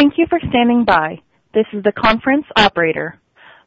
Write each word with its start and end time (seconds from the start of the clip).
Thank 0.00 0.14
you 0.16 0.24
for 0.30 0.40
standing 0.48 0.86
by. 0.86 1.20
This 1.52 1.66
is 1.74 1.82
the 1.84 1.92
conference 1.92 2.46
operator. 2.56 3.20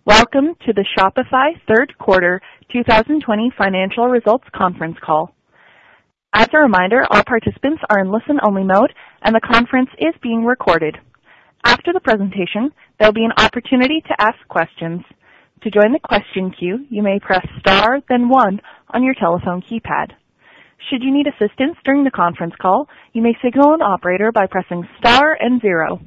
Welcome 0.03 0.55
to 0.65 0.73
the 0.73 0.83
Shopify 0.97 1.51
third 1.67 1.93
quarter 1.99 2.41
2020 2.71 3.51
financial 3.55 4.07
results 4.07 4.45
conference 4.51 4.97
call. 5.05 5.31
As 6.33 6.47
a 6.51 6.57
reminder, 6.57 7.05
all 7.11 7.21
participants 7.23 7.83
are 7.87 7.99
in 7.99 8.11
listen-only 8.11 8.63
mode, 8.63 8.91
and 9.21 9.35
the 9.35 9.41
conference 9.47 9.91
is 9.99 10.15
being 10.23 10.43
recorded. 10.43 10.97
After 11.63 11.93
the 11.93 11.99
presentation, 11.99 12.71
there'll 12.97 13.13
be 13.13 13.25
an 13.25 13.37
opportunity 13.37 14.01
to 14.07 14.15
ask 14.19 14.39
questions. 14.49 15.01
To 15.61 15.69
join 15.69 15.93
the 15.93 15.99
question 16.03 16.49
queue, 16.57 16.87
you 16.89 17.03
may 17.03 17.19
press 17.19 17.45
star 17.59 18.01
then 18.09 18.27
one 18.27 18.59
on 18.89 19.03
your 19.03 19.13
telephone 19.13 19.61
keypad. 19.61 20.13
Should 20.89 21.03
you 21.03 21.13
need 21.13 21.27
assistance 21.27 21.77
during 21.85 22.03
the 22.03 22.09
conference 22.09 22.55
call, 22.59 22.89
you 23.13 23.21
may 23.21 23.37
signal 23.45 23.75
an 23.75 23.83
operator 23.83 24.31
by 24.31 24.47
pressing 24.47 24.81
star 24.97 25.37
and 25.39 25.61
zero. 25.61 25.99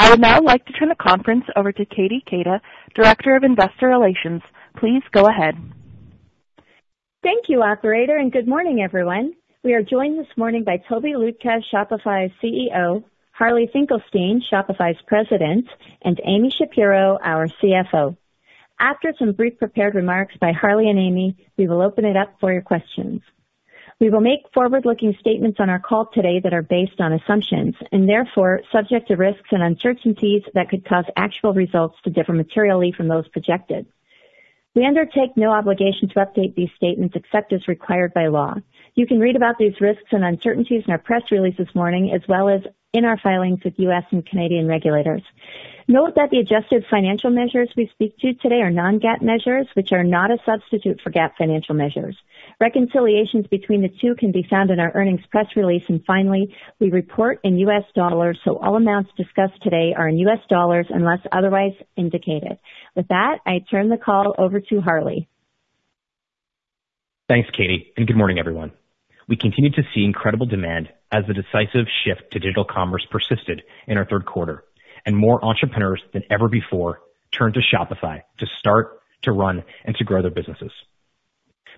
I 0.00 0.08
would 0.08 0.20
now 0.20 0.40
like 0.40 0.64
to 0.64 0.72
turn 0.72 0.88
the 0.88 0.94
conference 0.94 1.44
over 1.56 1.72
to 1.72 1.84
Katie 1.84 2.24
Keita, 2.26 2.60
Director 2.94 3.36
of 3.36 3.44
Investor 3.44 3.88
Relations. 3.88 4.40
Please 4.78 5.02
go 5.12 5.26
ahead. 5.26 5.56
Thank 7.22 7.50
you, 7.50 7.62
operator, 7.62 8.16
and 8.16 8.32
good 8.32 8.48
morning, 8.48 8.80
everyone. 8.80 9.34
We 9.62 9.74
are 9.74 9.82
joined 9.82 10.18
this 10.18 10.38
morning 10.38 10.64
by 10.64 10.78
Tobi 10.88 11.12
Lütke, 11.12 11.60
Shopify's 11.70 12.32
CEO, 12.42 13.04
Harley 13.32 13.68
Finkelstein, 13.74 14.40
Shopify's 14.50 14.96
President, 15.06 15.66
and 16.00 16.18
Amy 16.24 16.50
Shapero, 16.50 17.18
our 17.22 17.46
CFO. 17.62 18.16
After 18.80 19.12
some 19.18 19.32
brief 19.32 19.58
prepared 19.58 19.94
remarks 19.94 20.34
by 20.40 20.52
Harley 20.52 20.88
and 20.88 20.98
Amy, 20.98 21.36
we 21.58 21.68
will 21.68 21.82
open 21.82 22.06
it 22.06 22.16
up 22.16 22.36
for 22.40 22.50
your 22.50 22.62
questions. 22.62 23.20
We 24.00 24.08
will 24.08 24.22
make 24.22 24.40
forward-looking 24.54 25.18
statements 25.20 25.60
on 25.60 25.68
our 25.68 25.78
call 25.78 26.06
today 26.06 26.40
that 26.40 26.54
are 26.54 26.62
based 26.62 27.02
on 27.02 27.12
assumptions 27.12 27.74
and 27.92 28.08
therefore 28.08 28.62
subject 28.72 29.08
to 29.08 29.16
risks 29.16 29.48
and 29.50 29.62
uncertainties 29.62 30.42
that 30.54 30.70
could 30.70 30.86
cause 30.86 31.04
actual 31.16 31.52
results 31.52 31.98
to 32.04 32.10
differ 32.10 32.32
materially 32.32 32.92
from 32.96 33.08
those 33.08 33.28
projected. 33.28 33.84
We 34.74 34.86
undertake 34.86 35.36
no 35.36 35.50
obligation 35.50 36.08
to 36.08 36.14
update 36.14 36.54
these 36.54 36.70
statements 36.76 37.14
except 37.14 37.52
as 37.52 37.68
required 37.68 38.14
by 38.14 38.28
law. 38.28 38.54
You 38.94 39.06
can 39.06 39.20
read 39.20 39.36
about 39.36 39.58
these 39.58 39.78
risks 39.82 40.12
and 40.12 40.24
uncertainties 40.24 40.84
in 40.86 40.92
our 40.92 40.98
press 40.98 41.30
release 41.30 41.58
this 41.58 41.74
morning, 41.74 42.10
as 42.14 42.26
well 42.26 42.48
as 42.48 42.62
in 42.94 43.04
our 43.04 43.18
filings 43.18 43.62
with 43.64 43.78
U.S. 43.78 44.04
and 44.12 44.24
Canadian 44.24 44.66
regulators. 44.66 45.22
Note 45.90 46.14
that 46.14 46.30
the 46.30 46.38
adjusted 46.38 46.84
financial 46.88 47.30
measures 47.30 47.68
we 47.76 47.88
speak 47.88 48.16
to 48.18 48.32
today 48.34 48.60
are 48.60 48.70
non-GAAP 48.70 49.22
measures, 49.22 49.66
which 49.74 49.90
are 49.90 50.04
not 50.04 50.30
a 50.30 50.38
substitute 50.46 51.00
for 51.00 51.10
GAAP 51.10 51.32
financial 51.36 51.74
measures. 51.74 52.16
Reconciliations 52.60 53.48
between 53.48 53.82
the 53.82 53.88
two 54.00 54.14
can 54.14 54.30
be 54.30 54.46
found 54.48 54.70
in 54.70 54.78
our 54.78 54.92
earnings 54.94 55.26
press 55.32 55.46
release. 55.56 55.82
And 55.88 56.00
finally, 56.04 56.54
we 56.78 56.92
report 56.92 57.40
in 57.42 57.58
U.S. 57.58 57.82
dollars, 57.92 58.38
so 58.44 58.56
all 58.58 58.76
amounts 58.76 59.10
discussed 59.16 59.60
today 59.64 59.92
are 59.98 60.06
in 60.06 60.16
U.S. 60.18 60.38
dollars 60.48 60.86
unless 60.90 61.18
otherwise 61.32 61.72
indicated. 61.96 62.60
With 62.94 63.08
that, 63.08 63.38
I 63.44 63.58
turn 63.68 63.88
the 63.88 63.98
call 63.98 64.36
over 64.38 64.60
to 64.60 64.80
Harley. 64.80 65.28
Thanks, 67.28 67.50
Katie, 67.50 67.92
and 67.96 68.06
good 68.06 68.16
morning, 68.16 68.38
everyone. 68.38 68.70
We 69.26 69.34
continued 69.34 69.74
to 69.74 69.82
see 69.92 70.04
incredible 70.04 70.46
demand 70.46 70.88
as 71.10 71.24
the 71.26 71.34
decisive 71.34 71.86
shift 72.04 72.30
to 72.30 72.38
digital 72.38 72.64
commerce 72.64 73.04
persisted 73.10 73.62
in 73.88 73.98
our 73.98 74.04
third 74.04 74.24
quarter, 74.24 74.62
and 75.06 75.16
more 75.16 75.44
entrepreneurs 75.44 76.02
than 76.12 76.22
ever 76.30 76.48
before 76.48 77.00
turn 77.32 77.52
to 77.52 77.60
Shopify 77.60 78.22
to 78.38 78.46
start, 78.58 79.00
to 79.22 79.32
run, 79.32 79.64
and 79.84 79.96
to 79.96 80.04
grow 80.04 80.22
their 80.22 80.30
businesses. 80.30 80.72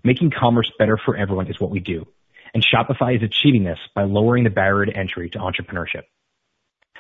Making 0.05 0.31
commerce 0.31 0.71
better 0.79 0.97
for 0.97 1.17
everyone 1.17 1.49
is 1.49 1.61
what 1.61 1.71
we 1.71 1.81
do, 1.81 2.07
and 2.55 2.65
Shopify 2.65 3.17
is 3.17 3.23
achieving 3.23 3.65
this 3.65 3.79
by 3.95 4.05
lowering 4.05 4.45
the 4.45 4.51
barrier 4.51 4.87
to 4.87 4.97
entry 4.97 5.31
to 5.31 5.39
entrepreneurship. 5.39 6.03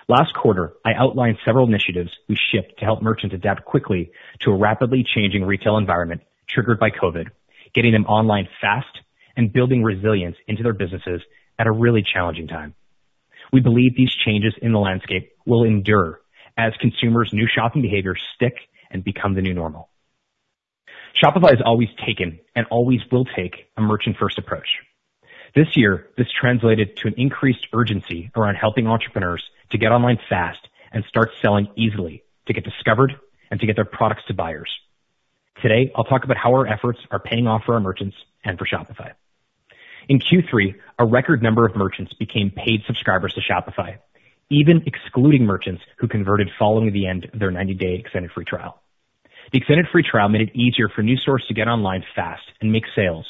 Last 0.08 0.34
quarter, 0.34 0.74
I 0.84 0.94
outlined 0.94 1.38
several 1.44 1.66
initiatives 1.66 2.10
we 2.28 2.36
shipped 2.36 2.78
to 2.78 2.84
help 2.84 3.02
merchants 3.02 3.34
adapt 3.34 3.64
quickly 3.64 4.10
to 4.40 4.50
a 4.50 4.56
rapidly 4.56 5.04
changing 5.04 5.44
retail 5.44 5.76
environment 5.76 6.22
triggered 6.48 6.80
by 6.80 6.90
COVID, 6.90 7.28
getting 7.74 7.92
them 7.92 8.06
online 8.06 8.48
fast 8.60 9.00
and 9.36 9.52
building 9.52 9.82
resilience 9.82 10.36
into 10.46 10.62
their 10.62 10.72
businesses 10.72 11.22
at 11.58 11.66
a 11.66 11.72
really 11.72 12.02
challenging 12.02 12.48
time. 12.48 12.74
We 13.52 13.60
believe 13.60 13.96
these 13.96 14.14
changes 14.14 14.54
in 14.60 14.72
the 14.72 14.78
landscape 14.78 15.32
will 15.46 15.64
endure 15.64 16.20
as 16.56 16.72
consumers' 16.80 17.32
new 17.32 17.46
shopping 17.46 17.82
behaviors 17.82 18.20
stick 18.34 18.54
and 18.90 19.04
become 19.04 19.34
the 19.34 19.42
new 19.42 19.54
normal. 19.54 19.88
Shopify 21.22 21.50
has 21.50 21.62
always 21.64 21.88
taken 22.04 22.40
and 22.54 22.66
always 22.70 23.00
will 23.10 23.24
take 23.24 23.70
a 23.76 23.80
merchant-first 23.80 24.38
approach. 24.38 24.68
This 25.54 25.76
year, 25.76 26.08
this 26.16 26.28
translated 26.30 26.96
to 26.98 27.08
an 27.08 27.14
increased 27.18 27.66
urgency 27.74 28.30
around 28.34 28.54
helping 28.54 28.86
entrepreneurs 28.86 29.42
to 29.70 29.78
get 29.78 29.92
online 29.92 30.18
fast 30.28 30.66
and 30.92 31.04
start 31.04 31.30
selling 31.40 31.68
easily, 31.76 32.24
to 32.46 32.52
get 32.52 32.64
discovered, 32.64 33.14
and 33.50 33.60
to 33.60 33.66
get 33.66 33.76
their 33.76 33.84
products 33.84 34.22
to 34.28 34.34
buyers. 34.34 34.70
Today, 35.60 35.92
I'll 35.94 36.04
talk 36.04 36.24
about 36.24 36.38
how 36.38 36.52
our 36.54 36.66
efforts 36.66 37.00
are 37.10 37.18
paying 37.18 37.46
off 37.46 37.64
for 37.64 37.74
our 37.74 37.80
merchants 37.80 38.16
and 38.44 38.58
for 38.58 38.64
Shopify. 38.64 39.12
In 40.08 40.18
Q3, 40.18 40.74
a 40.98 41.04
record 41.04 41.42
number 41.42 41.66
of 41.66 41.76
merchants 41.76 42.12
became 42.14 42.50
paid 42.50 42.82
subscribers 42.86 43.34
to 43.34 43.40
Shopify, 43.40 43.98
even 44.52 44.82
excluding 44.86 45.46
merchants 45.46 45.82
who 45.98 46.06
converted 46.06 46.50
following 46.58 46.92
the 46.92 47.06
end 47.06 47.26
of 47.32 47.40
their 47.40 47.50
90-day 47.50 47.94
extended 47.94 48.30
free 48.32 48.44
trial. 48.44 48.80
The 49.50 49.58
extended 49.58 49.86
free 49.90 50.04
trial 50.08 50.28
made 50.28 50.42
it 50.42 50.54
easier 50.54 50.88
for 50.94 51.02
new 51.02 51.16
stores 51.16 51.44
to 51.48 51.54
get 51.54 51.68
online 51.68 52.04
fast 52.14 52.42
and 52.60 52.70
make 52.70 52.84
sales, 52.94 53.26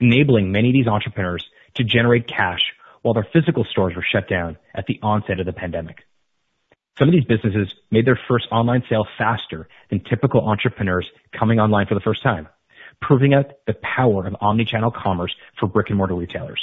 enabling 0.00 0.50
many 0.50 0.70
of 0.70 0.72
these 0.72 0.88
entrepreneurs 0.88 1.46
to 1.74 1.84
generate 1.84 2.26
cash 2.26 2.60
while 3.02 3.14
their 3.14 3.26
physical 3.32 3.64
stores 3.70 3.94
were 3.94 4.04
shut 4.12 4.28
down 4.28 4.58
at 4.74 4.86
the 4.86 4.98
onset 5.00 5.38
of 5.38 5.46
the 5.46 5.52
pandemic. 5.52 5.98
Some 6.98 7.08
of 7.08 7.12
these 7.12 7.24
businesses 7.24 7.72
made 7.90 8.06
their 8.06 8.18
first 8.28 8.46
online 8.50 8.82
sale 8.88 9.06
faster 9.16 9.68
than 9.90 10.02
typical 10.04 10.48
entrepreneurs 10.48 11.08
coming 11.38 11.60
online 11.60 11.86
for 11.86 11.94
the 11.94 12.00
first 12.00 12.22
time, 12.22 12.48
proving 13.00 13.32
out 13.34 13.46
the 13.66 13.74
power 13.74 14.26
of 14.26 14.34
omni-channel 14.40 14.92
commerce 14.92 15.34
for 15.58 15.68
brick-and-mortar 15.68 16.14
retailers. 16.14 16.60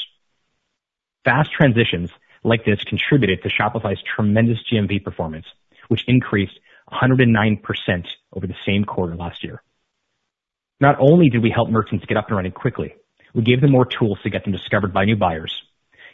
Fast 1.23 1.51
transitions 1.51 2.11
like 2.43 2.65
this 2.65 2.83
contributed 2.83 3.43
to 3.43 3.49
Shopify's 3.49 4.01
tremendous 4.15 4.59
GMV 4.71 5.03
performance, 5.03 5.45
which 5.87 6.03
increased 6.07 6.59
109% 6.91 8.07
over 8.33 8.47
the 8.47 8.55
same 8.65 8.83
quarter 8.85 9.15
last 9.15 9.43
year. 9.43 9.61
Not 10.79 10.97
only 10.99 11.29
did 11.29 11.43
we 11.43 11.51
help 11.51 11.69
merchants 11.69 12.05
get 12.05 12.17
up 12.17 12.27
and 12.27 12.35
running 12.35 12.51
quickly, 12.51 12.95
we 13.33 13.43
gave 13.43 13.61
them 13.61 13.71
more 13.71 13.85
tools 13.85 14.19
to 14.23 14.29
get 14.29 14.43
them 14.43 14.51
discovered 14.51 14.93
by 14.93 15.05
new 15.05 15.15
buyers, 15.15 15.53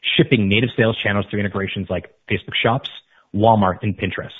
shipping 0.02 0.50
native 0.50 0.70
sales 0.76 0.98
channels 0.98 1.26
through 1.30 1.40
integrations 1.40 1.90
like 1.90 2.14
Facebook 2.30 2.54
Shops, 2.54 2.90
Walmart, 3.34 3.80
and 3.82 3.98
Pinterest. 3.98 4.32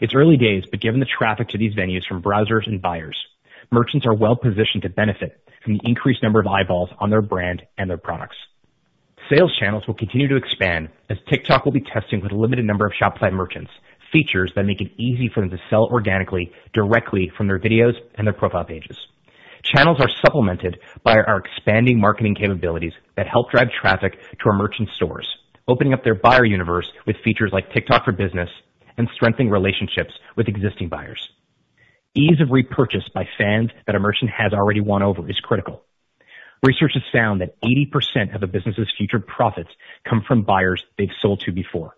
It's 0.00 0.14
early 0.14 0.36
days, 0.36 0.64
but 0.70 0.80
given 0.80 1.00
the 1.00 1.06
traffic 1.06 1.48
to 1.48 1.58
these 1.58 1.74
venues 1.74 2.06
from 2.06 2.22
browsers 2.22 2.66
and 2.66 2.80
buyers, 2.80 3.22
merchants 3.70 4.06
are 4.06 4.14
well-positioned 4.14 4.82
to 4.82 4.88
benefit 4.88 5.44
from 5.62 5.74
the 5.74 5.80
increased 5.84 6.22
number 6.22 6.40
of 6.40 6.46
eyeballs 6.46 6.90
on 6.98 7.10
their 7.10 7.22
brand 7.22 7.62
and 7.76 7.90
their 7.90 7.98
products. 7.98 8.36
Sales 9.30 9.56
channels 9.60 9.86
will 9.86 9.94
continue 9.94 10.26
to 10.26 10.36
expand 10.36 10.88
as 11.08 11.16
TikTok 11.28 11.64
will 11.64 11.72
be 11.72 11.82
testing 11.82 12.20
with 12.20 12.32
a 12.32 12.36
limited 12.36 12.64
number 12.64 12.84
of 12.84 12.92
Shopify 13.00 13.32
merchants, 13.32 13.70
features 14.12 14.50
that 14.56 14.64
make 14.64 14.80
it 14.80 14.90
easy 14.98 15.30
for 15.32 15.40
them 15.40 15.50
to 15.50 15.58
sell 15.70 15.88
organically 15.92 16.50
directly 16.74 17.30
from 17.36 17.46
their 17.46 17.60
videos 17.60 17.92
and 18.16 18.26
their 18.26 18.34
profile 18.34 18.64
pages. 18.64 18.98
Channels 19.62 20.00
are 20.00 20.10
supplemented 20.24 20.80
by 21.04 21.12
our 21.12 21.38
expanding 21.38 22.00
marketing 22.00 22.34
capabilities 22.34 22.94
that 23.16 23.28
help 23.28 23.52
drive 23.52 23.68
traffic 23.70 24.18
to 24.20 24.48
our 24.48 24.56
merchant 24.56 24.88
stores, 24.96 25.28
opening 25.68 25.92
up 25.92 26.02
their 26.02 26.16
buyer 26.16 26.44
universe 26.44 26.90
with 27.06 27.14
features 27.22 27.50
like 27.52 27.72
TikTok 27.72 28.04
for 28.04 28.12
Business 28.12 28.48
and 28.98 29.08
strengthening 29.14 29.50
relationships 29.50 30.12
with 30.36 30.48
existing 30.48 30.88
buyers. 30.88 31.28
Ease 32.16 32.40
of 32.40 32.50
repurchase 32.50 33.08
by 33.14 33.28
fans 33.38 33.70
that 33.86 33.94
a 33.94 34.00
merchant 34.00 34.32
has 34.36 34.52
already 34.52 34.80
won 34.80 35.04
over 35.04 35.30
is 35.30 35.38
critical. 35.38 35.84
Research 36.62 36.92
has 36.94 37.02
found 37.10 37.40
that 37.40 37.60
80% 37.62 38.34
of 38.34 38.42
a 38.42 38.46
business's 38.46 38.92
future 38.96 39.18
profits 39.18 39.70
come 40.04 40.22
from 40.26 40.42
buyers 40.42 40.84
they've 40.98 41.08
sold 41.20 41.40
to 41.40 41.52
before. 41.52 41.96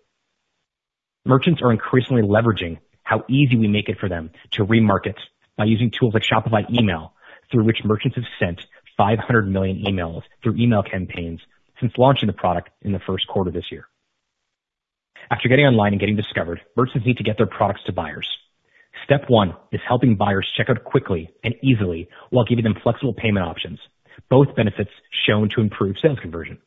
Merchants 1.25 1.61
are 1.61 1.71
increasingly 1.71 2.21
leveraging 2.21 2.79
how 3.03 3.25
easy 3.29 3.57
we 3.57 3.67
make 3.67 3.89
it 3.89 3.99
for 3.99 4.07
them 4.07 4.31
to 4.51 4.65
remarket 4.65 5.15
by 5.57 5.65
using 5.65 5.91
tools 5.91 6.13
like 6.13 6.23
Shopify 6.23 6.69
Email, 6.71 7.13
through 7.51 7.65
which 7.65 7.83
merchants 7.83 8.15
have 8.15 8.25
sent 8.39 8.61
500 8.97 9.47
million 9.47 9.83
emails 9.83 10.23
through 10.41 10.55
email 10.55 10.81
campaigns 10.81 11.41
since 11.81 11.93
launching 11.97 12.27
the 12.27 12.33
product 12.33 12.69
in 12.81 12.93
the 12.93 12.99
first 12.99 13.27
quarter 13.27 13.51
this 13.51 13.71
year. 13.71 13.87
After 15.29 15.49
getting 15.49 15.65
online 15.65 15.93
and 15.93 15.99
getting 15.99 16.15
discovered, 16.15 16.61
merchants 16.77 17.05
need 17.05 17.17
to 17.17 17.23
get 17.23 17.37
their 17.37 17.47
products 17.47 17.83
to 17.85 17.91
buyers. 17.91 18.27
Step 19.03 19.25
one 19.27 19.55
is 19.71 19.81
helping 19.85 20.15
buyers 20.15 20.49
check 20.55 20.69
out 20.69 20.83
quickly 20.83 21.31
and 21.43 21.55
easily 21.61 22.07
while 22.29 22.45
giving 22.45 22.63
them 22.63 22.77
flexible 22.81 23.13
payment 23.13 23.45
options, 23.45 23.79
both 24.29 24.55
benefits 24.55 24.91
shown 25.25 25.49
to 25.49 25.61
improve 25.61 25.95
sales 26.01 26.19
conversion. 26.19 26.59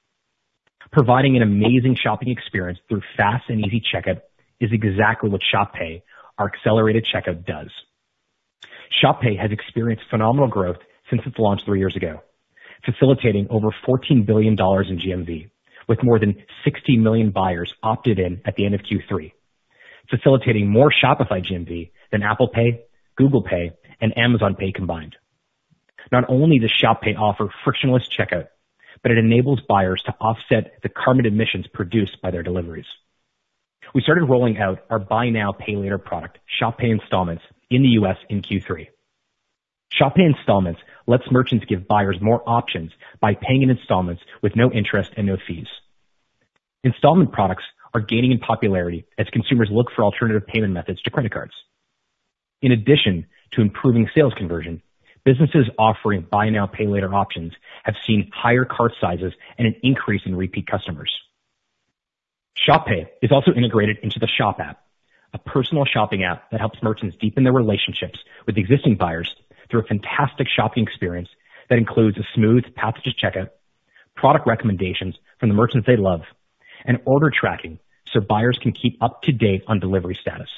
Providing 0.93 1.37
an 1.37 1.43
amazing 1.43 1.97
shopping 1.97 2.31
experience 2.31 2.79
through 2.89 3.03
fast 3.17 3.45
and 3.49 3.65
easy 3.65 3.83
checkout 3.93 4.21
is 4.61 4.71
exactly 4.73 5.29
what 5.29 5.43
Shop 5.43 5.75
Pay, 5.75 6.03
our 6.39 6.47
accelerated 6.47 7.07
checkout, 7.13 7.45
does. 7.45 7.71
Shop 8.91 9.21
Pay 9.21 9.37
has 9.37 9.51
experienced 9.51 10.05
phenomenal 10.09 10.49
growth 10.49 10.79
since 11.11 11.23
its 11.27 11.39
launch 11.39 11.63
three 11.65 11.79
years 11.79 11.97
ago, 11.97 12.23
facilitating 12.85 13.49
over 13.51 13.69
$14 13.87 14.25
billion 14.25 14.53
in 14.53 14.57
GMV, 14.57 15.51
with 15.89 16.03
more 16.03 16.19
than 16.19 16.37
60 16.65 16.97
million 16.99 17.31
buyers 17.31 17.73
opted 17.83 18.19
in 18.19 18.41
at 18.45 18.55
the 18.57 18.65
end 18.65 18.75
of 18.75 18.83
Q3. 18.83 19.33
facilitating 20.11 20.71
more 20.71 20.91
Shopify 20.91 21.45
GMV 21.45 21.91
than 22.13 22.23
Apple 22.23 22.49
Pay, 22.49 22.85
Google 23.17 23.43
Pay, 23.43 23.73
and 24.01 24.17
Amazon 24.17 24.55
Pay 24.55 24.73
combined. 24.73 25.17
Not 26.13 26.25
only 26.29 26.59
does 26.59 26.71
Shop 26.71 27.03
Pay 27.03 27.15
offer 27.15 27.49
frictionless 27.65 28.09
checkout, 28.09 28.49
but 29.03 29.13
it 29.13 29.19
enables 29.19 29.61
buyers 29.69 30.03
to 30.07 30.15
offset 30.21 30.83
the 30.83 30.89
carbon 30.89 31.27
emissions 31.27 31.67
produced 31.73 32.21
by 32.23 32.31
their 32.31 32.43
deliveries. 32.43 32.87
We 33.95 34.03
started 34.03 34.25
rolling 34.25 34.59
out 34.59 34.85
our 34.91 34.99
buy 34.99 35.31
now, 35.31 35.53
pay 35.53 35.77
later 35.77 35.99
product, 35.99 36.39
Shop 36.47 36.79
Pay 36.79 36.91
Installments, 36.91 37.43
in 37.71 37.83
the 37.83 37.91
U.S. 37.91 38.17
in 38.29 38.43
Q3. 38.43 38.89
Shop 39.93 40.15
Pay 40.15 40.25
Installments 40.25 40.81
lets 41.07 41.31
merchants 41.31 41.65
give 41.67 41.87
buyers 41.87 42.19
more 42.21 42.43
options 42.47 42.93
by 43.21 43.35
paying 43.35 43.63
in 43.63 43.71
installments 43.71 44.23
with 44.43 44.57
no 44.57 44.71
interest 44.73 45.13
and 45.17 45.27
no 45.27 45.37
fees. 45.47 45.69
Installment 46.85 47.33
products 47.33 47.65
are 47.95 48.01
gaining 48.01 48.33
in 48.33 48.39
popularity 48.39 49.07
as 49.19 49.27
consumers 49.33 49.69
look 49.71 49.87
for 49.95 50.05
alternative 50.05 50.47
payment 50.47 50.73
methods 50.73 51.01
to 51.03 51.11
credit 51.11 51.33
cards. 51.33 51.55
In 52.61 52.73
addition 52.73 53.27
to 53.53 53.63
improving 53.63 54.09
sales 54.15 54.35
conversion, 54.37 54.83
businesses 55.27 55.69
offering 55.77 56.23
buy 56.31 56.49
now, 56.49 56.67
pay 56.67 56.87
later 56.87 57.13
options 57.13 57.53
have 57.83 57.97
seen 58.07 58.31
higher 58.33 58.65
cart 58.65 58.93
sizes 59.01 59.35
and 59.59 59.67
an 59.67 59.75
increase 59.83 60.23
in 60.25 60.37
repeat 60.37 60.69
customers. 60.69 61.13
Shop 62.55 62.87
Pay 62.87 63.11
is 63.21 63.33
also 63.33 63.53
integrated 63.53 63.99
into 64.03 64.21
the 64.21 64.29
Shop 64.29 64.61
app, 64.61 64.83
a 65.35 65.39
personal 65.39 65.85
shopping 65.85 66.23
app 66.23 66.51
that 66.51 66.61
helps 66.61 66.83
merchants 66.83 67.17
deepen 67.21 67.43
their 67.43 67.53
relationships 67.53 68.21
with 68.47 68.57
existing 68.57 68.95
buyers 68.95 69.35
through 69.69 69.81
a 69.81 69.87
fantastic 69.87 70.47
shopping 70.49 70.85
experience 70.85 71.29
that 71.69 71.79
includes 71.79 72.17
a 72.19 72.27
smooth 72.35 72.65
path 72.77 72.95
to 73.03 73.11
checkout, 73.11 73.51
product 74.15 74.47
recommendations 74.47 75.17
from 75.41 75.49
the 75.49 75.55
merchants 75.57 75.89
they 75.89 75.97
love, 75.97 76.23
and 76.85 77.01
order 77.05 77.31
tracking 77.31 77.81
so 78.13 78.21
buyers 78.21 78.59
can 78.63 78.71
keep 78.71 79.03
up 79.03 79.23
to 79.23 79.33
date 79.33 79.65
on 79.67 79.81
delivery 79.81 80.15
status. 80.15 80.51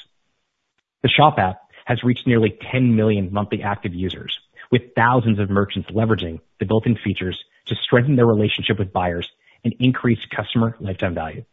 The 1.02 1.08
Shop 1.08 1.38
app 1.38 1.62
has 1.86 2.04
reached 2.04 2.26
nearly 2.26 2.50
10 2.70 2.94
million 2.94 3.32
monthly 3.32 3.62
active 3.62 3.94
users, 3.94 4.38
with 4.70 4.94
thousands 4.94 5.38
of 5.38 5.50
merchants 5.50 5.90
leveraging 5.90 6.40
the 6.60 6.66
built-in 6.66 6.96
features 6.96 7.42
to 7.66 7.74
strengthen 7.76 8.16
their 8.16 8.26
relationship 8.26 8.78
with 8.78 8.92
buyers 8.92 9.30
and 9.64 9.74
increase 9.80 10.18
customer 10.34 10.76
lifetime 10.80 11.14
value. 11.14 11.44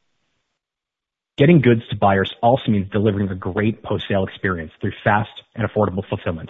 Getting 1.38 1.60
goods 1.60 1.82
to 1.90 1.98
buyers 1.98 2.34
also 2.42 2.72
means 2.72 2.90
delivering 2.92 3.30
a 3.30 3.36
great 3.36 3.84
post-sale 3.84 4.24
experience 4.26 4.72
through 4.80 4.94
fast 5.04 5.44
and 5.54 5.68
affordable 5.68 6.08
fulfillment. 6.08 6.50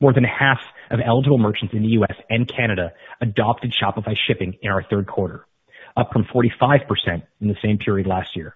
More 0.00 0.12
than 0.12 0.24
half 0.24 0.60
of 0.90 1.00
eligible 1.02 1.38
merchants 1.38 1.72
in 1.72 1.82
the 1.82 1.88
U.S. 1.88 2.14
and 2.28 2.46
Canada 2.46 2.92
adopted 3.22 3.72
Shopify 3.72 4.14
Shipping 4.14 4.58
in 4.60 4.70
our 4.70 4.82
third 4.82 5.06
quarter, 5.06 5.46
up 5.96 6.12
from 6.12 6.24
45% 6.24 7.22
in 7.40 7.48
the 7.48 7.56
same 7.62 7.78
period 7.78 8.06
last 8.06 8.36
year. 8.36 8.54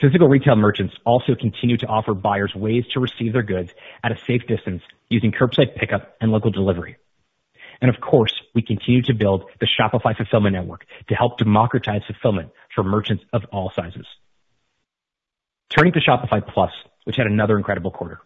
Physical 0.00 0.28
retail 0.28 0.56
merchants 0.56 0.94
also 1.04 1.34
continue 1.34 1.76
to 1.76 1.86
offer 1.86 2.14
buyers 2.14 2.54
ways 2.54 2.84
to 2.92 3.00
receive 3.00 3.32
their 3.32 3.42
goods 3.42 3.72
at 4.02 4.12
a 4.12 4.18
safe 4.26 4.46
distance 4.48 4.82
using 5.08 5.32
curbside 5.32 5.76
pickup 5.76 6.16
and 6.20 6.32
local 6.32 6.50
delivery. 6.50 6.96
And 7.80 7.88
of 7.88 8.00
course, 8.00 8.32
we 8.54 8.62
continue 8.62 9.02
to 9.02 9.14
build 9.14 9.44
the 9.60 9.66
Shopify 9.66 10.16
Fulfillment 10.16 10.54
Network 10.54 10.86
to 11.08 11.14
help 11.14 11.38
democratize 11.38 12.02
fulfillment 12.06 12.50
for 12.74 12.82
merchants 12.84 13.24
of 13.32 13.44
all 13.52 13.72
sizes. 13.74 14.06
Turning 15.68 15.92
to 15.92 16.00
Shopify 16.00 16.46
Plus, 16.46 16.70
which 17.04 17.16
had 17.16 17.26
another 17.26 17.56
incredible 17.56 17.90
quarter. 17.90 18.20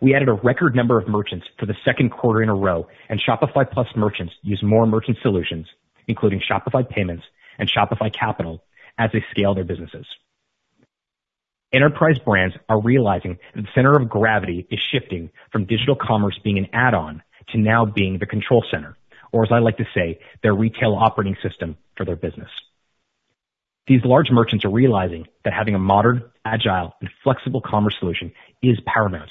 We 0.00 0.14
added 0.14 0.28
a 0.28 0.32
record 0.32 0.76
number 0.76 0.98
of 0.98 1.08
merchants 1.08 1.46
for 1.58 1.66
the 1.66 1.76
second 1.84 2.10
quarter 2.10 2.42
in 2.42 2.48
a 2.48 2.54
row, 2.54 2.86
and 3.08 3.20
Shopify 3.20 3.70
Plus 3.70 3.88
merchants 3.96 4.34
use 4.42 4.62
more 4.62 4.86
merchant 4.86 5.18
solutions, 5.22 5.66
including 6.06 6.40
Shopify 6.40 6.88
Payments 6.88 7.24
and 7.58 7.68
Shopify 7.68 8.12
Capital, 8.12 8.62
as 8.96 9.10
they 9.12 9.24
scale 9.30 9.54
their 9.54 9.64
businesses. 9.64 10.06
Enterprise 11.72 12.18
brands 12.18 12.56
are 12.70 12.80
realizing 12.80 13.38
that 13.54 13.62
the 13.62 13.68
center 13.74 13.94
of 13.94 14.08
gravity 14.08 14.66
is 14.70 14.80
shifting 14.80 15.30
from 15.52 15.66
digital 15.66 15.94
commerce 15.94 16.38
being 16.42 16.56
an 16.56 16.68
add-on 16.72 17.22
to 17.50 17.58
now 17.58 17.84
being 17.84 18.18
the 18.18 18.26
control 18.26 18.64
center, 18.70 18.96
or 19.32 19.44
as 19.44 19.52
I 19.52 19.58
like 19.58 19.76
to 19.76 19.86
say, 19.94 20.20
their 20.42 20.54
retail 20.54 20.94
operating 20.94 21.36
system 21.42 21.76
for 21.94 22.06
their 22.06 22.16
business. 22.16 22.48
These 23.86 24.04
large 24.04 24.30
merchants 24.30 24.64
are 24.64 24.70
realizing 24.70 25.26
that 25.44 25.52
having 25.52 25.74
a 25.74 25.78
modern, 25.78 26.22
agile, 26.42 26.94
and 27.02 27.10
flexible 27.22 27.60
commerce 27.60 27.96
solution 27.98 28.32
is 28.62 28.80
paramount, 28.86 29.30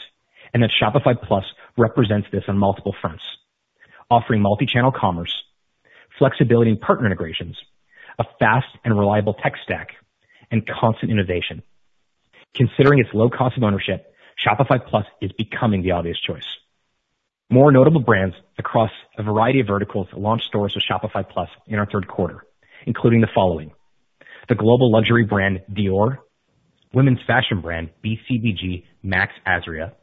and 0.53 0.61
that 0.61 0.71
Shopify 0.79 1.19
Plus 1.19 1.45
represents 1.75 2.27
this 2.31 2.43
on 2.47 2.57
multiple 2.57 2.95
fronts, 3.01 3.23
offering 4.11 4.41
multi-channel 4.41 4.91
commerce, 4.91 5.43
flexibility 6.19 6.69
in 6.69 6.77
partner 6.77 7.07
integrations, 7.07 7.57
a 8.19 8.25
fast 8.39 8.67
and 8.83 8.97
reliable 8.97 9.33
tech 9.33 9.53
stack, 9.63 9.89
and 10.51 10.67
constant 10.67 11.11
innovation. 11.11 11.63
Considering 12.53 12.99
its 12.99 13.13
low 13.13 13.29
cost 13.29 13.57
of 13.57 13.63
ownership, 13.63 14.13
Shopify 14.43 14.83
Plus 14.85 15.05
is 15.21 15.31
becoming 15.31 15.81
the 15.81 15.91
obvious 15.91 16.19
choice. 16.19 16.45
More 17.49 17.71
notable 17.71 18.01
brands 18.01 18.35
across 18.57 18.91
a 19.17 19.23
variety 19.23 19.61
of 19.61 19.67
verticals 19.67 20.07
launched 20.13 20.45
stores 20.45 20.75
with 20.75 20.83
Shopify 20.83 21.27
Plus 21.27 21.49
in 21.65 21.79
our 21.79 21.85
third 21.85 22.07
quarter, 22.07 22.45
including 22.85 23.21
the 23.21 23.29
following: 23.33 23.71
the 24.49 24.55
global 24.55 24.91
luxury 24.91 25.23
brand 25.23 25.61
Dior, 25.71 26.17
women's 26.93 27.19
fashion 27.25 27.61
brand 27.61 27.89
BCBG 28.03 28.83
Max 29.01 29.33
Azria, 29.45 29.93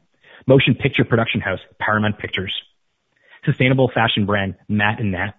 motion 0.46 0.74
picture 0.74 1.04
production 1.04 1.40
house 1.40 1.60
Paramount 1.78 2.18
Pictures, 2.18 2.54
sustainable 3.44 3.90
fashion 3.92 4.26
brand 4.26 4.54
Matt 4.68 5.00
& 5.00 5.02
Nat, 5.04 5.32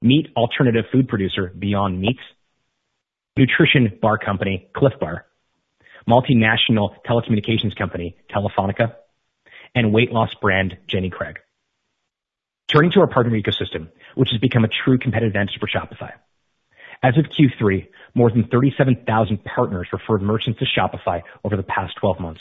meat 0.00 0.28
alternative 0.36 0.86
food 0.90 1.08
producer 1.08 1.52
Beyond 1.58 2.00
Meat, 2.00 2.18
nutrition 3.36 3.98
bar 4.00 4.18
company 4.18 4.68
Clif 4.74 4.92
Bar, 4.98 5.26
multinational 6.08 6.94
telecommunications 7.06 7.76
company 7.76 8.16
Telefónica, 8.30 8.94
and 9.74 9.92
weight 9.92 10.12
loss 10.12 10.32
brand 10.40 10.76
Jenny 10.86 11.10
Craig. 11.10 11.38
Turning 12.68 12.90
to 12.92 13.00
our 13.00 13.06
partner 13.06 13.32
ecosystem, 13.38 13.88
which 14.14 14.30
has 14.30 14.40
become 14.40 14.64
a 14.64 14.68
true 14.68 14.98
competitive 14.98 15.30
advantage 15.30 15.58
for 15.60 15.66
Shopify. 15.66 16.12
As 17.02 17.18
of 17.18 17.26
Q3, 17.26 17.88
more 18.14 18.30
than 18.30 18.48
37,000 18.48 19.44
partners 19.44 19.88
referred 19.92 20.22
merchants 20.22 20.60
to 20.60 20.64
Shopify 20.64 21.22
over 21.44 21.56
the 21.56 21.62
past 21.62 21.96
12 21.96 22.20
months. 22.20 22.40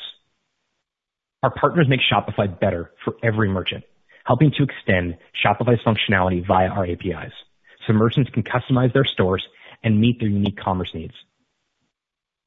Our 1.41 1.51
partners 1.51 1.87
make 1.89 1.99
Shopify 1.99 2.59
better 2.59 2.91
for 3.03 3.17
every 3.21 3.49
merchant, 3.49 3.83
helping 4.23 4.51
to 4.51 4.63
extend 4.63 5.17
Shopify's 5.43 5.83
functionality 5.83 6.45
via 6.45 6.69
our 6.69 6.85
APIs, 6.85 7.33
so 7.85 7.93
merchants 7.93 8.31
can 8.31 8.43
customize 8.43 8.93
their 8.93 9.03
stores 9.03 9.45
and 9.83 9.99
meet 9.99 10.19
their 10.19 10.29
unique 10.29 10.57
commerce 10.57 10.91
needs. 10.93 11.13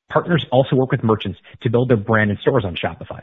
Partners 0.08 0.47
also 0.53 0.76
work 0.76 0.92
with 0.92 1.02
merchants 1.02 1.38
to 1.62 1.71
build 1.71 1.88
their 1.88 1.97
brand 1.97 2.30
and 2.30 2.38
stores 2.38 2.64
on 2.64 2.76
Shopify. 2.76 3.23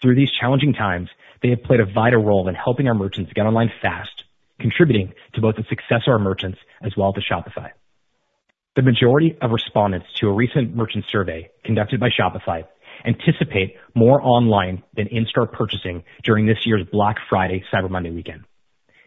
Through 0.00 0.14
these 0.16 0.30
challenging 0.30 0.74
times, 0.74 1.08
they 1.42 1.50
have 1.50 1.62
played 1.62 1.80
a 1.80 1.86
vital 1.86 2.22
role 2.22 2.48
in 2.48 2.54
helping 2.54 2.88
our 2.88 2.94
merchants 2.94 3.32
get 3.34 3.46
online 3.46 3.72
fast, 3.82 4.24
contributing 4.60 5.12
to 5.34 5.40
both 5.40 5.56
the 5.56 5.64
success 5.68 6.02
of 6.06 6.12
our 6.12 6.18
merchants 6.18 6.58
as 6.82 6.92
well 6.96 7.12
as 7.16 7.24
Shopify. 7.24 7.70
The 8.76 8.82
majority 8.82 9.36
of 9.40 9.50
respondents 9.50 10.06
to 10.20 10.28
a 10.28 10.32
recent 10.32 10.74
merchant 10.74 11.04
survey 11.10 11.50
conducted 11.64 12.00
by 12.00 12.10
Shopify 12.10 12.64
anticipate 13.04 13.76
more 13.94 14.20
online 14.22 14.82
than 14.94 15.08
in-store 15.08 15.48
purchasing 15.48 16.04
during 16.22 16.46
this 16.46 16.64
year's 16.64 16.86
Black 16.90 17.16
Friday/Cyber 17.28 17.90
Monday 17.90 18.10
weekend. 18.10 18.44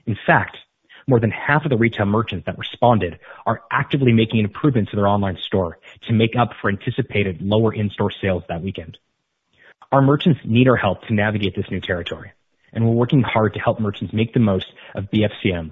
In 0.06 0.18
fact, 0.26 0.58
more 1.08 1.20
than 1.20 1.32
half 1.32 1.64
of 1.64 1.70
the 1.70 1.78
retail 1.78 2.06
merchants 2.06 2.46
that 2.46 2.58
responded 2.58 3.20
are 3.46 3.64
actively 3.72 4.12
making 4.12 4.40
improvements 4.40 4.92
to 4.92 4.98
their 4.98 5.08
online 5.08 5.38
store 5.38 5.80
to 6.08 6.14
make 6.14 6.36
up 6.36 6.52
for 6.62 6.70
anticipated 6.70 7.42
lower 7.42 7.74
in-store 7.74 8.12
sales 8.12 8.44
that 8.50 8.62
weekend. 8.62 8.98
Our 9.92 10.02
merchants 10.02 10.42
need 10.44 10.68
our 10.68 10.76
help 10.76 11.04
to 11.08 11.14
navigate 11.14 11.56
this 11.56 11.72
new 11.72 11.80
territory, 11.80 12.34
and 12.74 12.86
we're 12.86 12.94
working 12.94 13.22
hard 13.22 13.54
to 13.54 13.60
help 13.60 13.80
merchants 13.80 14.14
make 14.14 14.34
the 14.34 14.42
most 14.42 14.68
of 14.96 15.06
BFCM, 15.06 15.72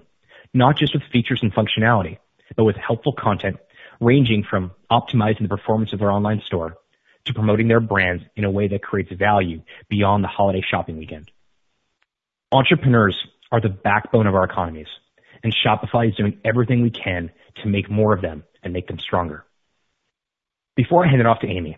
not 0.54 0.78
just 0.78 0.94
with 0.94 1.04
features 1.12 1.42
and 1.44 1.54
functionality, 1.54 2.18
but 2.56 2.64
with 2.64 2.78
helpful 2.78 3.14
content 3.14 3.58
ranging 4.00 4.44
from 4.50 4.72
optimizing 4.92 5.42
the 5.42 5.48
performance 5.50 5.94
of 5.94 6.00
their 6.00 6.12
online 6.12 6.42
store 6.46 6.78
to 7.26 7.34
promoting 7.34 7.68
their 7.68 7.80
brands 7.80 8.24
in 8.36 8.44
a 8.44 8.52
way 8.52 8.68
that 8.68 8.84
creates 8.84 9.12
value 9.12 9.62
beyond 9.90 10.24
the 10.24 10.28
holiday 10.28 10.62
shopping 10.62 10.98
weekend. 10.98 11.30
Entrepreneurs 12.52 13.18
are 13.52 13.62
the 13.62 13.70
backbone 13.70 14.28
of 14.28 14.36
our 14.36 14.44
economies, 14.44 14.88
and 15.44 15.54
Shopify 15.54 16.10
is 16.10 16.16
doing 16.16 16.40
everything 16.44 16.82
we 16.82 16.90
can 16.90 17.32
to 17.62 17.68
make 17.68 17.90
more 17.90 18.14
of 18.14 18.22
them 18.22 18.44
and 18.64 18.74
make 18.74 18.88
them 18.88 19.00
stronger. 19.00 19.46
Before 20.76 21.06
I 21.06 21.10
hand 21.10 21.22
it 21.22 21.28
off 21.28 21.40
to 21.40 21.48
Amy, 21.48 21.78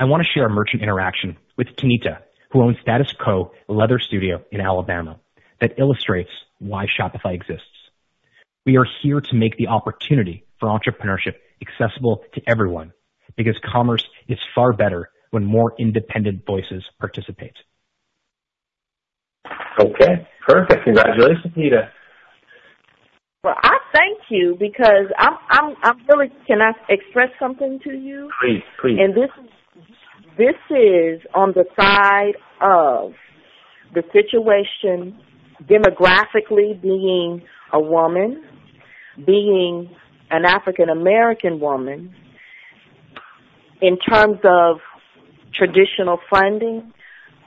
I 0.00 0.04
want 0.04 0.22
to 0.22 0.28
share 0.28 0.46
a 0.46 0.50
merchant 0.50 0.82
interaction 0.82 1.36
with 1.56 1.68
Tanita, 1.76 2.22
who 2.50 2.62
owns 2.62 2.78
Status 2.80 3.12
Co. 3.12 3.52
Leather 3.68 3.98
Studio 3.98 4.42
in 4.50 4.60
Alabama, 4.60 5.18
that 5.60 5.78
illustrates 5.78 6.30
why 6.58 6.86
Shopify 6.86 7.34
exists. 7.34 7.66
We 8.64 8.76
are 8.76 8.86
here 9.02 9.20
to 9.20 9.34
make 9.34 9.56
the 9.56 9.68
opportunity 9.68 10.44
for 10.60 10.68
entrepreneurship 10.68 11.34
accessible 11.60 12.24
to 12.34 12.42
everyone 12.46 12.92
because 13.36 13.58
commerce 13.64 14.04
is 14.28 14.38
far 14.54 14.72
better 14.72 15.10
when 15.30 15.44
more 15.44 15.74
independent 15.78 16.46
voices 16.46 16.84
participate. 16.98 17.56
Okay, 19.78 20.26
perfect. 20.46 20.84
Congratulations, 20.84 21.54
Tanita. 21.54 21.90
Well, 23.44 23.54
I 23.62 23.78
thank 23.94 24.18
you 24.30 24.56
because 24.58 25.06
I'm 25.16 25.34
I'm 25.48 25.76
I'm 25.84 25.96
really 26.08 26.32
can 26.48 26.60
I 26.60 26.72
express 26.88 27.28
something 27.38 27.78
to 27.84 27.90
you? 27.90 28.28
Please, 28.42 28.62
please. 28.80 28.98
And 29.00 29.14
this 29.14 29.30
this 30.36 30.56
is 30.76 31.20
on 31.36 31.52
the 31.54 31.64
side 31.78 32.34
of 32.60 33.12
the 33.94 34.02
situation 34.12 35.16
demographically 35.70 36.82
being 36.82 37.42
a 37.72 37.80
woman, 37.80 38.42
being 39.24 39.88
an 40.32 40.44
African 40.44 40.88
American 40.88 41.60
woman, 41.60 42.12
in 43.80 43.98
terms 43.98 44.38
of 44.42 44.78
traditional 45.54 46.18
funding, 46.28 46.92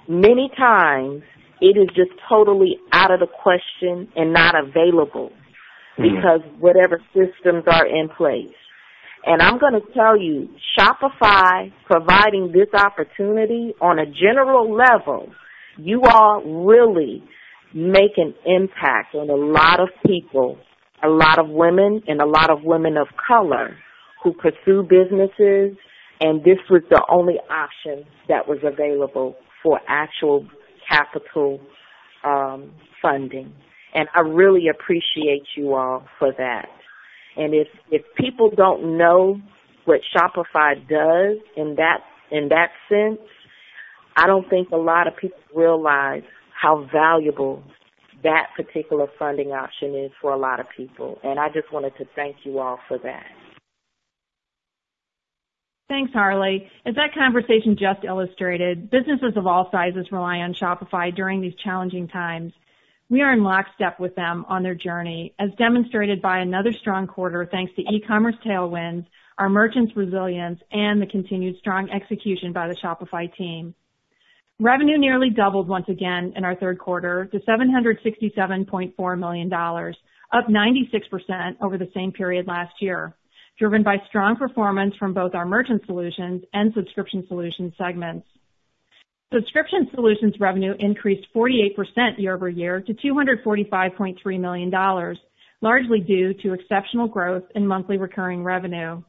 many 0.08 0.50
times 0.58 1.24
it 1.60 1.78
is 1.78 1.90
just 1.94 2.12
totally 2.30 2.78
out 2.94 3.12
of 3.12 3.20
the 3.20 3.28
question 3.28 4.08
and 4.16 4.32
not 4.32 4.56
available 4.58 5.34
mm-hmm. 5.98 6.16
because 6.16 6.42
whatever 6.60 7.02
systems 7.14 7.64
are 7.68 7.86
in 7.86 8.10
place. 8.10 8.56
And 9.26 9.42
I'm 9.42 9.60
going 9.60 9.74
to 9.74 9.94
tell 9.94 10.20
you, 10.20 10.50
Shopify 10.78 11.72
providing 11.86 12.52
this 12.52 12.70
opportunity 12.74 13.74
on 13.80 14.00
a 14.00 14.06
general 14.06 14.76
level, 14.76 15.28
you 15.78 16.02
all 16.04 16.42
really 16.66 17.24
make 17.74 18.18
an 18.18 18.34
impact 18.46 19.14
on 19.14 19.30
a 19.30 19.36
lot 19.36 19.80
of 19.80 19.90
people, 20.06 20.58
a 21.04 21.08
lot 21.08 21.38
of 21.38 21.50
women 21.50 22.02
and 22.08 22.20
a 22.20 22.26
lot 22.26 22.50
of 22.50 22.64
women 22.64 22.98
of 22.98 23.08
color 23.28 23.78
who 24.24 24.34
pursue 24.34 24.84
businesses 24.84 25.78
and 26.22 26.44
this 26.44 26.60
was 26.70 26.84
the 26.90 27.04
only 27.10 27.38
option 27.50 28.06
that 28.30 28.48
was 28.48 28.60
available 28.64 29.36
for 29.64 29.80
actual 29.88 30.48
capital 30.88 31.60
um, 32.24 32.72
funding. 33.02 33.52
And 33.94 34.08
I 34.16 34.22
really 34.22 34.68
appreciate 34.68 35.44
you 35.56 35.74
all 35.74 36.06
for 36.18 36.32
that. 36.38 36.68
And 37.38 37.54
if 37.54 37.68
if 37.90 38.04
people 38.18 38.50
don't 38.56 38.98
know 38.98 39.40
what 39.86 40.02
Shopify 40.16 40.76
does 40.88 41.38
in 41.56 41.76
that 41.76 42.00
in 42.32 42.50
that 42.50 42.70
sense, 42.90 43.20
I 44.16 44.28
don't 44.28 44.50
think 44.50 44.70
a 44.72 44.78
lot 44.78 45.08
of 45.08 45.16
people 45.18 45.40
realize 45.56 46.24
how 46.60 46.88
valuable 46.92 47.64
that 48.24 48.48
particular 48.56 49.08
funding 49.18 49.52
option 49.52 49.96
is 49.96 50.12
for 50.22 50.32
a 50.32 50.38
lot 50.38 50.60
of 50.60 50.68
people. 50.76 51.20
And 51.24 51.40
I 51.40 51.48
just 51.50 51.72
wanted 51.74 51.98
to 51.98 52.06
thank 52.16 52.38
you 52.44 52.60
all 52.60 52.80
for 52.88 52.98
that. 53.00 53.26
Thanks, 55.90 56.14
Harley. 56.14 56.70
As 56.86 56.96
that 56.96 57.14
conversation 57.14 57.76
just 57.78 58.06
illustrated, 58.06 58.90
businesses 58.90 59.34
of 59.36 59.46
all 59.46 59.70
sizes 59.72 60.10
rely 60.10 60.38
on 60.38 60.54
Shopify 60.54 61.14
during 61.14 61.42
these 61.42 61.54
challenging 61.62 62.08
times. 62.08 62.54
We 63.12 63.22
are 63.24 63.34
in 63.34 63.44
lockstep 63.44 64.00
with 64.00 64.16
them 64.16 64.46
on 64.48 64.64
their 64.64 64.74
journey, 64.74 65.36
as 65.38 65.50
demonstrated 65.58 66.22
by 66.22 66.40
another 66.40 66.72
strong 66.72 67.08
quarter 67.08 67.46
thanks 67.52 67.74
to 67.76 67.82
e-commerce 67.82 68.36
tailwinds, 68.46 69.06
our 69.38 69.50
merchants' 69.50 69.92
resilience, 69.98 70.62
and 70.72 71.02
the 71.02 71.06
continued 71.06 71.58
strong 71.60 71.90
execution 71.90 72.54
by 72.54 72.70
the 72.70 72.78
Shopify 72.82 73.28
team. 73.36 73.76
Revenue 74.62 74.98
nearly 74.98 75.30
doubled 75.30 75.68
once 75.68 75.90
again 75.90 76.32
in 76.38 76.46
our 76.46 76.56
third 76.56 76.80
quarter 76.80 77.26
to 77.34 77.40
$767.4 77.40 79.20
million, 79.20 79.52
up 79.52 80.48
96% 80.48 81.56
over 81.62 81.78
the 81.78 81.92
same 81.94 82.14
period 82.14 82.48
last 82.48 82.76
year 82.80 83.14
driven 83.60 83.84
by 83.84 83.98
strong 84.08 84.36
performance 84.38 84.96
from 84.98 85.14
both 85.14 85.36
our 85.36 85.46
Merchant 85.46 85.84
Solutions 85.86 86.42
and 86.54 86.74
Subscription 86.74 87.24
Solutions 87.28 87.74
segments. 87.78 88.26
Subscription 89.34 89.90
Solutions 89.96 90.36
revenue 90.42 90.74
increased 90.80 91.26
48% 91.34 92.18
year-over-year 92.18 92.82
to 92.82 92.94
$245.3 92.94 94.40
million, 94.40 95.16
largely 95.62 96.00
due 96.02 96.34
to 96.34 96.54
exceptional 96.54 97.08
growth 97.08 97.44
in 97.56 97.66
monthly 97.66 97.98
recurring 97.98 98.44
revenue. 98.44 99.02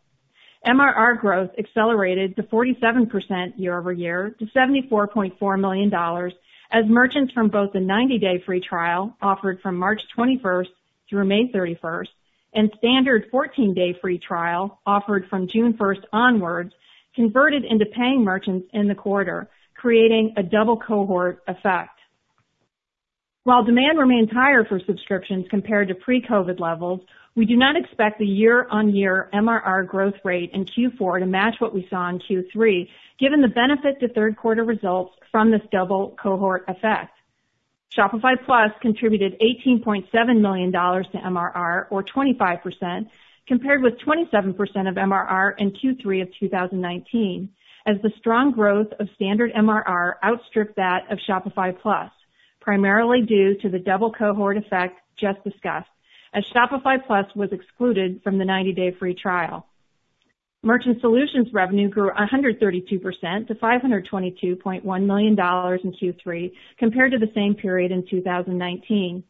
MRR 0.65 1.19
growth 1.21 1.51
accelerated 1.59 2.37
to 2.37 2.45
47% 2.45 3.55
year-over-year 3.57 4.37
to 4.39 4.47
$74.4 4.47 5.61
million 5.61 6.33
as 6.71 6.85
merchants 6.87 7.33
from 7.33 7.49
both 7.49 7.73
the 7.73 7.81
90-day 7.81 8.45
free 8.47 8.61
trial 8.61 9.17
offered 9.21 9.61
from 9.61 9.77
March 9.77 10.03
21st 10.17 10.69
through 11.11 11.25
May 11.25 11.49
31st 11.49 12.09
and 12.55 12.71
standard 12.79 13.29
14-day 13.33 13.99
free 14.01 14.19
trial 14.19 14.81
offered 14.87 15.27
from 15.29 15.49
June 15.49 15.75
1st 15.75 16.05
onwards 16.13 16.73
converted 17.17 17.65
into 17.65 17.87
paying 17.87 18.23
merchants 18.23 18.69
in 18.73 18.87
the 18.87 18.95
quarter, 18.95 19.51
creating 19.83 20.33
a 20.37 20.43
double 20.45 20.77
cohort 20.77 21.43
effect. 21.49 21.99
While 23.43 23.65
demand 23.65 23.99
remains 23.99 24.31
higher 24.31 24.65
for 24.65 24.79
subscriptions 24.87 25.47
compared 25.51 25.89
to 25.89 25.97
pre-COVID 25.97 26.61
levels, 26.61 27.01
we 27.35 27.47
do 27.47 27.57
not 27.57 27.75
expect 27.75 28.21
the 28.21 28.27
year-on-year 28.27 29.31
MRR 29.35 29.89
growth 29.89 30.15
rate 30.23 30.53
in 30.53 30.67
Q4 30.67 31.19
to 31.19 31.27
match 31.27 31.57
what 31.59 31.75
we 31.75 31.89
saw 31.91 32.09
in 32.11 32.21
Q3, 32.21 32.89
given 33.19 33.43
the 33.43 33.49
benefit 33.49 33.99
to 33.99 34.09
third 34.09 34.37
quarter 34.37 34.63
results 34.63 35.17
from 35.33 35.51
this 35.51 35.63
double 35.73 36.17
cohort 36.23 36.65
effect. 36.69 37.11
Shopify 37.93 38.37
Plus 38.47 38.71
contributed 38.81 39.37
$18.7 39.41 40.41
million 40.41 40.71
to 40.71 40.79
MRR, 40.79 41.87
or 41.91 42.05
25%, 42.05 43.09
compared 43.49 43.83
with 43.83 43.95
27% 43.99 44.57
of 44.89 44.95
MRR 44.95 45.55
in 45.59 45.73
Q3 45.73 46.23
of 46.23 46.29
2019, 46.39 47.49
as 47.87 47.97
the 48.03 48.13
strong 48.19 48.53
growth 48.53 48.89
of 49.01 49.09
standard 49.15 49.53
MRR 49.53 50.15
outstripped 50.25 50.77
that 50.77 51.11
of 51.11 51.19
Shopify 51.29 51.77
Plus, 51.81 52.11
primarily 52.61 53.23
due 53.23 53.57
to 53.63 53.69
the 53.69 53.79
double 53.79 54.13
cohort 54.13 54.57
effect 54.57 55.01
just 55.19 55.43
discussed, 55.45 55.89
as 56.33 56.45
Shopify 56.55 57.05
Plus 57.07 57.27
was 57.35 57.53
excluded 57.53 58.21
from 58.23 58.39
the 58.39 58.45
90-day 58.45 58.97
free 58.99 59.15
trial. 59.15 59.67
Merchant 60.65 61.01
Solutions 61.01 61.49
revenue 61.53 61.89
grew 61.89 62.11
132% 62.13 63.49
to 63.49 63.55
$522.1 63.55 65.07
million 65.07 65.33
in 65.33 65.37
Q3 65.37 66.53
compared 66.79 67.11
to 67.11 67.19
the 67.19 67.33
same 67.35 67.57
period 67.57 67.91
in 67.91 68.07
2019. 68.09 69.25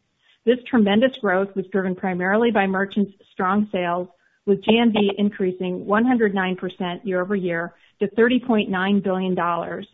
This 0.45 0.59
tremendous 0.69 1.17
growth 1.17 1.55
was 1.55 1.65
driven 1.71 1.95
primarily 1.95 2.51
by 2.51 2.67
merchants' 2.67 3.13
strong 3.31 3.67
sales, 3.71 4.09
with 4.45 4.63
GMV 4.63 5.11
increasing 5.17 5.85
109% 5.85 7.05
year-over-year 7.05 7.73
to 7.99 8.07
$30.9 8.07 9.03
billion, 9.03 9.85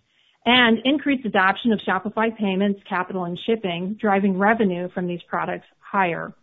and 0.46 0.79
increased 0.86 1.25
adoption 1.25 1.72
of 1.72 1.79
Shopify 1.79 2.36
Payments, 2.36 2.82
Capital, 2.88 3.25
and 3.25 3.38
Shipping, 3.46 3.98
driving 4.00 4.38
revenue 4.38 4.89
from 4.94 5.08
these 5.08 5.22
products 5.27 5.65
higher. 5.79 6.34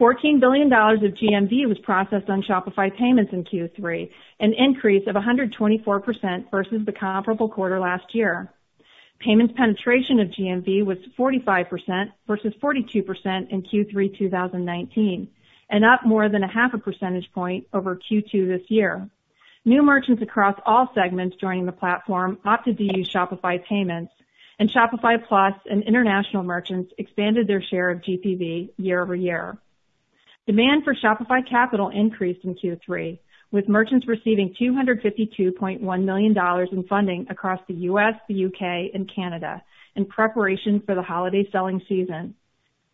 $14 0.00 0.40
billion 0.40 0.72
of 0.72 1.14
GMV 1.14 1.68
was 1.68 1.78
processed 1.82 2.30
on 2.30 2.42
Shopify 2.42 2.94
Payments 2.96 3.32
in 3.34 3.44
Q3, 3.44 4.10
an 4.40 4.54
increase 4.54 5.06
of 5.06 5.14
124% 5.14 6.50
versus 6.50 6.80
the 6.86 6.92
comparable 6.92 7.50
quarter 7.50 7.78
last 7.78 8.14
year. 8.14 8.50
Payments 9.20 9.52
penetration 9.54 10.18
of 10.20 10.28
GMV 10.28 10.86
was 10.86 10.96
45% 11.18 12.10
versus 12.26 12.54
42% 12.62 13.50
in 13.50 13.62
Q3 13.62 14.18
2019, 14.18 15.28
and 15.70 15.84
up 15.84 16.04
more 16.04 16.28
than 16.28 16.42
a 16.42 16.52
half 16.52 16.74
a 16.74 16.78
percentage 16.78 17.30
point 17.32 17.66
over 17.72 17.96
Q2 17.96 18.48
this 18.48 18.68
year. 18.68 19.08
New 19.64 19.82
merchants 19.82 20.22
across 20.22 20.58
all 20.66 20.90
segments 20.94 21.36
joining 21.36 21.66
the 21.66 21.72
platform 21.72 22.38
opted 22.44 22.78
to 22.78 22.84
use 22.84 23.10
Shopify 23.12 23.64
Payments, 23.64 24.12
and 24.58 24.70
Shopify 24.70 25.24
Plus 25.26 25.54
and 25.70 25.82
international 25.84 26.42
merchants 26.42 26.92
expanded 26.98 27.46
their 27.46 27.62
share 27.62 27.90
of 27.90 28.00
GPV 28.00 28.70
year-over-year. 28.76 29.56
Demand 30.46 30.84
for 30.84 30.94
Shopify 30.94 31.48
Capital 31.48 31.90
increased 31.90 32.44
in 32.44 32.54
Q3, 32.54 33.18
with 33.52 33.68
merchants 33.68 34.08
receiving 34.08 34.54
$252.1 34.60 36.04
million 36.04 36.68
in 36.72 36.84
funding 36.84 37.26
across 37.30 37.60
the 37.68 37.74
U.S., 37.74 38.14
the 38.28 38.34
U.K., 38.34 38.90
and 38.94 39.10
Canada 39.14 39.62
in 39.96 40.06
preparation 40.06 40.82
for 40.84 40.94
the 40.94 41.02
holiday 41.02 41.48
selling 41.52 41.80
season. 41.88 42.34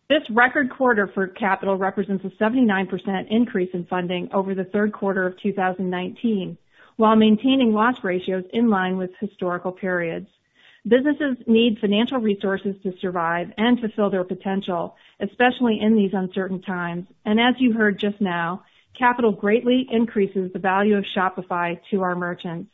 This 0.09 0.23
record 0.29 0.69
quarter 0.69 1.07
for 1.07 1.27
Capital 1.27 1.75
represents 1.75 2.23
a 2.23 2.29
79% 2.41 3.27
increase 3.29 3.69
in 3.73 3.85
funding 3.87 4.29
over 4.31 4.55
the 4.55 4.63
third 4.63 4.93
quarter 4.93 5.27
of 5.27 5.37
2019, 5.41 6.57
while 6.95 7.17
maintaining 7.17 7.73
loss 7.73 8.01
ratios 8.05 8.45
in 8.53 8.69
line 8.69 8.95
with 8.95 9.09
historical 9.19 9.73
periods. 9.73 10.29
Businesses 10.87 11.35
need 11.45 11.79
financial 11.79 12.19
resources 12.19 12.75
to 12.83 12.97
survive 13.01 13.51
and 13.57 13.81
fulfill 13.81 14.09
their 14.09 14.23
potential, 14.23 14.95
especially 15.19 15.81
in 15.81 15.97
these 15.97 16.13
uncertain 16.13 16.61
times. 16.61 17.05
And 17.25 17.37
As 17.37 17.55
you 17.59 17.73
heard 17.73 17.99
just 17.99 18.21
now, 18.21 18.63
capital 18.97 19.33
greatly 19.33 19.85
increases 19.91 20.53
the 20.53 20.59
value 20.59 20.95
of 20.95 21.03
Shopify 21.03 21.77
to 21.91 22.01
our 22.03 22.15
merchants. 22.15 22.71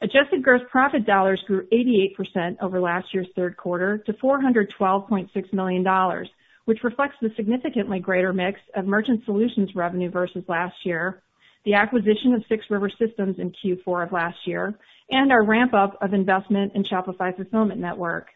Adjusted 0.00 0.42
gross 0.42 0.60
profit 0.70 1.06
dollars 1.06 1.42
grew 1.46 1.66
88% 1.72 2.56
over 2.60 2.80
last 2.80 3.06
year's 3.14 3.28
third 3.34 3.56
quarter 3.56 3.98
to 3.98 4.12
$412.6 4.14 5.52
million, 5.52 6.26
which 6.64 6.82
reflects 6.82 7.16
the 7.22 7.30
significantly 7.36 8.00
greater 8.00 8.32
mix 8.32 8.60
of 8.74 8.86
Merchant 8.86 9.24
Solutions 9.24 9.74
revenue 9.74 10.10
versus 10.10 10.44
last 10.48 10.76
year, 10.84 11.22
the 11.64 11.74
acquisition 11.74 12.34
of 12.34 12.44
6 12.48 12.64
River 12.70 12.90
Systems 12.90 13.38
in 13.38 13.52
Q4 13.52 14.06
of 14.06 14.12
last 14.12 14.38
year, 14.46 14.74
and 15.10 15.32
our 15.32 15.44
ramp-up 15.44 15.96
of 16.02 16.12
investment 16.12 16.72
in 16.74 16.84
Shopify 16.84 17.34
Fulfillment 17.34 17.80
Network. 17.80 18.28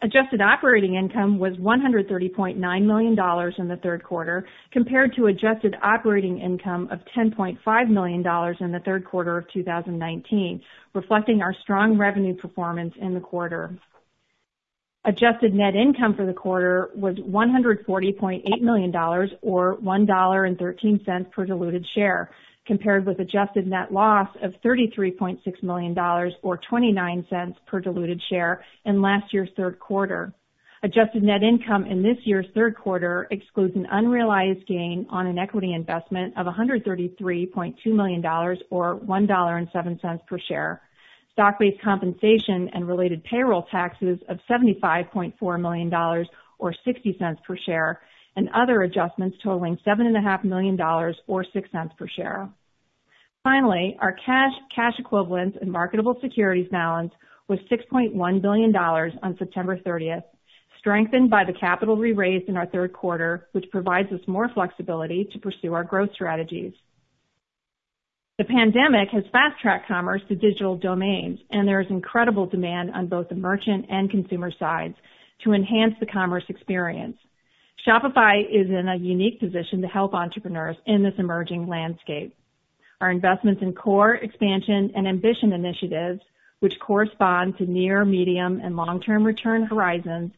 Adjusted 0.00 0.40
operating 0.40 0.94
income 0.94 1.40
was 1.40 1.54
$130.9 1.56 2.56
million 2.84 3.52
in 3.58 3.68
the 3.68 3.80
third 3.82 4.04
quarter, 4.04 4.46
compared 4.70 5.12
to 5.16 5.26
adjusted 5.26 5.76
operating 5.82 6.38
income 6.38 6.88
of 6.92 7.00
$10.5 7.16 7.88
million 7.88 8.20
in 8.60 8.72
the 8.72 8.80
third 8.84 9.04
quarter 9.04 9.36
of 9.36 9.50
2019, 9.52 10.62
reflecting 10.94 11.42
our 11.42 11.52
strong 11.62 11.98
revenue 11.98 12.34
performance 12.34 12.94
in 13.00 13.12
the 13.12 13.18
quarter. 13.18 13.76
Adjusted 15.04 15.52
net 15.52 15.74
income 15.74 16.14
for 16.14 16.26
the 16.26 16.32
quarter 16.32 16.90
was 16.94 17.16
$140.8 17.16 18.60
million, 18.60 18.94
or 19.42 19.76
$1.13 19.78 21.30
per 21.32 21.44
diluted 21.44 21.84
share, 21.96 22.30
compared 22.68 23.04
with 23.06 23.18
adjusted 23.18 23.66
net 23.66 23.92
loss 23.92 24.28
of 24.42 24.52
$33.6 24.64 25.62
million, 25.64 25.98
or 25.98 26.60
$0.29 26.70 27.54
per 27.66 27.80
diluted 27.80 28.22
share 28.30 28.62
in 28.84 29.02
last 29.02 29.32
year's 29.32 29.48
third 29.56 29.80
quarter. 29.80 30.32
Adjusted 30.84 31.24
net 31.24 31.42
income 31.42 31.86
in 31.86 32.04
this 32.04 32.18
year's 32.22 32.46
third 32.54 32.76
quarter 32.76 33.26
excludes 33.32 33.74
an 33.74 33.88
unrealized 33.90 34.64
gain 34.68 35.06
on 35.10 35.26
an 35.26 35.38
equity 35.38 35.72
investment 35.72 36.32
of 36.36 36.46
$133.2 36.46 37.74
million, 37.86 38.24
or 38.70 39.00
$1.07 39.00 40.26
per 40.26 40.38
share, 40.46 40.80
stock-based 41.32 41.82
compensation 41.82 42.68
and 42.74 42.86
related 42.86 43.24
payroll 43.24 43.62
taxes 43.72 44.18
of 44.28 44.38
$75.4 44.48 45.60
million, 45.60 45.92
or 45.92 46.74
$0.60 46.86 47.42
per 47.44 47.56
share, 47.56 48.00
and 48.36 48.48
other 48.54 48.82
adjustments 48.82 49.36
totaling 49.42 49.78
$7.5 49.84 50.44
million, 50.44 50.80
or 50.80 51.44
$0.06 51.44 51.96
per 51.96 52.06
share. 52.06 52.48
Finally, 53.44 53.96
our 54.00 54.12
cash 54.12 54.52
cash 54.74 54.94
equivalents 54.98 55.56
and 55.60 55.70
marketable 55.70 56.16
securities 56.20 56.68
balance 56.70 57.12
was 57.48 57.58
$6.1 57.70 58.42
billion 58.42 58.76
on 58.76 59.36
September 59.38 59.78
30th, 59.78 60.24
strengthened 60.78 61.30
by 61.30 61.44
the 61.44 61.52
capital 61.58 61.96
we 61.96 62.12
raised 62.12 62.48
in 62.48 62.56
our 62.56 62.66
third 62.66 62.92
quarter, 62.92 63.48
which 63.52 63.64
provides 63.70 64.12
us 64.12 64.20
more 64.26 64.50
flexibility 64.52 65.28
to 65.32 65.38
pursue 65.38 65.72
our 65.72 65.84
growth 65.84 66.10
strategies. 66.14 66.72
The 68.38 68.44
pandemic 68.44 69.08
has 69.10 69.24
fast-tracked 69.32 69.88
commerce 69.88 70.22
to 70.28 70.36
digital 70.36 70.76
domains, 70.76 71.40
and 71.50 71.66
there 71.66 71.80
is 71.80 71.88
incredible 71.90 72.46
demand 72.46 72.92
on 72.94 73.08
both 73.08 73.28
the 73.28 73.34
merchant 73.34 73.86
and 73.90 74.08
consumer 74.08 74.52
sides 74.58 74.94
to 75.42 75.54
enhance 75.54 75.94
the 75.98 76.06
commerce 76.06 76.44
experience. 76.48 77.16
Shopify 77.86 78.42
is 78.42 78.68
in 78.68 78.88
a 78.88 78.96
unique 78.96 79.40
position 79.40 79.82
to 79.82 79.88
help 79.88 80.14
entrepreneurs 80.14 80.76
in 80.86 81.02
this 81.02 81.14
emerging 81.18 81.66
landscape. 81.66 82.34
Our 83.00 83.10
investments 83.10 83.62
in 83.62 83.74
core, 83.74 84.14
expansion, 84.14 84.92
and 84.96 85.06
ambition 85.06 85.52
initiatives, 85.52 86.20
which 86.60 86.80
correspond 86.80 87.56
to 87.58 87.66
near, 87.66 88.04
medium, 88.04 88.60
and 88.60 88.76
long-term 88.76 89.22
return 89.22 89.64
horizons, 89.64 90.32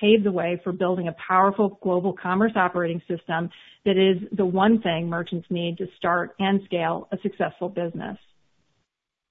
pave 0.00 0.24
the 0.24 0.32
way 0.32 0.60
for 0.64 0.72
building 0.72 1.08
a 1.08 1.12
powerful 1.12 1.78
global 1.82 2.12
commerce 2.12 2.52
operating 2.56 3.02
system 3.06 3.50
that 3.84 3.96
is 3.96 4.16
the 4.32 4.46
one 4.46 4.80
thing 4.80 5.08
merchants 5.08 5.46
need 5.50 5.78
to 5.78 5.86
start 5.96 6.34
and 6.38 6.60
scale 6.64 7.08
a 7.12 7.18
successful 7.18 7.68
business. 7.68 8.18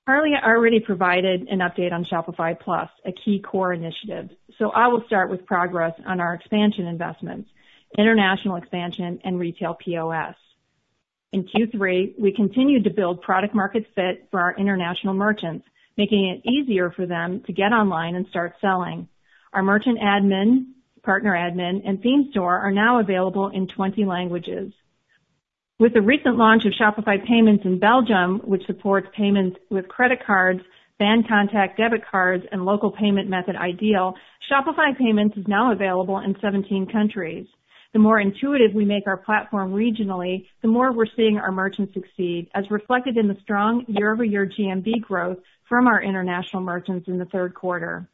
Harley 0.07 0.33
already 0.35 0.79
provided 0.79 1.47
an 1.47 1.59
update 1.59 1.91
on 1.91 2.05
Shopify 2.05 2.57
Plus, 2.59 2.89
a 3.05 3.11
key 3.11 3.39
core 3.39 3.73
initiative, 3.73 4.29
so 4.59 4.69
I 4.69 4.87
will 4.87 5.03
start 5.07 5.31
with 5.31 5.47
progress 5.47 5.93
on 6.05 6.19
our 6.19 6.35
expansion 6.35 6.85
investments, 6.85 7.49
international 7.97 8.57
expansion, 8.57 9.19
and 9.23 9.39
retail 9.39 9.73
POS. 9.73 10.35
In 11.35 11.43
Q3, 11.43 12.17
we 12.17 12.31
continued 12.31 12.85
to 12.85 12.89
build 12.89 13.21
product-market 13.21 13.87
fit 13.93 14.29
for 14.31 14.39
our 14.39 14.55
international 14.55 15.13
merchants, 15.13 15.67
making 15.97 16.29
it 16.29 16.49
easier 16.49 16.91
for 16.91 17.05
them 17.05 17.41
to 17.45 17.51
get 17.51 17.73
online 17.73 18.15
and 18.15 18.25
start 18.27 18.53
selling. 18.61 19.09
Our 19.51 19.61
merchant 19.61 19.99
admin, 19.99 20.67
partner 21.03 21.33
admin, 21.33 21.81
and 21.85 22.01
theme 22.01 22.29
store 22.31 22.57
are 22.59 22.71
now 22.71 23.01
available 23.01 23.49
in 23.49 23.67
20 23.67 24.05
languages. 24.05 24.71
With 25.77 25.93
the 25.93 26.01
recent 26.01 26.37
launch 26.37 26.63
of 26.63 26.71
Shopify 26.71 27.21
Payments 27.27 27.65
in 27.65 27.79
Belgium, 27.79 28.39
which 28.45 28.65
supports 28.65 29.09
payments 29.13 29.57
with 29.69 29.89
credit 29.89 30.25
cards, 30.25 30.61
Bancontact 31.01 31.75
debit 31.75 32.03
cards, 32.09 32.45
and 32.53 32.63
local 32.63 32.91
payment 32.91 33.29
method 33.29 33.57
iDEAL, 33.57 34.15
Shopify 34.49 34.97
Payments 34.97 35.35
is 35.35 35.49
now 35.49 35.73
available 35.73 36.19
in 36.19 36.37
17 36.39 36.87
countries. 36.89 37.45
The 37.95 37.99
more 37.99 38.19
intuitive 38.19 38.73
we 38.73 38.83
make 38.83 39.07
our 39.07 39.15
platform 39.15 39.71
regionally, 39.71 40.47
the 40.61 40.67
more 40.67 40.91
we're 40.91 41.05
seeing 41.15 41.37
our 41.37 41.49
merchants 41.49 41.93
succeed, 41.93 42.49
as 42.53 42.69
reflected 42.69 43.15
in 43.15 43.29
the 43.29 43.37
strong 43.41 43.85
year-over-year 43.87 44.47
GMV 44.47 44.99
growth 44.99 45.37
from 45.69 45.87
our 45.87 46.03
international 46.03 46.61
merchants 46.61 47.07
in 47.07 47.17
the 47.17 47.23
third 47.23 47.53
quarter. 47.53 48.05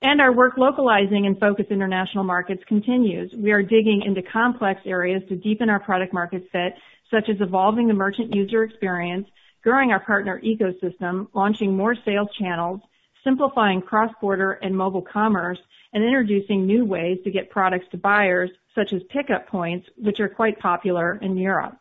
And 0.00 0.20
our 0.20 0.32
work 0.32 0.56
localizing 0.58 1.26
and 1.26 1.36
focus 1.40 1.66
international 1.70 2.22
markets 2.22 2.62
continues. 2.68 3.32
We 3.36 3.50
are 3.50 3.64
digging 3.64 4.02
into 4.06 4.22
complex 4.22 4.80
areas 4.86 5.24
to 5.28 5.34
deepen 5.34 5.70
our 5.70 5.80
product-market 5.80 6.44
fit, 6.52 6.74
such 7.10 7.28
as 7.28 7.40
evolving 7.40 7.88
the 7.88 7.94
merchant 7.94 8.32
user 8.32 8.62
experience, 8.62 9.26
growing 9.64 9.90
our 9.90 10.04
partner 10.04 10.40
ecosystem, 10.44 11.26
launching 11.34 11.76
more 11.76 11.96
sales 12.04 12.28
channels, 12.38 12.80
simplifying 13.24 13.82
cross-border 13.82 14.52
and 14.62 14.76
mobile 14.76 15.02
commerce, 15.02 15.58
and 15.92 16.04
introducing 16.04 16.64
new 16.64 16.84
ways 16.84 17.18
to 17.24 17.32
get 17.32 17.50
products 17.50 17.86
to 17.90 17.96
buyers, 17.96 18.50
such 18.74 18.92
as 18.92 19.02
pickup 19.10 19.46
points, 19.48 19.88
which 19.96 20.20
are 20.20 20.28
quite 20.28 20.58
popular 20.58 21.18
in 21.22 21.36
Europe. 21.36 21.76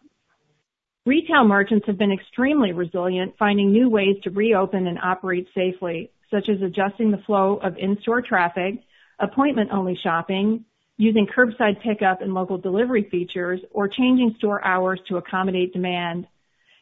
Retail 1.05 1.43
merchants 1.43 1.85
have 1.87 1.97
been 1.97 2.11
extremely 2.11 2.71
resilient, 2.71 3.35
finding 3.37 3.71
new 3.71 3.89
ways 3.89 4.15
to 4.23 4.29
reopen 4.29 4.87
and 4.87 4.99
operate 4.99 5.47
safely, 5.53 6.11
such 6.31 6.47
as 6.47 6.61
adjusting 6.61 7.11
the 7.11 7.17
flow 7.25 7.57
of 7.57 7.77
in-store 7.77 8.21
traffic, 8.21 8.81
appointment-only 9.19 9.95
shopping, 10.01 10.63
using 10.97 11.27
curbside 11.27 11.81
pickup 11.81 12.21
and 12.21 12.33
local 12.33 12.57
delivery 12.57 13.03
features, 13.09 13.59
or 13.71 13.87
changing 13.87 14.35
store 14.37 14.63
hours 14.63 14.99
to 15.07 15.17
accommodate 15.17 15.73
demand. 15.73 16.27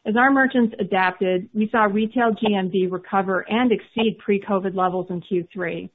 As 0.04 0.16
our 0.16 0.30
merchants 0.30 0.74
adapted, 0.78 1.48
we 1.54 1.68
saw 1.70 1.84
retail 1.84 2.32
GMV 2.32 2.90
recover 2.90 3.40
and 3.48 3.72
exceed 3.72 4.18
pre-COVID 4.18 4.74
levels 4.74 5.10
in 5.10 5.20
Q3. 5.20 5.88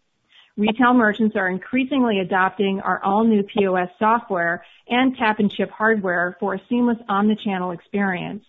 Retail 0.58 0.96
merchants 0.96 1.36
are 1.36 1.50
increasingly 1.50 2.20
adopting 2.20 2.82
our 2.82 3.04
all-new 3.04 3.43
POS 3.43 3.89
software 4.00 4.65
and 4.88 5.15
tap-and-chip 5.15 5.70
hardware 5.70 6.36
for 6.39 6.56
a 6.56 6.62
seamless 6.67 6.98
omni-channel 7.08 7.72
experience. 7.72 8.43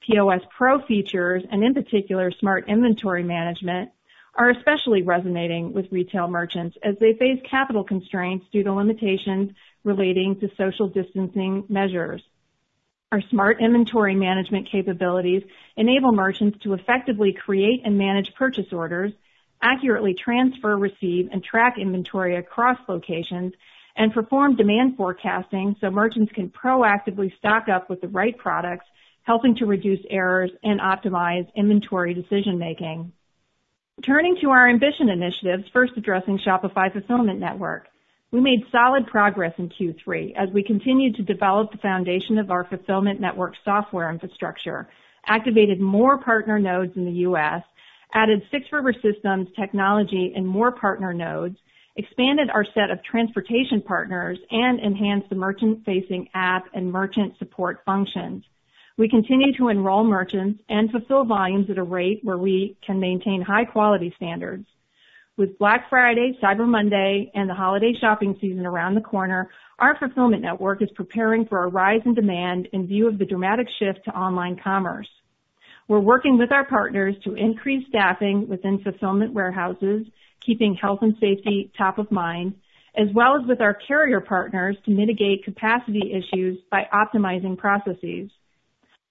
POS 0.00 0.40
Pro 0.56 0.80
features, 0.86 1.42
and 1.52 1.62
in 1.62 1.74
particular, 1.74 2.30
Smart 2.30 2.66
Inventory 2.66 3.22
Management, 3.22 3.90
are 4.34 4.48
especially 4.50 5.02
resonating 5.02 5.74
with 5.74 5.92
retail 5.92 6.28
merchants 6.28 6.78
as 6.82 6.96
they 6.98 7.12
face 7.12 7.40
capital 7.48 7.84
constraints 7.84 8.46
due 8.50 8.62
to 8.62 8.72
limitations 8.72 9.52
relating 9.84 10.40
to 10.40 10.50
social 10.56 10.88
distancing 10.88 11.64
measures. 11.68 12.22
Our 13.12 13.20
Smart 13.20 13.60
Inventory 13.60 14.14
Management 14.14 14.70
capabilities 14.72 15.42
enable 15.76 16.10
merchants 16.10 16.58
to 16.62 16.72
effectively 16.72 17.34
create 17.34 17.82
and 17.84 17.98
manage 17.98 18.34
purchase 18.34 18.72
orders, 18.72 19.12
accurately 19.64 20.14
transfer, 20.14 20.76
receive, 20.76 21.30
and 21.32 21.42
track 21.42 21.76
inventory 21.78 22.36
across 22.36 22.78
locations, 22.86 23.54
and 23.96 24.12
perform 24.12 24.56
demand 24.56 24.96
forecasting 24.96 25.74
so 25.80 25.90
merchants 25.90 26.30
can 26.32 26.50
proactively 26.50 27.34
stock 27.38 27.68
up 27.68 27.88
with 27.88 28.00
the 28.00 28.08
right 28.08 28.36
products, 28.36 28.84
helping 29.22 29.56
to 29.56 29.66
reduce 29.66 30.00
errors 30.10 30.50
and 30.62 30.80
optimize 30.80 31.48
inventory 31.54 32.12
decision-making. 32.12 33.10
Turning 34.04 34.36
to 34.40 34.50
our 34.50 34.68
ambition 34.68 35.08
initiatives, 35.08 35.64
first 35.72 35.92
addressing 35.96 36.38
Shopify 36.38 36.92
Fulfillment 36.92 37.40
Network. 37.40 37.86
We 38.32 38.40
made 38.40 38.64
solid 38.72 39.06
progress 39.06 39.54
in 39.58 39.68
Q3 39.68 40.34
as 40.34 40.50
we 40.52 40.64
continued 40.64 41.14
to 41.14 41.22
develop 41.22 41.70
the 41.70 41.78
foundation 41.78 42.36
of 42.38 42.50
our 42.50 42.64
Fulfillment 42.64 43.20
Network 43.20 43.54
software 43.64 44.10
infrastructure, 44.10 44.88
activated 45.24 45.80
more 45.80 46.18
partner 46.18 46.58
nodes 46.58 46.96
in 46.96 47.04
the 47.04 47.20
U.S., 47.28 47.62
added 48.14 48.42
6 48.50 48.72
River 48.72 48.94
Systems 49.02 49.48
technology 49.58 50.32
and 50.34 50.46
more 50.46 50.72
partner 50.72 51.12
nodes, 51.12 51.56
expanded 51.96 52.48
our 52.50 52.64
set 52.74 52.90
of 52.90 53.02
transportation 53.04 53.82
partners, 53.82 54.38
and 54.50 54.80
enhanced 54.80 55.28
the 55.28 55.36
merchant-facing 55.36 56.28
app 56.34 56.64
and 56.74 56.90
merchant 56.90 57.36
support 57.38 57.82
functions. 57.84 58.44
We 58.96 59.08
continue 59.08 59.52
to 59.58 59.68
enroll 59.68 60.04
merchants 60.04 60.62
and 60.68 60.90
fulfill 60.90 61.24
volumes 61.24 61.68
at 61.68 61.78
a 61.78 61.82
rate 61.82 62.20
where 62.22 62.38
we 62.38 62.76
can 62.86 63.00
maintain 63.00 63.42
high-quality 63.42 64.14
standards. 64.16 64.66
With 65.36 65.58
Black 65.58 65.90
Friday, 65.90 66.38
Cyber 66.40 66.66
Monday, 66.66 67.32
and 67.34 67.50
the 67.50 67.54
holiday 67.54 67.92
shopping 68.00 68.36
season 68.40 68.66
around 68.66 68.94
the 68.94 69.00
corner, 69.00 69.50
our 69.80 69.98
Fulfillment 69.98 70.42
Network 70.42 70.80
is 70.80 70.90
preparing 70.94 71.44
for 71.46 71.64
a 71.64 71.68
rise 71.68 72.02
in 72.04 72.14
demand 72.14 72.68
in 72.72 72.86
view 72.86 73.08
of 73.08 73.18
the 73.18 73.24
dramatic 73.24 73.66
shift 73.80 74.04
to 74.04 74.16
online 74.16 74.56
commerce. 74.62 75.08
We're 75.86 76.00
working 76.00 76.38
with 76.38 76.50
our 76.50 76.64
partners 76.64 77.14
to 77.24 77.34
increase 77.34 77.86
staffing 77.88 78.48
within 78.48 78.82
fulfillment 78.82 79.34
warehouses, 79.34 80.06
keeping 80.40 80.74
health 80.74 81.00
and 81.02 81.14
safety 81.20 81.70
top 81.76 81.98
of 81.98 82.10
mind, 82.10 82.54
as 82.96 83.08
well 83.14 83.36
as 83.36 83.46
with 83.46 83.60
our 83.60 83.74
carrier 83.74 84.20
partners 84.20 84.76
to 84.84 84.90
mitigate 84.90 85.44
capacity 85.44 86.12
issues 86.12 86.58
by 86.70 86.88
optimizing 86.92 87.58
processes. 87.58 88.30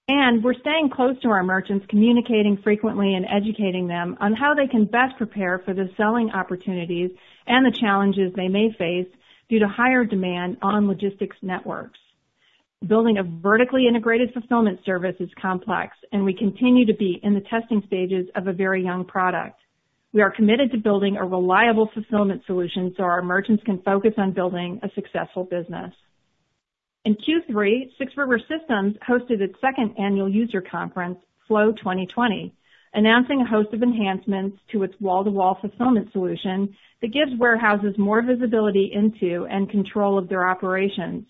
And 0.08 0.42
we're 0.42 0.58
staying 0.60 0.90
close 0.90 1.18
to 1.20 1.28
our 1.28 1.44
merchants, 1.44 1.86
communicating 1.88 2.58
frequently 2.62 3.14
and 3.14 3.24
educating 3.24 3.86
them 3.86 4.16
on 4.20 4.34
how 4.34 4.54
they 4.54 4.66
can 4.66 4.84
best 4.84 5.16
prepare 5.16 5.60
for 5.64 5.74
the 5.74 5.88
selling 5.96 6.30
opportunities 6.30 7.10
and 7.46 7.64
the 7.64 7.76
challenges 7.78 8.32
they 8.34 8.48
may 8.48 8.72
face 8.76 9.06
due 9.48 9.60
to 9.60 9.68
higher 9.68 10.04
demand 10.04 10.58
on 10.60 10.88
logistics 10.88 11.36
networks. 11.40 11.98
Building 12.86 13.16
a 13.16 13.22
vertically 13.22 13.86
integrated 13.88 14.32
fulfillment 14.34 14.78
service 14.84 15.16
is 15.18 15.30
complex, 15.40 15.96
and 16.12 16.22
we 16.22 16.34
continue 16.34 16.84
to 16.84 16.92
be 16.92 17.18
in 17.22 17.32
the 17.32 17.40
testing 17.40 17.82
stages 17.86 18.26
of 18.34 18.46
a 18.46 18.52
very 18.52 18.82
young 18.82 19.06
product. 19.06 19.58
We 20.12 20.20
are 20.20 20.30
committed 20.30 20.70
to 20.72 20.78
building 20.78 21.16
a 21.16 21.24
reliable 21.24 21.88
fulfillment 21.94 22.42
solution 22.46 22.92
so 22.96 23.04
our 23.04 23.22
merchants 23.22 23.62
can 23.64 23.80
focus 23.82 24.12
on 24.18 24.32
building 24.32 24.80
a 24.82 24.90
successful 24.94 25.44
business. 25.44 25.94
In 27.06 27.14
Q3, 27.16 27.96
6 27.96 28.12
River 28.18 28.38
Systems 28.38 28.96
hosted 29.08 29.40
its 29.40 29.54
second 29.60 29.94
annual 29.98 30.28
user 30.28 30.60
conference, 30.60 31.18
Flow 31.48 31.72
2020, 31.72 32.52
announcing 32.92 33.40
a 33.40 33.46
host 33.46 33.72
of 33.72 33.82
enhancements 33.82 34.58
to 34.72 34.82
its 34.82 34.94
wall-to-wall 35.00 35.58
fulfillment 35.60 36.12
solution 36.12 36.74
that 37.00 37.12
gives 37.14 37.38
warehouses 37.38 37.96
more 37.96 38.20
visibility 38.20 38.90
into 38.92 39.46
and 39.50 39.70
control 39.70 40.18
of 40.18 40.28
their 40.28 40.46
operations. 40.46 41.24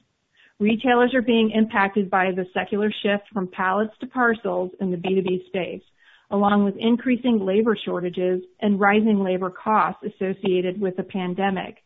Retailers 0.65 1.13
are 1.13 1.21
being 1.21 1.51
impacted 1.51 2.09
by 2.09 2.31
the 2.31 2.47
secular 2.55 2.91
shift 2.91 3.25
from 3.35 3.49
pallets 3.49 3.93
to 4.01 4.07
parcels 4.07 4.71
in 4.81 4.91
the 4.91 4.97
B2B 4.97 5.47
space, 5.49 5.83
along 6.31 6.65
with 6.65 6.79
increasing 6.79 7.45
labor 7.45 7.77
shortages 7.77 8.43
and 8.61 8.81
rising 8.81 9.23
labor 9.23 9.51
costs 9.51 10.03
associated 10.03 10.81
with 10.81 10.97
the 10.97 11.03
pandemic. 11.03 11.85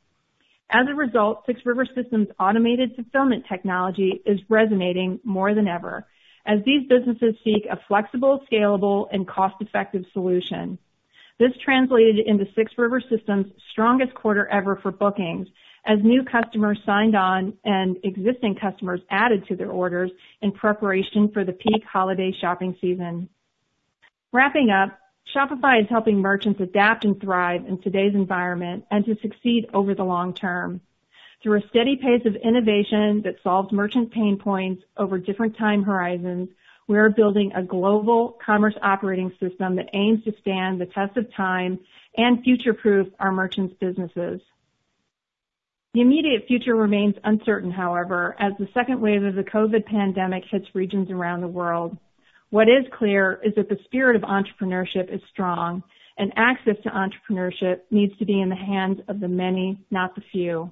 As 0.70 0.86
a 0.88 0.94
result, 0.94 1.42
6 1.46 1.66
River 1.66 1.86
Systems' 1.92 2.28
automated 2.38 2.94
fulfillment 2.94 3.46
technology 3.48 4.22
is 4.24 4.38
resonating 4.48 5.18
more 5.24 5.56
than 5.56 5.66
ever 5.66 6.06
as 6.46 6.60
these 6.64 6.86
businesses 6.88 7.34
seek 7.42 7.66
a 7.68 7.80
flexible, 7.88 8.44
scalable, 8.48 9.08
and 9.10 9.26
cost-effective 9.26 10.04
solution. 10.12 10.78
This 11.40 11.50
translated 11.64 12.20
into 12.24 12.46
6 12.54 12.72
River 12.78 13.00
Systems' 13.00 13.50
strongest 13.72 14.14
quarter 14.14 14.46
ever 14.46 14.76
for 14.76 14.92
bookings 14.92 15.48
as 15.88 15.98
new 16.02 16.22
customers 16.22 16.78
signed 16.84 17.16
on 17.16 17.54
and 17.64 17.96
existing 18.04 18.54
customers 18.54 19.00
added 19.10 19.46
to 19.48 19.56
their 19.56 19.70
orders 19.70 20.10
in 20.42 20.52
preparation 20.52 21.30
for 21.32 21.44
the 21.44 21.52
peak 21.52 21.82
holiday 21.90 22.30
shopping 22.40 22.76
season. 22.78 23.26
Wrapping 24.30 24.68
up, 24.68 24.98
Shopify 25.34 25.80
is 25.80 25.88
helping 25.88 26.18
merchants 26.18 26.60
adapt 26.60 27.04
and 27.04 27.18
thrive 27.18 27.64
in 27.66 27.80
today's 27.80 28.14
environment 28.14 28.84
and 28.90 29.04
to 29.06 29.16
succeed 29.22 29.66
over 29.72 29.94
the 29.94 30.04
long 30.04 30.34
term. 30.34 30.82
Through 31.42 31.58
a 31.58 31.68
steady 31.68 31.96
pace 31.96 32.26
of 32.26 32.36
innovation 32.36 33.22
that 33.22 33.36
solves 33.42 33.72
merchant 33.72 34.12
pain 34.12 34.36
points 34.36 34.82
over 34.98 35.18
different 35.18 35.56
time 35.56 35.82
horizons, 35.82 36.50
we 36.86 36.98
are 36.98 37.10
building 37.10 37.52
a 37.54 37.62
global 37.62 38.38
commerce 38.44 38.74
operating 38.82 39.30
system 39.40 39.76
that 39.76 39.90
aims 39.94 40.22
to 40.24 40.34
stand 40.40 40.80
the 40.80 40.86
test 40.86 41.16
of 41.16 41.32
time 41.34 41.78
and 42.16 42.42
future-proof 42.42 43.08
our 43.20 43.32
merchants' 43.32 43.74
businesses. 43.78 44.40
The 45.94 46.02
immediate 46.02 46.46
future 46.46 46.76
remains 46.76 47.14
uncertain, 47.24 47.70
however, 47.70 48.36
as 48.38 48.52
the 48.58 48.68
second 48.74 49.00
wave 49.00 49.22
of 49.22 49.34
the 49.34 49.42
COVID 49.42 49.86
pandemic 49.86 50.44
hits 50.50 50.66
regions 50.74 51.10
around 51.10 51.40
the 51.40 51.48
world. 51.48 51.96
What 52.50 52.68
is 52.68 52.84
clear 52.96 53.40
is 53.42 53.54
that 53.56 53.68
the 53.68 53.78
spirit 53.84 54.16
of 54.16 54.22
entrepreneurship 54.22 55.12
is 55.12 55.20
strong, 55.30 55.82
and 56.18 56.32
access 56.36 56.76
to 56.82 56.90
entrepreneurship 56.90 57.80
needs 57.90 58.16
to 58.18 58.26
be 58.26 58.40
in 58.40 58.48
the 58.48 58.56
hands 58.56 59.00
of 59.08 59.20
the 59.20 59.28
many, 59.28 59.78
not 59.90 60.14
the 60.14 60.22
few. 60.32 60.70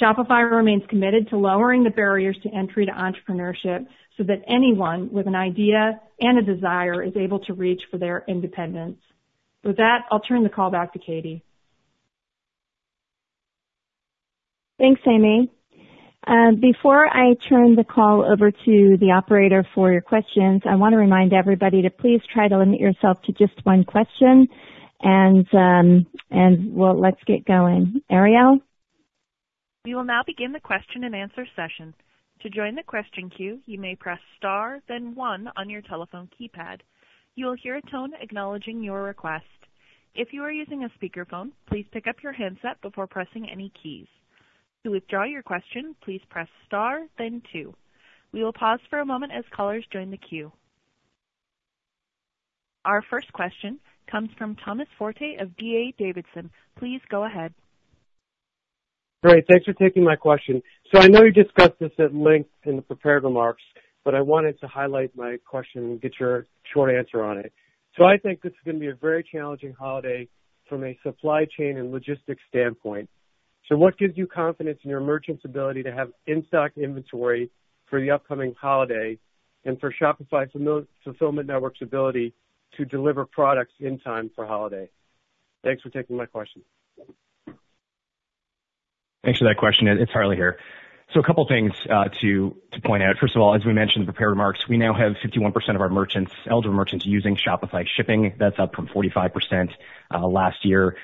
Shopify 0.00 0.50
remains 0.50 0.82
committed 0.88 1.28
to 1.30 1.38
lowering 1.38 1.82
the 1.82 1.90
barriers 1.90 2.36
to 2.42 2.50
entry 2.54 2.84
to 2.84 2.92
entrepreneurship 2.92 3.86
so 4.16 4.22
that 4.24 4.42
anyone 4.46 5.10
with 5.12 5.26
an 5.26 5.34
idea 5.34 6.00
and 6.20 6.38
a 6.38 6.54
desire 6.54 7.02
is 7.02 7.16
able 7.16 7.38
to 7.40 7.54
reach 7.54 7.80
for 7.90 7.96
their 7.96 8.24
independence. 8.28 8.98
With 9.64 9.76
that, 9.78 10.00
I'll 10.10 10.20
turn 10.20 10.42
the 10.42 10.50
call 10.50 10.70
back 10.70 10.92
to 10.92 10.98
Katie. 10.98 11.42
Thanks, 14.78 15.00
Amy. 15.06 15.50
Before 16.60 17.06
I 17.06 17.34
turn 17.48 17.76
the 17.76 17.84
call 17.84 18.24
over 18.24 18.50
to 18.50 18.96
the 19.00 19.12
operator 19.12 19.64
for 19.74 19.92
your 19.92 20.00
questions, 20.00 20.62
I 20.68 20.74
want 20.74 20.92
to 20.92 20.98
remind 20.98 21.32
everybody 21.32 21.82
to 21.82 21.90
please 21.90 22.20
try 22.32 22.48
to 22.48 22.58
limit 22.58 22.80
yourself 22.80 23.22
to 23.22 23.32
just 23.32 23.54
one 23.64 23.84
question, 23.84 24.48
and 25.00 25.46
um 25.54 26.06
and 26.30 26.74
well, 26.74 26.98
let's 26.98 27.22
get 27.26 27.44
going. 27.44 28.02
Ariel? 28.10 28.58
We 29.84 29.94
will 29.94 30.04
now 30.04 30.22
begin 30.26 30.52
the 30.52 30.60
question 30.60 31.04
and 31.04 31.14
answer 31.14 31.46
session. 31.54 31.94
To 32.42 32.50
join 32.50 32.74
the 32.74 32.82
question 32.82 33.30
queue, 33.30 33.60
you 33.66 33.78
may 33.78 33.94
press 33.94 34.18
star 34.36 34.80
then 34.88 35.14
one 35.14 35.48
on 35.56 35.70
your 35.70 35.82
telephone 35.82 36.28
keypad. 36.38 36.80
You 37.34 37.46
will 37.46 37.56
hear 37.62 37.76
a 37.76 37.90
tone 37.90 38.12
acknowledging 38.20 38.82
your 38.82 39.04
request. 39.04 39.44
If 40.14 40.32
you 40.32 40.42
are 40.42 40.50
using 40.50 40.84
a 40.84 40.90
speakerphone, 40.98 41.52
please 41.68 41.86
pick 41.92 42.06
up 42.06 42.16
your 42.22 42.32
handset 42.32 42.80
before 42.82 43.06
pressing 43.06 43.48
any 43.48 43.72
keys. 43.82 44.06
To 44.86 44.92
withdraw 44.92 45.24
your 45.24 45.42
question, 45.42 45.96
please 46.04 46.20
press 46.30 46.46
star 46.64 47.00
then 47.18 47.42
two. 47.52 47.74
We 48.30 48.44
will 48.44 48.52
pause 48.52 48.78
for 48.88 49.00
a 49.00 49.04
moment 49.04 49.32
as 49.36 49.42
callers 49.52 49.84
join 49.92 50.12
the 50.12 50.16
queue. 50.16 50.52
Our 52.84 53.02
first 53.10 53.32
question 53.32 53.80
comes 54.08 54.30
from 54.38 54.54
Thomas 54.64 54.86
Forte 54.96 55.38
of 55.40 55.56
D.A. 55.56 55.92
Davidson. 56.00 56.52
Please 56.78 57.00
go 57.10 57.24
ahead. 57.24 57.52
Great. 59.24 59.44
Thanks 59.48 59.64
for 59.64 59.72
taking 59.72 60.04
my 60.04 60.14
question. 60.14 60.62
So 60.94 61.00
I 61.00 61.08
know 61.08 61.24
you 61.24 61.32
discussed 61.32 61.80
this 61.80 61.90
at 61.98 62.14
length 62.14 62.50
in 62.62 62.76
the 62.76 62.82
prepared 62.82 63.24
remarks, 63.24 63.64
but 64.04 64.14
I 64.14 64.20
wanted 64.20 64.60
to 64.60 64.68
highlight 64.68 65.10
my 65.16 65.36
question 65.50 65.82
and 65.82 66.00
get 66.00 66.12
your 66.20 66.46
short 66.72 66.94
answer 66.94 67.24
on 67.24 67.38
it. 67.38 67.52
So 67.98 68.04
I 68.04 68.18
think 68.18 68.40
this 68.40 68.52
is 68.52 68.58
going 68.64 68.76
to 68.76 68.80
be 68.80 68.90
a 68.90 68.94
very 68.94 69.24
challenging 69.24 69.72
holiday 69.72 70.28
from 70.68 70.84
a 70.84 70.96
supply 71.02 71.44
chain 71.58 71.76
and 71.76 71.90
logistics 71.90 72.42
standpoint. 72.48 73.10
So, 73.68 73.76
what 73.76 73.98
gives 73.98 74.16
you 74.16 74.26
confidence 74.26 74.78
in 74.84 74.90
your 74.90 75.00
merchants' 75.00 75.44
ability 75.44 75.82
to 75.84 75.92
have 75.92 76.10
in-stock 76.26 76.72
inventory 76.76 77.50
for 77.86 78.00
the 78.00 78.10
upcoming 78.10 78.54
holiday 78.60 79.18
and 79.64 79.78
for 79.80 79.92
Shopify 79.92 80.50
Fulfillment 81.02 81.48
Network's 81.48 81.82
ability 81.82 82.32
to 82.76 82.84
deliver 82.84 83.24
products 83.24 83.72
in 83.80 83.98
time 83.98 84.30
for 84.34 84.46
holiday? 84.46 84.88
Thanks 85.64 85.82
for 85.82 85.90
taking 85.90 86.16
my 86.16 86.26
question. 86.26 86.62
Thanks 89.24 89.40
for 89.40 89.46
that 89.46 89.56
question. 89.56 89.88
It's 89.88 90.12
Harley 90.12 90.36
here. 90.36 90.58
So 91.12 91.20
a 91.20 91.22
couple 91.22 91.46
things 91.48 91.72
uh, 91.90 92.08
to 92.20 92.56
point 92.84 93.02
out. 93.02 93.16
First 93.20 93.34
of 93.36 93.42
all, 93.42 93.54
as 93.54 93.64
we 93.64 93.72
mentioned 93.72 94.02
in 94.02 94.06
the 94.06 94.12
prepared 94.12 94.30
remarks, 94.30 94.68
we 94.68 94.76
now 94.76 94.92
have 94.92 95.14
51% 95.24 95.74
of 95.74 95.80
our 95.80 95.88
merchants, 95.88 96.32
eligible 96.48 96.74
merchants 96.74 97.06
using 97.06 97.36
Shopify 97.36 97.84
Shipping. 97.96 98.34
That's 98.38 98.58
up 98.58 98.74
from 98.74 98.88
45% 98.88 99.70
uh, 100.12 100.26
last 100.26 100.64
year. 100.64 100.96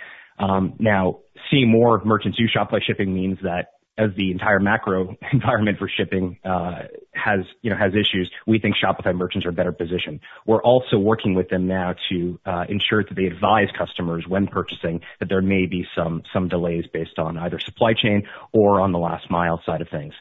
Um, 0.42 0.74
now, 0.78 1.20
seeing 1.50 1.70
more 1.70 2.02
merchants 2.05 2.38
use 2.38 2.52
Shopify 2.55 2.83
Shipping 2.83 3.14
means 3.14 3.38
that 3.42 3.68
as 3.98 4.11
the 4.16 4.31
entire 4.31 4.59
macro 4.59 5.16
environment 5.33 5.78
for 5.78 5.88
shipping 5.88 6.38
uh 6.44 6.83
has, 7.14 7.40
you 7.61 7.70
know, 7.70 7.76
has 7.76 7.92
issues, 7.92 8.31
we 8.46 8.59
think 8.59 8.74
Shopify 8.74 9.14
merchants 9.14 9.46
are 9.46 9.52
better 9.52 9.70
positioned. 9.70 10.20
We're 10.46 10.62
also 10.62 10.98
working 10.98 11.35
with 11.35 11.48
them 11.50 11.68
now 11.68 11.94
to 12.09 12.40
uh, 12.44 12.64
ensure 12.68 13.05
that 13.05 13.14
they 13.14 13.26
advise 13.26 13.68
customers 13.76 14.24
when 14.26 14.46
purchasing 14.48 15.02
that 15.20 15.28
there 15.28 15.42
may 15.42 15.66
be 15.66 15.87
some 15.94 16.22
some 16.33 16.48
delays 16.48 16.85
based 16.92 17.18
on 17.18 17.37
either 17.37 17.61
supply 17.61 17.92
chain 17.92 18.26
or 18.52 18.81
on 18.81 18.92
the 18.92 18.98
last 18.98 19.31
mile 19.31 19.62
side 19.64 19.83
of 19.83 19.88
things. 19.88 20.14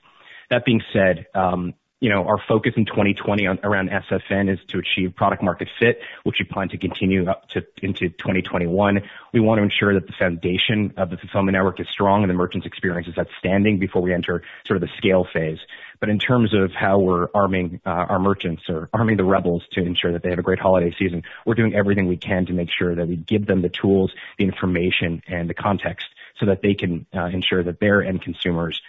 That 0.52 0.66
being 0.66 0.82
said, 0.92 1.28
um, 1.34 1.74
our 2.10 2.42
focus 2.48 2.74
in 2.76 2.86
2020 2.86 3.46
on 3.48 3.60
around 3.64 3.90
SFN 3.90 4.52
is 4.52 4.60
to 4.70 4.80
achieve 4.80 5.16
product 5.16 5.44
market 5.44 5.70
fit, 5.80 6.00
which 6.24 6.38
we 6.40 6.46
plan 6.46 6.70
to 6.70 6.78
continue 6.78 7.30
up 7.30 7.48
to 7.50 7.64
into 7.82 8.10
2021. 8.10 9.02
We 9.34 9.40
want 9.40 9.60
to 9.60 9.64
ensure 9.64 9.94
that 9.94 10.08
the 10.08 10.14
foundation 10.14 10.94
of 10.98 11.10
the 11.10 11.18
fulfillment 11.18 11.54
network 11.54 11.80
is 11.80 11.88
strong 11.90 12.24
and 12.24 12.30
the 12.30 12.34
merchant's 12.34 12.66
experience 12.66 13.08
is 13.08 13.18
outstanding 13.18 13.78
before 13.78 14.02
we 14.02 14.14
enter 14.14 14.42
sort 14.66 14.78
of 14.78 14.82
the 14.82 14.94
scale 14.98 15.28
phase. 15.32 15.60
But 16.00 16.10
in 16.10 16.18
terms 16.18 16.56
of 16.56 16.72
how 16.72 16.98
we're 16.98 17.28
arming 17.36 17.80
uh, 17.86 17.90
our 17.90 18.20
merchants 18.20 18.64
or 18.68 18.90
arming 18.92 19.18
the 19.18 19.24
rebels 19.24 19.64
to 19.74 19.82
ensure 19.82 20.12
that 20.14 20.24
they 20.24 20.32
have 20.32 20.40
a 20.40 20.44
great 20.44 20.60
holiday 20.60 20.94
season, 20.98 21.22
we're 21.46 21.54
doing 21.54 21.76
everything 21.76 22.08
we 22.08 22.18
can 22.18 22.48
to 22.48 22.54
make 22.54 22.70
sure 22.72 22.96
that 22.96 23.08
we 23.08 23.16
give 23.16 23.46
them 23.46 23.62
the 23.62 23.70
tools, 23.70 24.12
the 24.40 24.46
information, 24.46 25.22
and 25.28 25.48
the 25.48 25.54
context 25.54 26.08
so 26.40 26.48
that 26.48 26.64
they 26.64 26.74
can 26.74 27.06
uh, 27.14 27.26
ensure 27.26 27.64
that 27.64 27.80
their 27.80 28.04
end 28.04 28.24
consumers 28.24 28.82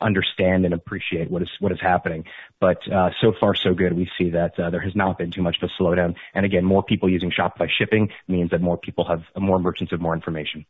understand 0.00 0.64
and 0.64 0.72
appreciate 0.72 1.30
what 1.30 1.42
is 1.42 1.80
happening. 1.80 2.24
But 2.60 2.78
uh 2.90 3.10
so 3.20 3.32
far 3.38 3.54
so 3.54 3.74
good. 3.74 3.92
We 3.92 4.08
see 4.18 4.30
that 4.30 4.56
there 4.56 4.80
has 4.80 4.94
not 4.94 5.18
been 5.18 5.30
too 5.30 5.42
much 5.42 5.56
of 5.60 5.68
a 5.68 5.82
slowdown. 5.82 6.14
And 6.34 6.46
again, 6.46 6.64
more 6.64 6.82
people 6.82 7.08
using 7.08 7.30
Shopify 7.30 7.68
Shipping 7.68 8.08
means 8.28 8.50
that 8.50 8.60
more 8.60 8.78
people 8.78 9.04
have 9.08 9.22
uh 9.34 9.40
more 9.40 9.58
merchants 9.58 9.90
have 9.90 10.00
more 10.00 10.14
information. 10.14 10.64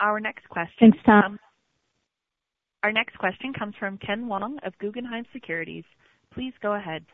Our 0.00 0.20
next 0.20 0.48
question. 0.48 0.92
Thanks, 0.92 0.98
Tom. 1.04 1.38
Our 2.84 2.92
next 2.92 3.18
question 3.18 3.52
comes 3.52 3.74
from 3.78 3.98
Ken 3.98 4.28
Wong 4.28 4.58
of 4.64 4.78
Guggenheim 4.78 5.24
Securities. 5.32 5.84
Please 6.32 6.52
go 6.62 6.74
ahead. 6.74 7.04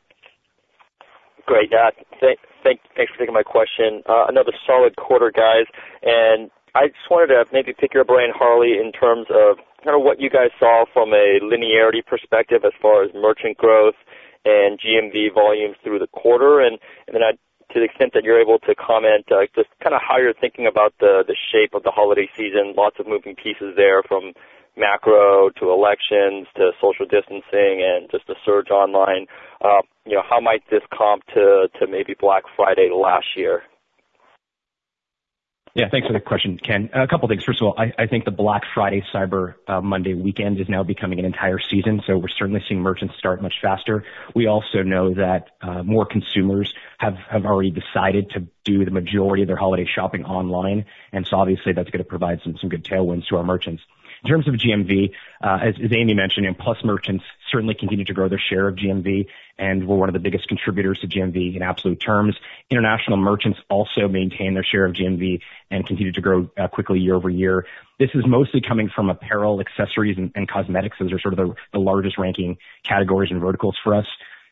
Great. 1.46 1.70
Thanks 2.20 2.42
for 2.94 3.18
taking 3.18 3.34
my 3.34 3.42
question. 3.42 4.02
Another 4.06 4.52
solid 4.66 4.96
quarter, 4.96 5.30
guys. 5.34 5.66
I 6.74 6.88
just 6.88 7.06
wanted 7.08 7.30
to 7.34 7.44
maybe 7.52 7.72
pick 7.72 7.94
your 7.94 8.04
brain, 8.04 8.30
Harley, 8.34 8.78
in 8.82 8.90
terms 8.90 9.26
of 9.30 9.62
kind 9.84 9.94
of 9.94 10.02
what 10.02 10.20
you 10.20 10.28
guys 10.28 10.50
saw 10.58 10.84
from 10.92 11.12
a 11.14 11.38
linearity 11.38 12.04
perspective 12.04 12.62
as 12.64 12.72
far 12.82 13.04
as 13.04 13.14
merchant 13.14 13.56
growth 13.56 13.94
and 14.44 14.78
GMV 14.80 15.32
volumes 15.32 15.76
through 15.84 16.00
the 16.00 16.08
quarter? 16.08 16.60
And 16.60 16.78
then 17.06 17.22
to 17.70 17.78
the 17.78 17.84
extent 17.84 18.12
that 18.14 18.24
you're 18.24 18.40
able 18.40 18.58
to 18.66 18.74
comment, 18.74 19.26
just 19.54 19.70
kind 19.82 19.94
of 19.94 20.02
how 20.02 20.18
you're 20.18 20.34
thinking 20.34 20.66
about 20.66 20.94
the 20.98 21.22
shape 21.52 21.74
of 21.74 21.84
the 21.84 21.92
holiday 21.94 22.28
season. 22.36 22.74
Lots 22.76 22.96
of 22.98 23.06
moving 23.06 23.36
pieces 23.36 23.74
there 23.76 24.02
from 24.02 24.32
macro 24.76 25.50
to 25.60 25.70
elections 25.70 26.48
to 26.56 26.72
social 26.82 27.06
distancing 27.06 27.86
and 27.86 28.10
just 28.10 28.26
the 28.26 28.34
surge 28.44 28.70
online. 28.70 29.26
Uh 29.62 29.82
you 30.04 30.14
know, 30.14 30.22
how 30.28 30.40
might 30.40 30.62
this 30.70 30.82
comp 30.92 31.24
to 31.34 31.68
maybe 31.88 32.14
Black 32.18 32.42
Friday 32.56 32.90
last 32.92 33.26
year? 33.36 33.62
Yeah, 35.76 35.88
thanks 35.90 36.06
for 36.06 36.12
the 36.12 36.20
question, 36.20 36.56
Ken. 36.56 36.88
A 36.92 37.08
couple 37.08 37.26
things. 37.26 37.42
First 37.42 37.60
of 37.60 37.66
all, 37.66 37.74
I 37.76 38.06
think 38.06 38.24
the 38.24 38.30
Black 38.30 38.62
Friday, 38.74 39.02
Cyber 39.12 39.54
uh, 39.66 39.80
Monday 39.80 40.14
weekend 40.14 40.60
is 40.60 40.68
now 40.68 40.84
becoming 40.84 41.18
an 41.18 41.24
entire 41.24 41.58
season, 41.58 42.00
so 42.06 42.16
we're 42.16 42.28
certainly 42.28 42.62
seeing 42.68 42.80
merchants 42.80 43.16
start 43.18 43.42
much 43.42 43.54
faster. 43.60 44.04
We 44.36 44.46
also 44.46 44.82
know 44.84 45.14
that 45.14 45.48
uh, 45.60 45.82
more 45.82 46.06
consumers 46.06 46.72
have 46.98 47.16
already 47.44 47.72
decided 47.72 48.30
to 48.30 48.46
do 48.62 48.84
the 48.84 48.92
majority 48.92 49.42
of 49.42 49.48
their 49.48 49.56
holiday 49.56 49.84
shopping 49.84 50.24
online, 50.24 50.84
and 51.10 51.26
so 51.26 51.38
obviously 51.38 51.72
that's 51.72 51.90
to 51.90 52.04
provide 52.04 52.40
some 52.44 52.56
some 52.56 52.70
good 52.70 52.84
tailwinds 52.84 53.26
to 53.30 53.36
our 53.36 53.44
merchants. 53.44 53.82
In 54.24 54.30
terms 54.30 54.48
of 54.48 54.54
GMV, 54.54 55.12
uh, 55.42 55.58
as 55.62 55.74
Amy 55.92 56.14
mentioned, 56.14 56.46
Plus 56.58 56.82
merchants 56.82 57.24
certainly 57.52 57.74
continue 57.74 58.06
to 58.06 58.14
grow 58.14 58.26
their 58.26 58.38
share 58.38 58.68
of 58.68 58.76
GMV, 58.76 59.26
and 59.58 59.86
we're 59.86 59.96
one 59.96 60.08
of 60.08 60.14
the 60.14 60.18
biggest 60.18 60.48
contributors 60.48 60.98
to 61.00 61.06
GMV 61.06 61.54
in 61.54 61.62
absolute 61.62 62.00
terms. 62.00 62.34
International 62.70 63.18
merchants 63.18 63.58
also 63.68 64.08
maintain 64.08 64.54
their 64.54 64.64
share 64.64 64.86
of 64.86 64.94
GMV 64.94 65.40
and 65.70 65.86
continue 65.86 66.10
to 66.10 66.20
grow 66.22 66.48
uh, 66.56 66.68
quickly 66.68 67.00
year-over-year. 67.00 67.66
This 67.98 68.10
is 68.14 68.26
mostly 68.26 68.62
coming 68.62 68.88
from 68.88 69.10
apparel, 69.10 69.60
accessories, 69.60 70.16
and 70.16 70.48
cosmetics. 70.48 70.96
Those 70.98 71.12
are 71.12 71.20
sort 71.20 71.38
of 71.38 71.54
the 71.74 71.78
largest 71.78 72.16
ranking 72.16 72.56
categories 72.82 73.30
and 73.30 73.42
verticals 73.42 73.76
for 73.84 73.94
us. 73.94 74.06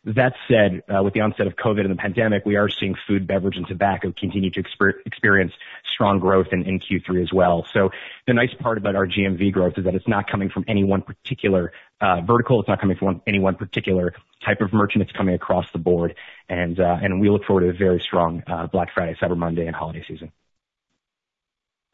That 0.04 0.32
said, 0.48 0.82
uh, 0.88 1.00
with 1.04 1.14
the 1.14 1.20
onset 1.20 1.46
of 1.46 1.54
COVID 1.54 1.82
and 1.82 1.90
the 1.90 1.96
pandemic, 1.96 2.44
we 2.44 2.56
are 2.56 2.68
seeing 2.68 2.96
food, 3.06 3.24
beverage, 3.24 3.56
and 3.56 3.66
tobacco 3.66 4.12
continue 4.12 4.50
to 4.50 4.64
experience 5.06 5.52
strong 5.84 6.18
growth 6.18 6.48
in 6.50 6.64
Q3 6.64 7.22
as 7.22 7.32
well. 7.32 7.64
So 7.72 7.90
the 8.26 8.34
nice 8.34 8.52
part 8.54 8.78
about 8.78 8.96
our 8.96 9.06
GMV 9.06 9.52
growth 9.52 9.74
is 9.76 9.84
that 9.84 9.94
it's 9.94 10.08
not 10.08 10.28
coming 10.28 10.50
from 10.50 10.64
any 10.66 10.82
one 10.82 11.02
particular 11.02 11.72
uh, 12.00 12.20
vertical. 12.22 12.58
It's 12.58 12.68
not 12.68 12.80
coming 12.80 12.96
from 12.96 13.22
any 13.28 13.38
one 13.38 13.54
particular 13.54 14.12
type 14.44 14.60
of 14.60 14.72
merchant. 14.72 15.02
It's 15.02 15.12
coming 15.12 15.36
across 15.36 15.70
the 15.70 15.78
board. 15.78 16.16
And 16.48 16.80
uh, 16.80 16.98
we 17.20 17.30
look 17.30 17.44
forward 17.44 17.60
to 17.60 17.68
a 17.68 17.72
very 17.72 18.00
strong 18.00 18.42
Black 18.72 18.92
Friday, 18.92 19.16
Cyber 19.22 19.36
Monday, 19.36 19.66
and 19.68 19.76
holiday 19.76 20.04
season. 20.08 20.32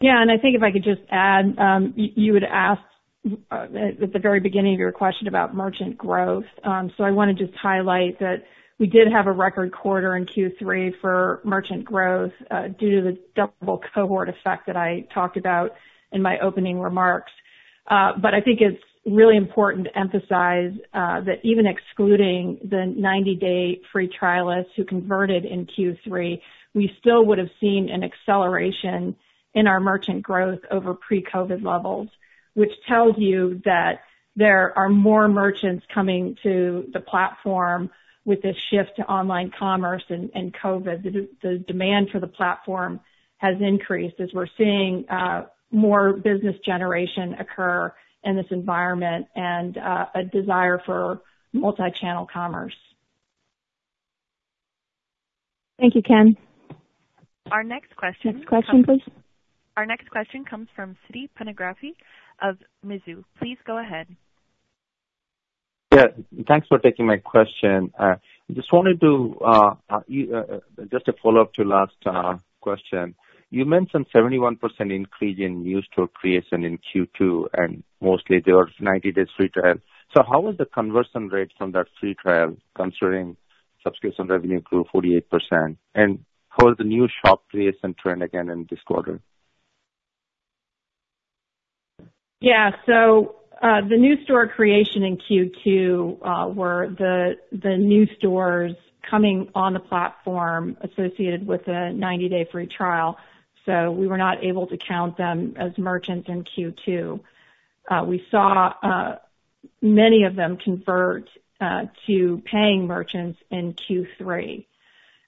Yeah, 0.01 0.23
And 0.23 0.31
I 0.31 0.39
think 0.39 0.57
if 0.57 0.63
I 0.63 0.71
could 0.71 0.85
just 0.85 1.03
add, 1.11 1.59
um, 1.59 1.93
you 1.97 2.35
had 2.35 2.45
asked 2.45 2.83
Uh, 3.51 3.67
at 4.01 4.13
the 4.13 4.19
very 4.19 4.41
beginning 4.41 4.75
of 4.75 4.81
your 4.81 4.93
question 4.93 5.29
about 5.29 5.55
merchant 5.55 5.97
growth. 5.99 6.45
Um, 6.65 6.93
so 6.97 7.05
I 7.05 7.11
want 7.11 7.37
to 7.37 7.47
just 7.47 7.57
highlight 7.59 8.19
that 8.21 8.45
we 8.79 8.87
did 8.87 9.09
have 9.11 9.27
a 9.27 9.33
record 9.33 9.73
quarter 9.73 10.17
in 10.17 10.27
Q3 10.27 10.93
for 11.01 11.41
merchant 11.45 11.85
growth 11.85 12.33
uh, 12.51 12.69
due 12.69 13.01
to 13.01 13.03
the 13.03 13.19
double 13.35 13.83
cohort 13.95 14.29
effect 14.29 14.67
that 14.67 14.77
I 14.77 15.07
talked 15.13 15.37
about 15.37 15.73
in 16.13 16.23
my 16.23 16.39
opening 16.39 16.79
remarks. 16.79 17.33
Uh, 17.91 18.13
but 18.21 18.35
I 18.35 18.41
think 18.41 18.61
it's 18.61 18.83
really 19.05 19.37
important 19.37 19.87
to 19.87 19.99
emphasize 19.99 20.73
that 20.93 21.39
even 21.43 21.67
excluding 21.67 22.59
the 22.63 22.95
90-day 22.97 23.81
free 23.91 24.09
trialists 24.21 24.69
who 24.77 24.85
converted 24.85 25.45
in 25.45 25.67
Q3, 25.67 26.41
we 26.75 26.91
still 27.01 27.25
would 27.27 27.39
have 27.39 27.49
seen 27.61 27.89
an 27.91 28.05
acceleration 28.05 29.17
in 29.55 29.67
our 29.67 29.81
merchant 29.81 30.23
growth 30.23 30.61
over 30.71 30.95
pre-COVID 30.95 31.65
levels, 31.65 32.09
which 32.59 32.73
tells 32.89 33.17
you 33.19 33.63
that 33.65 34.01
there 34.35 34.77
are 34.77 34.89
more 34.89 35.29
merchants 35.29 35.87
coming 35.95 36.37
to 36.43 36.89
the 36.93 36.99
platform 36.99 37.89
with 38.25 38.43
this 38.43 38.57
shift 38.69 38.97
to 38.97 39.03
online 39.03 39.53
commerce 39.57 40.03
and 40.09 40.53
COVID. 40.61 41.29
The 41.41 41.65
demand 41.69 42.11
for 42.11 42.19
the 42.19 42.27
platform 42.27 42.99
has 43.37 43.55
increased 43.61 44.19
as 44.19 44.31
we're 44.35 44.49
seeing 44.59 45.05
uh, 45.09 45.45
more 45.71 46.15
business 46.15 46.57
generation 46.67 47.35
occur 47.35 47.95
in 48.25 48.35
this 48.35 48.47
environment 48.51 49.29
and 49.37 49.79
uh, 49.79 50.07
a 50.17 50.25
desire 50.25 50.83
for 50.85 51.21
multi-channel 51.53 52.27
commerce. 52.27 52.75
Thank 55.79 55.95
you, 55.95 56.03
Ken. 56.03 56.37
Our 57.53 57.63
next 57.63 57.95
question. 57.95 58.35
Next 58.35 58.49
question, 58.49 58.83
please. 58.83 59.03
Our 59.79 59.87
next 59.87 60.11
question 60.11 60.45
comes 60.45 60.67
from 60.75 60.97
Siti 61.07 61.29
Panigrahi 61.39 61.95
of 62.43 62.59
Mizuho. 62.85 63.25
Please 63.39 63.59
go 63.67 63.79
ahead. 63.79 64.07
Yeah. 65.95 66.09
Thanks 66.47 66.67
for 66.69 66.79
taking 66.79 67.07
my 67.07 67.17
question. 67.17 67.93
Uh, 67.99 68.17
just 68.53 68.73
wanted 68.73 69.01
to 69.01 69.37
uh, 69.45 69.75
uh, 69.89 70.01
just 70.91 71.09
a 71.09 71.15
follow-up 71.23 71.55
to 71.55 71.63
last 71.63 71.95
question. 72.61 73.15
You 73.51 73.65
mentioned 73.65 74.07
71% 74.15 74.59
increase 74.95 75.39
in 75.39 75.63
new 75.63 75.81
store 75.83 76.09
creation 76.09 76.65
in 76.65 76.79
Q2, 76.79 77.47
and 77.55 77.83
mostly 78.01 78.43
they 78.45 78.53
were 78.53 78.71
90 78.79 79.13
days 79.13 79.29
free 79.37 79.49
trial. 79.49 79.77
So 80.15 80.23
how 80.23 80.41
was 80.41 80.57
the 80.59 80.67
conversion 80.67 81.29
rate 81.29 81.53
from 81.57 81.73
that 81.73 81.87
free 81.99 82.15
trial 82.15 82.57
considering 82.77 83.37
subscription 83.83 84.27
revenue 84.27 84.61
grew 84.61 84.85
48%? 84.95 85.77
And 85.95 86.25
how 86.51 86.71
is 86.71 86.77
the 86.77 86.85
new 86.85 87.09
shop 87.25 87.45
creation 87.51 87.95
trend 88.01 88.23
again 88.23 88.51
in 88.51 88.67
this 88.69 88.81
quarter? 88.87 89.21
Yeah. 92.41 92.71
So, 92.87 93.37
uh 93.61 93.81
the 93.89 93.97
new 93.97 94.23
store 94.25 94.47
creation 94.47 95.03
in 95.03 95.17
Q2 95.17 96.55
were 96.55 96.89
the 96.97 97.37
the 97.51 97.77
new 97.77 98.07
stores 98.17 98.75
coming 99.09 99.49
on 99.55 99.73
the 99.73 99.81
platform 99.81 100.77
associated 100.83 101.47
with 101.47 101.67
a 101.67 101.91
90-day 101.93 102.47
free 102.53 102.67
trial. 102.67 103.17
So 103.65 103.91
we 103.91 104.07
were 104.07 104.19
not 104.19 104.45
able 104.45 104.67
to 104.67 104.77
count 104.77 105.17
them 105.17 105.55
as 105.57 105.77
merchants 105.79 106.29
in 106.29 106.45
Q2. 106.45 107.21
We 108.07 108.25
saw 108.31 108.75
uh 108.83 109.17
many 109.83 110.23
of 110.25 110.37
them 110.37 110.57
convert 110.57 111.29
uh 111.61 111.87
to 112.07 112.43
paying 112.45 112.87
merchants 112.87 113.41
in 113.51 113.75
Q3. 113.75 114.65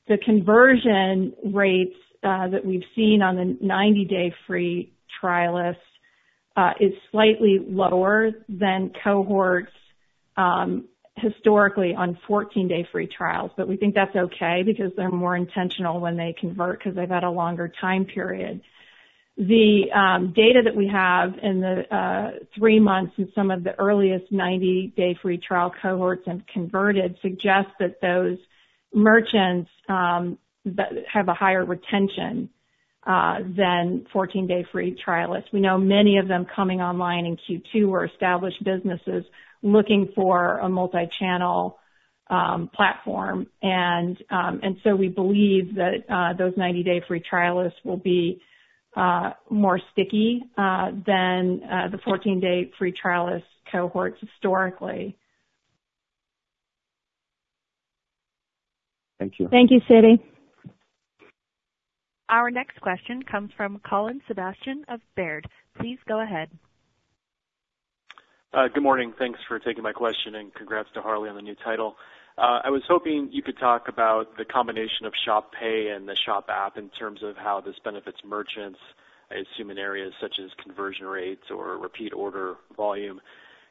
The 0.06 0.18
conversion 0.18 1.34
rates 1.44 1.96
uh 2.22 2.46
that 2.48 2.64
we've 2.64 2.86
seen 2.94 3.22
on 3.22 3.34
the 3.34 3.58
90-day 3.66 4.34
free 4.46 4.92
trialists 5.20 5.89
Uh, 6.56 6.72
is 6.80 6.92
slightly 7.12 7.58
lower 7.66 8.32
than 8.48 8.92
cohorts 9.04 9.70
um, 10.36 10.88
historically 11.16 11.94
on 11.94 12.18
14-day 12.28 12.88
free 12.90 13.06
trials. 13.06 13.52
But 13.56 13.68
we 13.68 13.76
think 13.76 13.94
that's 13.94 14.14
okay 14.16 14.62
because 14.64 14.90
they're 14.96 15.10
more 15.10 15.36
intentional 15.36 16.00
when 16.00 16.16
they 16.16 16.34
convert 16.38 16.78
because 16.78 16.96
they've 16.96 17.08
had 17.08 17.22
a 17.22 17.30
longer 17.30 17.72
time 17.80 18.04
period. 18.04 18.62
The 19.36 19.92
um, 19.94 20.32
data 20.34 20.62
that 20.64 20.74
we 20.74 20.88
have 20.88 21.34
in 21.40 21.60
the 21.60 21.94
uh, 21.94 22.30
three 22.58 22.80
months 22.80 23.14
in 23.16 23.30
some 23.34 23.50
of 23.50 23.62
the 23.62 23.78
earliest 23.78 24.32
90-day 24.32 25.18
free 25.22 25.38
trial 25.38 25.72
cohorts 25.80 26.26
have 26.26 26.42
converted 26.52 27.16
suggests 27.22 27.72
that 27.78 28.00
those 28.02 28.38
merchants 28.92 29.70
um, 29.88 30.36
have 31.10 31.28
a 31.28 31.34
higher 31.34 31.64
retention 31.64 32.50
than 33.06 34.06
14-day 34.14 34.66
free 34.70 34.96
trialists. 35.06 35.52
We 35.52 35.60
know 35.60 35.78
many 35.78 36.18
of 36.18 36.28
them 36.28 36.46
coming 36.54 36.80
online 36.80 37.26
in 37.26 37.36
Q2 37.36 37.88
were 37.88 38.04
established 38.04 38.62
businesses 38.62 39.24
looking 39.62 40.10
for 40.14 40.58
a 40.58 40.68
multi-channel 40.68 41.78
um 42.28 42.70
platform. 42.72 43.46
And 43.60 44.16
um 44.30 44.60
and 44.62 44.76
so 44.84 44.94
we 44.94 45.08
believe 45.08 45.74
that 45.74 46.04
uh 46.08 46.32
those 46.34 46.54
90-day 46.54 47.02
free 47.08 47.20
trialists 47.20 47.84
will 47.84 47.96
be 47.96 48.40
uh 48.96 49.30
more 49.50 49.80
sticky 49.92 50.42
uh 50.56 50.92
than 51.06 51.60
the 51.90 51.98
14-day 52.06 52.72
free 52.78 52.92
trialist 52.92 53.42
cohorts 53.70 54.18
historically. 54.20 55.16
Thank 59.18 59.38
you. 59.38 59.48
Thank 59.48 59.70
you, 59.70 59.80
Siti. 59.88 60.18
Our 62.30 62.52
next 62.52 62.80
question 62.80 63.24
comes 63.24 63.50
from 63.56 63.80
Colin 63.80 64.20
Sebastian 64.28 64.84
of 64.86 65.00
Baird. 65.16 65.48
Please 65.76 65.98
go 66.06 66.22
ahead. 66.22 66.48
Uh, 68.54 68.68
good 68.72 68.84
morning. 68.84 69.12
Thanks 69.18 69.40
for 69.48 69.58
taking 69.58 69.82
my 69.82 69.92
question, 69.92 70.36
and 70.36 70.54
congrats 70.54 70.88
to 70.94 71.02
Harley 71.02 71.28
on 71.28 71.34
the 71.34 71.42
new 71.42 71.56
title. 71.56 71.96
Uh, 72.38 72.60
I 72.62 72.70
was 72.70 72.82
hoping 72.88 73.30
you 73.32 73.42
could 73.42 73.58
talk 73.58 73.88
about 73.88 74.36
the 74.38 74.44
combination 74.44 75.06
of 75.06 75.12
Shop 75.24 75.50
Pay 75.58 75.88
and 75.88 76.08
the 76.08 76.14
Shop 76.24 76.48
app 76.48 76.78
in 76.78 76.88
terms 76.90 77.20
of 77.24 77.36
how 77.36 77.60
this 77.60 77.74
benefits 77.82 78.18
merchants, 78.24 78.78
I 79.28 79.42
assume 79.42 79.70
in 79.70 79.78
areas 79.78 80.12
such 80.20 80.36
as 80.38 80.50
conversion 80.62 81.06
rates 81.06 81.50
or 81.50 81.78
repeat 81.78 82.12
order 82.12 82.54
volume, 82.76 83.20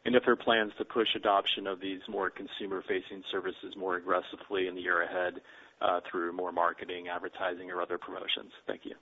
and 0.04 0.16
if 0.16 0.24
there 0.26 0.34
are 0.34 0.38
plans 0.38 0.74
to 0.78 0.86
push 0.86 1.08
adoption 1.16 1.66
of 1.66 1.80
these 1.80 2.02
more 2.10 2.30
consumer-facing 2.30 3.24
services 3.32 3.76
more 3.78 3.96
aggressively 3.96 4.68
in 4.68 4.76
the 4.76 4.82
year 4.82 5.02
ahead 5.02 5.40
Uh, 5.82 6.02
through 6.12 6.34
more 6.34 6.52
marketing, 6.52 7.08
advertising, 7.08 7.72
or 7.72 7.82
other 7.82 7.98
promotions. 7.98 8.52
Thank 8.68 8.82
you. 8.84 8.96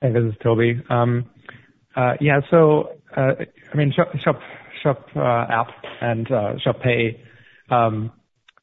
Hey, 0.00 0.12
this 0.12 0.24
is 0.24 0.34
Tobi. 0.44 0.82
Um, 0.90 1.30
uh, 1.94 2.14
yeah. 2.20 2.40
So, 2.50 2.96
uh, 3.16 3.34
I 3.72 3.76
mean, 3.76 3.92
Shop 3.92 4.12
shop 4.82 5.06
uh 5.14 5.46
app 5.48 5.68
and 6.00 6.26
Shop 6.62 6.80
Pay, 6.82 7.22
um, 7.70 8.10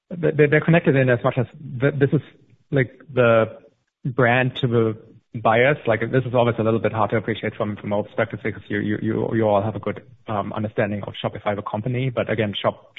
they're 0.10 0.60
connected 0.60 0.98
in 0.98 1.10
as 1.10 1.20
much 1.24 1.38
as 1.38 1.46
this 1.62 2.10
is 2.12 2.22
like 2.70 3.02
the 3.14 3.60
brand 4.04 4.58
to 4.58 4.68
the 4.68 4.98
buyers. 5.42 5.78
Like, 5.88 6.02
this 6.12 6.26
is 6.26 6.34
always 6.36 6.56
a 6.60 6.64
little 6.64 6.82
bit 6.82 6.92
hard 6.92 7.12
to 7.12 7.16
appreciate 7.16 7.56
from 7.56 7.78
our 7.94 8.04
perspective 8.04 8.42
because 8.44 8.64
you 8.68 9.00
you 9.02 9.48
all 9.48 9.62
have 9.62 9.78
a 9.78 9.80
good 9.80 10.04
um, 10.28 10.52
understanding 10.52 11.02
of 11.04 11.14
Shopify 11.14 11.56
the 11.56 11.62
company. 11.62 12.10
But 12.10 12.30
again, 12.30 12.54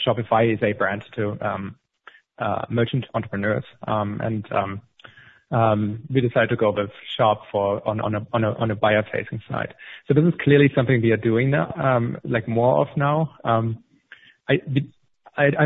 Shopify 0.06 0.54
is 0.54 0.62
a 0.62 0.72
brand 0.72 1.04
to 1.16 1.36
Uh, 2.42 2.64
merchant 2.68 3.04
entrepreneurs. 3.14 3.66
Um, 3.86 4.20
and 4.20 4.44
um, 4.60 4.72
um, 5.58 5.80
we 6.12 6.20
decided 6.20 6.50
to 6.50 6.56
go 6.56 6.70
with 6.72 6.90
Shop 7.16 7.38
for 7.52 7.66
on 7.86 8.70
a 8.70 8.74
buyer-facing 8.74 9.40
side. 9.48 9.74
So 10.06 10.14
this 10.14 10.24
is 10.24 10.34
clearly 10.42 10.68
something 10.74 11.00
we 11.00 11.12
are 11.12 11.24
doing 11.30 11.50
now, 11.50 11.68
like 12.24 12.48
more 12.48 12.74
of 12.82 12.88
now. 12.96 13.16
I 14.44 14.56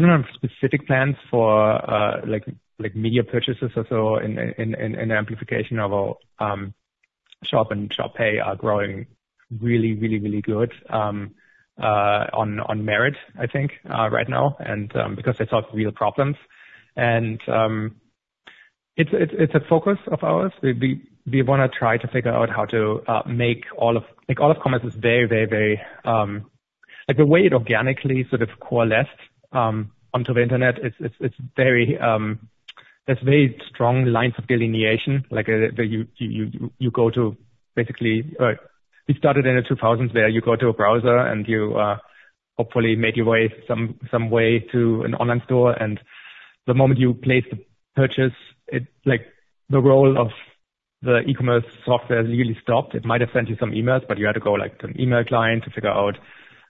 don't 0.03 0.17
have 0.19 0.27
specific 0.35 0.87
plans 0.87 1.17
for 1.31 1.51
uh, 1.95 2.15
like 2.27 2.95
media 2.95 3.25
purchases 3.25 3.71
or 3.75 3.87
so 3.89 4.17
in 4.19 5.13
amplification 5.23 5.79
of 5.79 5.91
our 5.93 6.17
Shop 7.51 7.71
and 7.71 7.93
Shop 7.97 8.15
Pay 8.17 8.39
are 8.39 8.57
growing 8.57 9.07
really, 9.67 9.95
really, 10.03 10.19
really 10.19 10.43
good 10.43 10.73
uh, 10.91 12.25
on 12.33 12.85
merit, 12.85 13.17
I 13.39 13.47
think, 13.47 13.71
right 14.17 14.29
now, 14.29 14.57
and 14.61 14.93
because 15.17 15.39
they 15.39 15.47
solve 15.47 15.65
real 15.73 15.93
problems. 15.93 16.37
And 16.97 17.41
um 17.49 17.97
it's 18.97 19.11
it's 19.13 19.33
it's 19.39 19.55
a 19.55 19.61
focus 19.69 19.99
of 20.11 20.25
ours. 20.25 20.53
We 20.63 20.73
we 20.73 21.03
we 21.31 21.43
wanna 21.43 21.69
try 21.69 21.99
to 21.99 22.09
figure 22.09 22.33
out 22.33 22.51
how 22.51 22.65
to 22.67 23.03
uh 23.07 23.23
make 23.27 23.65
all 23.77 23.97
of 23.97 24.05
Like, 24.29 24.41
all 24.41 24.51
of 24.51 24.59
commerce 24.59 24.85
is 24.85 24.95
very 24.95 25.27
very, 25.27 25.47
very, 25.47 25.81
like 27.09 27.17
the 27.17 27.27
way 27.27 27.47
it 27.47 27.53
organically 27.53 28.27
sort 28.29 28.43
of 28.43 28.49
coalesced 28.61 29.21
onto 29.53 30.35
the 30.35 30.43
internet. 30.43 30.79
It's 30.79 30.97
it's 30.99 31.15
it's 31.21 31.37
very, 31.57 31.97
there's 33.07 33.23
very 33.23 33.57
strong 33.71 34.07
lines 34.07 34.35
of 34.39 34.47
delineation. 34.49 35.25
Like, 35.31 35.49
you 35.49 35.71
you, 35.79 36.07
you, 36.19 36.73
you 36.79 36.91
go 36.91 37.11
to 37.11 37.37
basically, 37.77 38.35
we 39.09 39.15
started 39.15 39.47
in 39.47 39.55
the 39.57 39.63
2000s 39.63 40.13
where 40.15 40.29
you 40.29 40.41
go 40.41 40.57
to 40.57 40.69
a 40.69 40.73
browser 40.73 41.17
and 41.17 41.47
you 41.47 41.77
uh 41.77 41.97
hopefully 42.59 42.97
make 42.97 43.17
your 43.17 43.27
way 43.27 43.53
some 43.69 43.99
some 44.11 44.31
way 44.31 44.59
to 44.73 45.03
an 45.03 45.15
online 45.15 45.43
store. 45.45 45.73
The 46.67 46.75
moment 46.75 47.01
you 47.01 47.15
place 47.15 47.45
the 47.51 47.59
purchase, 47.95 48.37
it 48.69 48.87
like 49.05 49.27
the 49.71 49.81
role 49.81 50.19
of 50.19 50.29
the 51.03 51.21
e-commerce 51.21 51.65
software 51.85 52.25
really 52.25 52.57
stopped. 52.63 52.95
It 52.95 53.05
might 53.05 53.21
have 53.21 53.31
sent 53.33 53.49
you 53.49 53.57
some 53.61 53.71
emails, 53.71 54.07
but 54.09 54.19
you 54.19 54.27
had 54.27 54.35
to 54.35 54.41
go, 54.41 54.53
like, 54.53 54.79
to 54.81 54.87
an 54.87 55.01
email 55.01 55.25
client 55.25 55.65
to 55.65 55.71
figure 55.71 55.91
out 55.91 56.19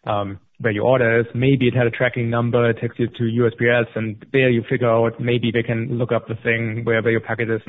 um 0.04 0.38
where 0.60 0.72
your 0.72 0.84
order 0.84 1.20
is. 1.20 1.26
Maybe 1.34 1.66
it 1.68 1.74
had 1.74 1.86
a 1.86 1.90
tracking 1.90 2.30
number. 2.30 2.70
It 2.70 2.78
takes 2.80 2.98
you 2.98 3.08
to 3.08 3.22
USPS, 3.22 3.86
and 3.94 4.24
there 4.32 4.50
you 4.50 4.62
figure 4.68 4.90
out 4.90 5.20
maybe 5.20 5.50
they 5.50 5.62
can 5.62 5.98
look 5.98 6.12
up 6.12 6.28
the 6.28 6.36
thing 6.36 6.84
wherever 6.84 7.10
your 7.10 7.20
package 7.20 7.48
is. 7.48 7.62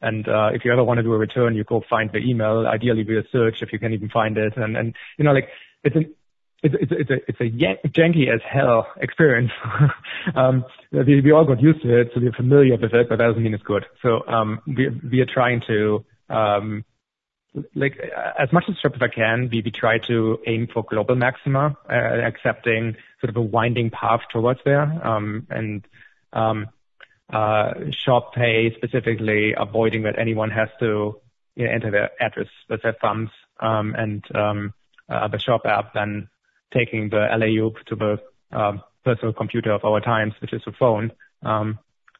And 0.00 0.28
uh 0.28 0.50
if 0.52 0.64
you 0.64 0.72
ever 0.72 0.84
wanna 0.84 1.02
do 1.02 1.12
a 1.14 1.18
return, 1.18 1.54
you 1.54 1.64
go 1.64 1.82
find 1.88 2.10
the 2.12 2.18
email, 2.18 2.66
ideally 2.66 3.02
via 3.02 3.22
search, 3.32 3.56
if 3.62 3.72
you 3.72 3.78
can 3.78 3.92
even 3.92 4.08
find 4.08 4.36
it. 4.36 4.56
And 4.56 4.76
and, 4.76 4.94
you 5.18 5.24
know, 5.24 5.32
like, 5.32 5.48
it's 5.82 5.96
a 7.40 7.88
janky 7.88 8.32
as 8.32 8.40
hell 8.48 8.86
experience. 9.00 9.52
Um, 10.34 10.64
we 10.90 11.32
all 11.32 11.44
got 11.44 11.60
used 11.60 11.82
to 11.82 12.00
it, 12.00 12.12
so 12.14 12.20
we're 12.20 12.32
familiar 12.32 12.78
with 12.78 12.94
it, 12.94 13.10
but 13.10 13.18
that 13.18 13.26
doesn't 13.26 13.42
mean 13.42 13.52
it's 13.52 13.62
good. 13.62 13.84
So, 14.00 14.26
um, 14.26 14.62
we 14.66 15.20
are 15.20 15.26
trying 15.26 15.60
to, 15.66 16.02
um, 16.30 16.82
like, 17.74 17.98
as 18.38 18.50
much 18.50 18.64
as 18.68 18.76
Shopify 18.82 19.14
can, 19.14 19.50
we 19.52 19.60
try 19.70 19.98
to 20.06 20.38
aim 20.46 20.66
for 20.72 20.82
global 20.82 21.14
maxima, 21.14 21.76
uh, 21.90 21.92
accepting 21.92 22.96
sort 23.20 23.28
of 23.28 23.36
a 23.36 23.42
winding 23.42 23.90
path 23.90 24.22
towards 24.32 24.60
there. 24.64 24.82
And 25.52 25.86
uh, 27.30 27.74
Shop 27.90 28.34
Pay 28.34 28.74
specifically 28.74 29.54
avoiding 29.56 30.04
that 30.04 30.18
anyone 30.18 30.50
has 30.50 30.70
to, 30.80 31.20
you 31.54 31.66
know, 31.66 31.70
enter 31.70 31.90
their 31.90 32.10
address 32.18 32.48
with 32.70 32.80
their 32.80 32.96
thumbs. 33.00 33.30
And 33.60 34.24
uh, 34.34 35.28
the 35.28 35.38
Shop 35.38 35.66
app 35.66 35.92
then 35.92 36.28
taking 36.76 37.10
the 37.10 37.26
alley-oop 37.30 37.76
to 37.86 37.96
the 37.96 38.56
um, 38.56 38.82
personal 39.04 39.32
computer 39.32 39.72
of 39.72 39.84
our 39.84 40.00
times, 40.00 40.32
which 40.40 40.52
is 40.52 40.62
the 40.66 40.72
phone, 40.78 41.12
um, 41.44 41.78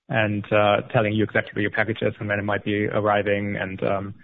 and 0.09 0.45
uh, 0.53 0.83
telling 0.93 1.13
you 1.13 1.25
exactly 1.25 1.53
where 1.55 1.63
your 1.63 1.71
package 1.71 1.99
is 2.03 2.15
and 2.21 2.29
when 2.29 2.39
it 2.39 2.45
might 2.45 2.65
be 2.65 2.87
arriving 2.87 3.57
and 3.57 3.83
um, 3.83 4.15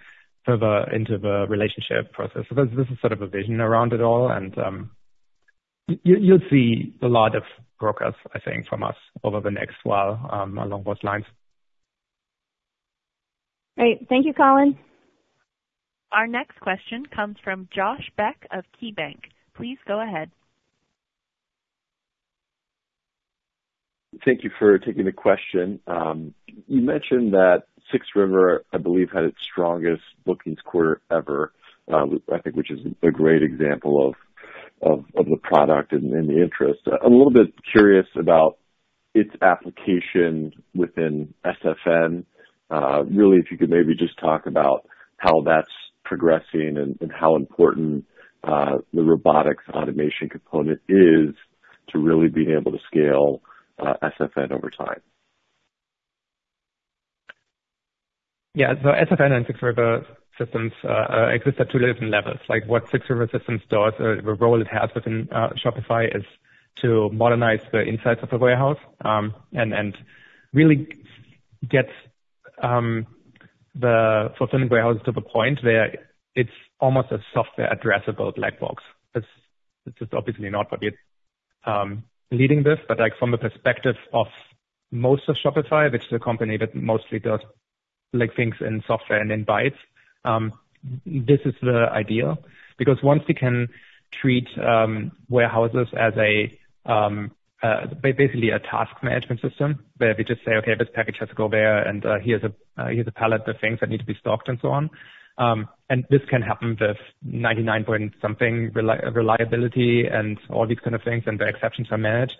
further 0.44 0.90
into 0.92 1.18
the 1.18 1.46
relationship 1.48 2.12
process. 2.12 2.44
So 2.48 2.54
this 2.54 2.86
is 2.90 2.98
sort 3.00 3.12
of 3.12 3.22
a 3.22 3.26
vision 3.26 3.60
around 3.60 3.92
it 3.92 4.00
all. 4.00 4.30
And 4.30 4.54
you'll 6.04 6.46
see 6.50 6.94
a 7.02 7.06
lot 7.06 7.34
of 7.34 7.42
progress, 7.78 8.14
I 8.34 8.38
think, 8.40 8.68
from 8.68 8.82
us 8.82 8.96
over 9.24 9.40
the 9.40 9.50
next 9.50 9.76
while, 9.84 10.20
along 10.32 10.82
those 10.84 11.02
lines. 11.02 11.24
Great. 13.76 14.06
Thank 14.08 14.26
you, 14.26 14.34
Colin. 14.34 14.78
Our 16.12 16.26
next 16.26 16.58
question 16.60 17.06
comes 17.06 17.36
from 17.42 17.68
Josh 17.74 18.10
Beck 18.16 18.46
of 18.52 18.64
KeyBanc. 18.82 19.20
Please 19.56 19.78
go 19.86 20.00
ahead. 20.00 20.30
Thank 24.24 24.44
you 24.44 24.50
for 24.58 24.78
taking 24.78 25.04
the 25.04 25.12
question. 25.12 25.80
Um, 25.86 26.34
you 26.66 26.82
mentioned 26.82 27.32
that 27.32 27.62
6 27.92 28.06
River, 28.14 28.64
I 28.72 28.78
believe, 28.78 29.08
had 29.12 29.24
its 29.24 29.36
strongest 29.50 30.02
bookings 30.24 30.58
quarter 30.64 31.00
ever, 31.10 31.52
uh, 31.92 32.06
I 32.32 32.38
think, 32.38 32.56
which 32.56 32.70
is 32.70 32.80
a 33.02 33.10
great 33.10 33.42
example 33.42 34.08
of 34.08 34.14
of 34.82 35.04
the 35.14 35.36
product 35.36 35.92
and 35.92 36.10
the 36.10 36.42
interest. 36.42 36.80
Uh, 36.86 36.96
I'm 37.04 37.12
a 37.12 37.16
little 37.16 37.32
bit 37.32 37.52
curious 37.70 38.06
about 38.18 38.56
its 39.14 39.30
application 39.42 40.52
within 40.74 41.34
SFN. 41.44 42.24
Uh, 42.70 43.04
really, 43.04 43.38
if 43.38 43.50
you 43.50 43.58
could 43.58 43.70
maybe 43.70 43.94
just 43.94 44.18
talk 44.18 44.46
about 44.46 44.86
how 45.18 45.42
that's 45.42 45.68
progressing 46.04 46.76
and 46.78 47.12
how 47.12 47.36
important 47.36 48.04
Uh, 48.42 48.78
the 48.92 49.02
robotics 49.02 49.64
automation 49.68 50.28
component 50.28 50.80
is 50.88 51.34
to 51.88 51.98
really 51.98 52.28
being 52.28 52.50
able 52.50 52.72
to 52.72 52.78
scale 52.86 53.42
uh, 53.78 53.94
SFN 54.02 54.52
over 54.52 54.70
time. 54.70 55.00
Yeah. 58.54 58.74
So 58.82 58.88
SFN 58.88 59.32
and 59.32 59.46
6 59.46 59.62
River 59.62 60.06
Systems 60.38 60.72
uh, 60.84 61.28
exist 61.28 61.60
at 61.60 61.70
two 61.70 61.78
different 61.78 62.10
levels. 62.10 62.38
Like, 62.48 62.66
what 62.66 62.90
6 62.90 63.10
River 63.10 63.28
Systems 63.30 63.60
does, 63.68 63.92
the 63.98 64.36
role 64.40 64.60
it 64.60 64.68
has 64.68 64.88
within 64.94 65.28
Shopify 65.62 66.16
is 66.16 66.24
to 66.76 67.10
modernize 67.10 67.60
the 67.72 67.80
insides 67.80 68.20
of 68.22 68.30
the 68.30 68.38
warehouse, 68.38 68.78
um 69.04 69.34
and 69.52 69.72
and 69.74 69.96
really 70.52 70.88
get 71.68 71.88
um 72.62 73.06
the 73.74 74.32
fulfillment 74.38 74.70
warehouse 74.70 75.00
to 75.04 75.12
the 75.12 75.20
point 75.20 75.62
where 75.62 76.09
it's 76.34 76.50
almost 76.78 77.10
a 77.10 77.18
software 77.34 77.74
addressable 77.74 78.34
black 78.34 78.60
box. 78.60 78.82
It's 79.14 79.26
just 79.98 80.14
obviously 80.14 80.50
not 80.50 80.70
what 80.70 80.80
we're 80.80 81.72
um, 81.72 82.04
leading 82.30 82.62
this, 82.62 82.78
but, 82.86 82.98
like, 82.98 83.12
from 83.18 83.30
the 83.30 83.38
perspective 83.38 83.96
of 84.12 84.26
most 84.90 85.28
of 85.28 85.36
Shopify, 85.44 85.90
which 85.90 86.04
is 86.04 86.12
a 86.12 86.18
company 86.18 86.56
that 86.58 86.74
mostly 86.74 87.18
does, 87.18 87.40
like, 88.12 88.34
things 88.36 88.54
in 88.60 88.82
software 88.86 89.20
and 89.20 89.32
in 89.32 89.44
bytes, 89.44 89.78
um, 90.24 90.52
this 91.04 91.40
is 91.44 91.54
the 91.62 91.88
ideal. 91.92 92.38
Because 92.78 93.02
once 93.02 93.22
we 93.26 93.34
can 93.34 93.68
treat 94.20 94.48
um, 94.58 95.12
warehouses 95.28 95.88
as 95.96 96.14
a 96.16 96.56
basically 98.02 98.50
a 98.50 98.58
task 98.58 98.92
management 99.02 99.40
system, 99.40 99.84
where 99.98 100.14
we 100.16 100.24
just 100.24 100.44
say, 100.44 100.52
"Okay, 100.52 100.74
this 100.78 100.88
package 100.94 101.16
has 101.20 101.28
to 101.28 101.34
go 101.34 101.48
there, 101.48 101.86
and 101.86 102.04
uh, 102.06 102.18
here's 102.18 102.42
a 102.42 102.52
uh, 102.80 102.88
here's 102.88 103.06
a 103.06 103.12
pallet 103.12 103.46
of 103.46 103.56
things 103.60 103.78
that 103.80 103.90
need 103.90 104.00
to 104.00 104.06
be 104.06 104.14
stocked," 104.14 104.48
and 104.48 104.58
so 104.62 104.68
on. 104.68 104.90
And 105.40 106.04
this 106.08 106.24
can 106.28 106.42
happen 106.42 106.76
with 106.80 106.98
99-point-something 107.26 108.72
reliability 108.74 110.06
and 110.06 110.38
all 110.48 110.64
these 110.64 110.78
kind 110.78 110.94
of 110.94 111.02
things, 111.02 111.24
and 111.26 111.38
the 111.38 111.48
exceptions 111.48 111.88
are 111.90 111.98
managed. 111.98 112.36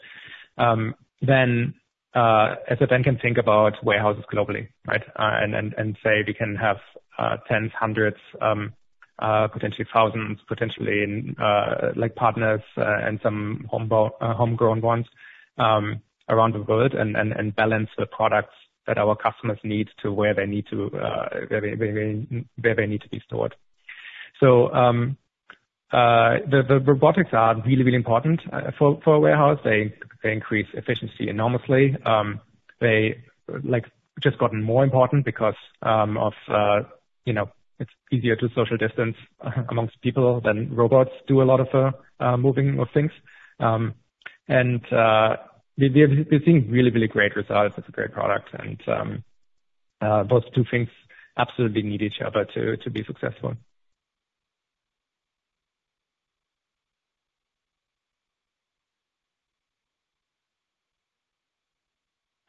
Um 0.56 0.94
then, 1.22 1.74
uh 2.14 2.54
SFN 2.70 2.88
then 2.90 3.02
can 3.04 3.18
think 3.18 3.38
about 3.38 3.82
warehouses 3.84 4.24
globally, 4.32 4.68
right? 4.86 5.02
Uh 5.16 5.36
and 5.42 5.54
and, 5.54 5.74
and 5.78 5.96
say 6.04 6.22
we 6.26 6.34
can 6.34 6.54
have 6.56 6.78
tens, 7.48 7.72
hundreds, 7.84 8.20
potentially 9.18 9.87
thousands, 9.92 10.38
potentially 10.46 11.35
like 11.96 12.14
partners, 12.14 12.62
and 12.77 13.18
some 13.22 13.68
uh 13.72 14.35
homegrown 14.40 14.81
ones 14.81 15.06
um 15.58 16.00
around 16.29 16.52
the 16.54 16.62
world 16.62 16.94
and 16.94 17.56
balance 17.56 17.90
the 17.98 18.06
products 18.06 18.54
that 18.90 18.98
our 18.98 19.14
customers 19.14 19.58
need 19.62 19.88
to 20.02 20.10
where 20.10 20.34
they 20.34 20.46
need 20.46 20.66
to 20.68 20.90
uh 20.98 21.28
where 21.48 22.74
they 22.74 22.86
need 22.86 23.00
to 23.00 23.08
be 23.08 23.22
stored. 23.24 23.54
So 24.40 24.72
um, 24.74 25.16
uh, 25.92 26.38
the 26.50 26.82
robotics 26.84 27.30
are 27.32 27.54
really 27.64 27.84
really 27.84 27.96
important 28.04 28.40
uh, 28.52 28.72
for 28.76 29.14
a 29.14 29.20
warehouse. 29.20 29.60
They 29.62 29.94
increase 30.24 30.66
efficiency 30.74 31.28
enormously. 31.28 31.96
Um, 32.04 32.40
they 32.80 33.22
like 33.62 33.84
just 34.20 34.38
gotten 34.38 34.60
more 34.60 34.82
important 34.82 35.24
because 35.24 35.58
um, 35.82 36.16
of 36.16 36.32
uh, 36.48 36.80
you 37.24 37.32
know 37.32 37.48
it's 37.78 37.92
easier 38.10 38.34
to 38.34 38.48
social 38.56 38.76
distance 38.76 39.16
amongst 39.70 40.00
people 40.02 40.40
than 40.40 40.74
robots 40.74 41.12
do 41.28 41.42
a 41.42 41.48
lot 41.50 41.60
of 41.60 41.94
moving 42.40 42.80
of 42.80 42.88
things. 42.92 43.12
And 44.48 44.82
we're 45.81 46.40
seeing 46.44 46.70
really, 46.70 46.90
really 46.90 47.08
great 47.08 47.35
results. 47.37 47.74
It's 47.78 47.88
a 47.88 47.92
great 47.92 48.12
product. 48.12 48.48
And 48.52 48.81
um, 48.88 49.24
uh, 50.00 50.24
those 50.24 50.42
two 50.54 50.64
things 50.70 50.88
absolutely 51.37 51.83
need 51.83 52.02
each 52.02 52.20
other 52.24 52.44
to 52.44 52.90
be 52.90 53.04
successful. 53.04 53.54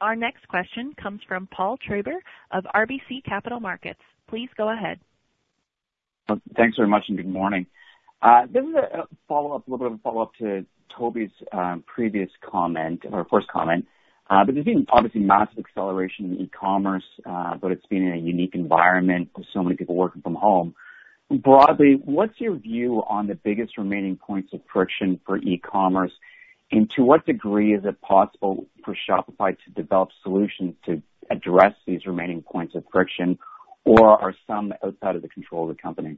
Our 0.02 0.16
next 0.16 0.48
question 0.48 0.94
comes 1.02 1.22
from 1.28 1.48
Paul 1.56 1.78
Treiber 1.78 2.18
of 2.50 2.64
RBC 2.76 3.24
Capital 3.24 3.60
Markets. 3.60 4.00
Please 4.28 4.50
go 4.58 4.74
ahead. 4.74 5.00
Thanks 6.58 6.76
very 6.76 6.88
much 6.88 7.04
and 7.08 7.18
good 7.18 7.28
morning. 7.28 7.68
This 8.22 8.64
is 8.64 8.76
a 8.76 9.08
follow-up, 9.28 9.68
a 9.68 9.72
little 9.72 9.86
bit 9.86 9.94
of 9.94 10.00
a 10.00 10.02
follow-up 10.02 10.36
to 10.40 10.66
Tobi's 10.96 11.32
previous 11.86 12.30
comment 12.42 13.04
or 13.12 13.26
first 13.26 13.48
comment. 13.48 13.88
Uh 14.30 14.46
but 14.46 14.54
there's 14.54 14.66
been 14.66 14.86
obviously 14.90 15.22
massive 15.22 15.58
acceleration 15.60 16.26
in 16.26 16.42
e-commerce, 16.42 17.04
uh, 17.26 17.56
but 17.58 17.72
it's 17.72 17.86
been 17.88 18.04
in 18.04 18.14
a 18.14 18.18
unique 18.18 18.56
environment 18.56 19.30
with 19.36 19.46
so 19.52 19.64
many 19.64 19.76
people 19.76 19.96
working 19.96 20.22
from 20.22 20.36
home. 20.36 20.76
Broadly, 21.30 22.00
what's 22.04 22.40
your 22.40 22.56
view 22.56 23.04
on 23.08 23.28
the 23.28 23.36
biggest 23.36 23.78
remaining 23.78 24.18
points 24.18 24.54
of 24.54 24.62
friction 24.72 25.20
for 25.26 25.38
e-commerce? 25.38 26.12
And 26.72 26.90
to 26.92 27.04
what 27.04 27.26
degree 27.26 27.74
is 27.74 27.84
it 27.86 28.00
possible 28.02 28.68
for 28.86 28.96
Shopify 28.96 29.58
to 29.66 29.72
develop 29.72 30.10
solutions 30.24 30.76
to 30.86 31.02
address 31.30 31.74
these 31.86 32.06
remaining 32.06 32.42
points 32.42 32.76
of 32.76 32.84
friction, 32.92 33.40
or 33.84 34.08
are 34.22 34.36
some 34.48 34.74
outside 34.84 35.16
of 35.16 35.22
the 35.22 35.30
control 35.30 35.70
of 35.70 35.76
the 35.76 35.82
company? 35.82 36.18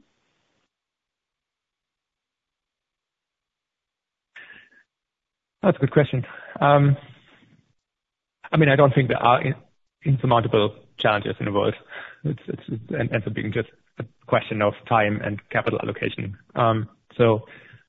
That's 5.64 5.76
a 5.78 5.80
good 5.80 5.92
question. 5.92 6.26
Um, 6.60 6.96
I 8.52 8.58
mean, 8.58 8.68
I 8.68 8.76
don't 8.76 8.94
think 8.94 9.08
there 9.08 9.22
are 9.22 9.42
insurmountable 10.04 10.74
challenges 10.98 11.36
in 11.40 11.46
the 11.46 11.52
world. 11.52 11.74
It 12.24 12.38
ends 12.90 13.26
up 13.26 13.34
being 13.34 13.52
just 13.52 13.68
a 13.98 14.04
question 14.26 14.60
of 14.60 14.74
time 14.88 15.20
and 15.24 15.40
capital 15.50 15.78
allocation. 15.82 16.36
Um, 16.54 16.88
so 17.16 17.46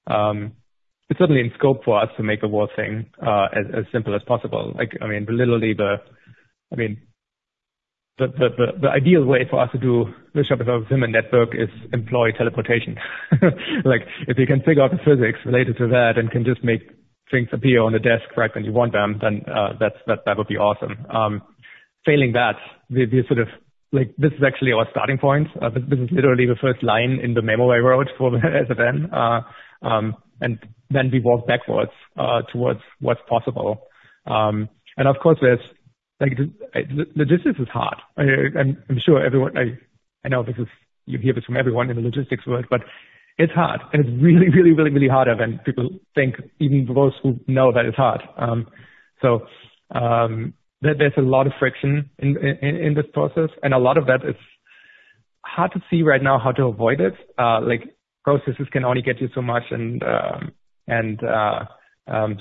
um, 0.07 0.53
it's 1.09 1.19
certainly 1.19 1.41
in 1.41 1.51
scope 1.57 1.83
for 1.83 2.01
us 2.01 2.09
to 2.17 2.23
make 2.23 2.41
the 2.41 2.47
whole 2.47 2.69
thing 2.75 3.07
uh, 3.21 3.47
as 3.53 3.85
simple 3.91 4.15
as 4.15 4.21
possible. 4.23 4.73
Like, 4.75 4.97
I 5.01 5.07
mean, 5.07 5.27
literally, 5.29 5.73
the 5.73 5.95
uh, 5.95 5.97
I 6.71 6.75
mean, 6.77 7.01
the 8.17 8.89
ideal 8.89 9.25
way 9.25 9.45
for 9.49 9.61
us 9.61 9.69
to 9.73 9.77
do 9.77 10.05
the 10.33 10.41
Shopify 10.41 10.79
Fulfillment 10.79 11.11
Network 11.11 11.49
is 11.53 11.69
employ 11.91 12.31
teleportation. 12.31 12.97
Like, 13.83 14.07
if 14.27 14.37
you 14.37 14.47
can 14.47 14.61
figure 14.61 14.81
out 14.81 14.91
the 14.91 14.97
physics 14.97 15.39
related 15.45 15.77
to 15.77 15.87
that 15.89 16.13
and 16.17 16.31
can 16.31 16.45
just 16.45 16.63
make 16.63 16.89
things 17.31 17.49
appear 17.51 17.81
on 17.81 17.93
the 17.93 17.99
desk 17.99 18.25
right 18.37 18.53
when 18.53 18.63
you 18.63 18.71
want 18.71 18.93
them, 18.93 19.19
then 19.21 19.43
uh 19.47 19.73
that's 19.79 19.97
that 20.07 20.37
would 20.37 20.47
be 20.47 20.57
awesome. 20.57 21.05
Failing 22.05 22.33
that, 22.33 22.55
we're 22.89 23.25
sort 23.27 23.39
of 23.39 23.47
like, 23.91 24.13
this 24.17 24.31
is 24.33 24.43
actually 24.45 24.71
our 24.73 24.87
starting 24.91 25.17
point. 25.17 25.47
This 25.89 25.99
is 25.99 26.09
literally 26.11 26.45
the 26.45 26.55
first 26.61 26.83
line 26.83 27.19
in 27.23 27.33
the 27.33 27.41
memo 27.41 27.71
I 27.71 27.77
wrote 27.77 28.09
for 28.17 28.29
the 28.31 28.37
SFN. 28.69 29.11
Uh 29.11 29.41
um 29.87 30.15
and 30.41 30.59
then 30.89 31.09
we 31.11 31.19
walk 31.19 31.47
backwards 31.47 31.91
uh 32.17 32.41
towards 32.51 32.81
what's 32.99 33.21
possible. 33.27 33.87
And 34.97 35.07
of 35.07 35.17
course, 35.21 35.39
there's 35.41 35.59
like, 36.19 36.37
logistics 37.15 37.59
is 37.59 37.67
hard. 37.67 37.97
I'm 38.17 38.99
sure 39.05 39.23
everyone, 39.23 39.57
I 39.57 39.77
I 40.23 40.29
know 40.29 40.43
this 40.43 40.55
is, 40.57 40.67
you 41.05 41.19
hear 41.19 41.33
this 41.33 41.43
from 41.43 41.57
everyone 41.57 41.89
in 41.89 41.97
the 41.97 42.01
logistics 42.01 42.47
world, 42.47 42.65
but 42.69 42.81
it's 43.37 43.53
hard. 43.53 43.81
And 43.91 44.05
it's 44.05 44.23
really, 44.23 44.49
really, 44.49 44.71
really, 44.71 44.91
really 44.91 45.07
harder 45.07 45.35
than 45.35 45.59
people 45.65 45.89
think, 46.13 46.35
even 46.59 46.87
those 46.93 47.13
who 47.21 47.39
know 47.47 47.71
that 47.71 47.85
it's 47.85 47.97
hard. 47.97 48.21
Um, 48.37 48.67
so 49.21 49.47
um, 49.91 50.53
there's 50.81 51.13
a 51.17 51.21
lot 51.21 51.47
of 51.47 51.53
friction 51.59 52.09
in 52.19 52.93
this 52.95 53.05
process. 53.13 53.49
And 53.63 53.73
a 53.73 53.77
lot 53.77 53.97
of 53.97 54.05
that 54.07 54.23
is 54.23 54.35
hard 55.45 55.71
to 55.73 55.81
see 55.89 56.03
right 56.03 56.21
now 56.21 56.39
how 56.39 56.51
to 56.53 56.65
avoid 56.65 57.01
it. 57.01 57.13
Uh, 57.37 57.61
like, 57.61 57.95
processes 58.23 58.67
can 58.71 58.83
only 58.83 59.01
get 59.01 59.21
you 59.21 59.29
so 59.35 59.41
much, 59.41 59.63
and 59.69 60.01
um, 60.03 60.51
and 60.87 61.23
uh, 61.23 61.65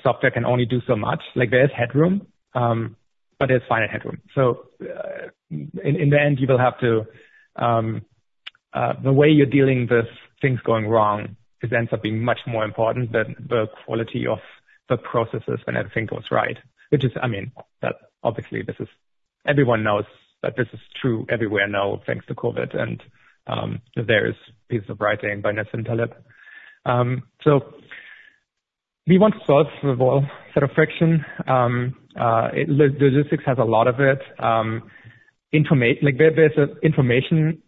software 0.03 0.31
can 0.31 0.45
only 0.45 0.65
do 0.65 0.81
so 0.87 0.97
much. 0.97 1.23
Like, 1.35 1.51
There's 1.51 1.71
headroom, 1.77 2.27
but 2.55 3.49
there's 3.49 3.63
finite 3.69 3.91
headroom. 3.91 4.21
So 4.35 4.67
uh, 4.81 5.29
in 5.51 5.97
in 5.97 6.11
the 6.11 6.21
end, 6.21 6.39
you 6.41 6.47
will 6.47 6.59
have 6.59 6.79
to 6.81 7.05
the 9.03 9.13
way 9.13 9.29
you're 9.29 9.47
dealing 9.47 9.89
with 9.91 10.07
things 10.45 10.61
going 10.61 10.87
wrong 10.87 11.37
ends 11.73 11.93
up 11.93 12.03
being 12.03 12.23
much 12.23 12.41
more 12.47 12.65
important 12.65 13.13
than 13.13 13.35
the 13.49 13.67
quality 13.85 14.27
of 14.27 14.39
the 14.89 14.99
processes 14.99 15.61
when 15.65 15.77
everything 15.77 16.05
goes 16.07 16.25
right, 16.31 16.59
which 16.91 17.05
is, 17.05 17.13
I 17.23 17.27
mean, 17.27 17.53
obviously, 18.23 18.63
this 18.63 18.77
is 18.81 18.89
everyone 19.47 19.83
knows 19.83 20.05
that 20.43 20.57
this 20.57 20.69
is 20.73 20.81
true 21.01 21.27
everywhere 21.31 21.67
now 21.69 22.03
thanks 22.07 22.27
to 22.27 22.35
COVID. 22.35 22.79
And 22.79 23.03
um, 23.47 23.81
there 23.97 24.29
is 24.29 24.35
a 24.49 24.73
piece 24.73 24.89
of 24.91 25.01
writing 25.01 25.41
by 25.41 25.53
Nassim 25.53 25.87
Taleb. 25.87 26.15
Um, 26.85 27.23
so 27.43 27.75
we 29.07 29.19
want 29.19 29.35
to 29.35 29.41
solve 29.47 29.69
the 29.83 29.95
whole 29.95 30.25
set 30.53 30.63
of 30.63 30.71
friction. 30.75 31.25
Um, 31.47 31.97
uh, 32.15 32.49
logistics 32.69 33.45
has 33.47 33.59
a 33.59 33.65
lot 33.65 33.87
of 33.87 34.01
it. 34.01 34.21
Information 35.53 36.05
like, 36.05 36.19
there's 36.19 36.59
information. 36.83 37.63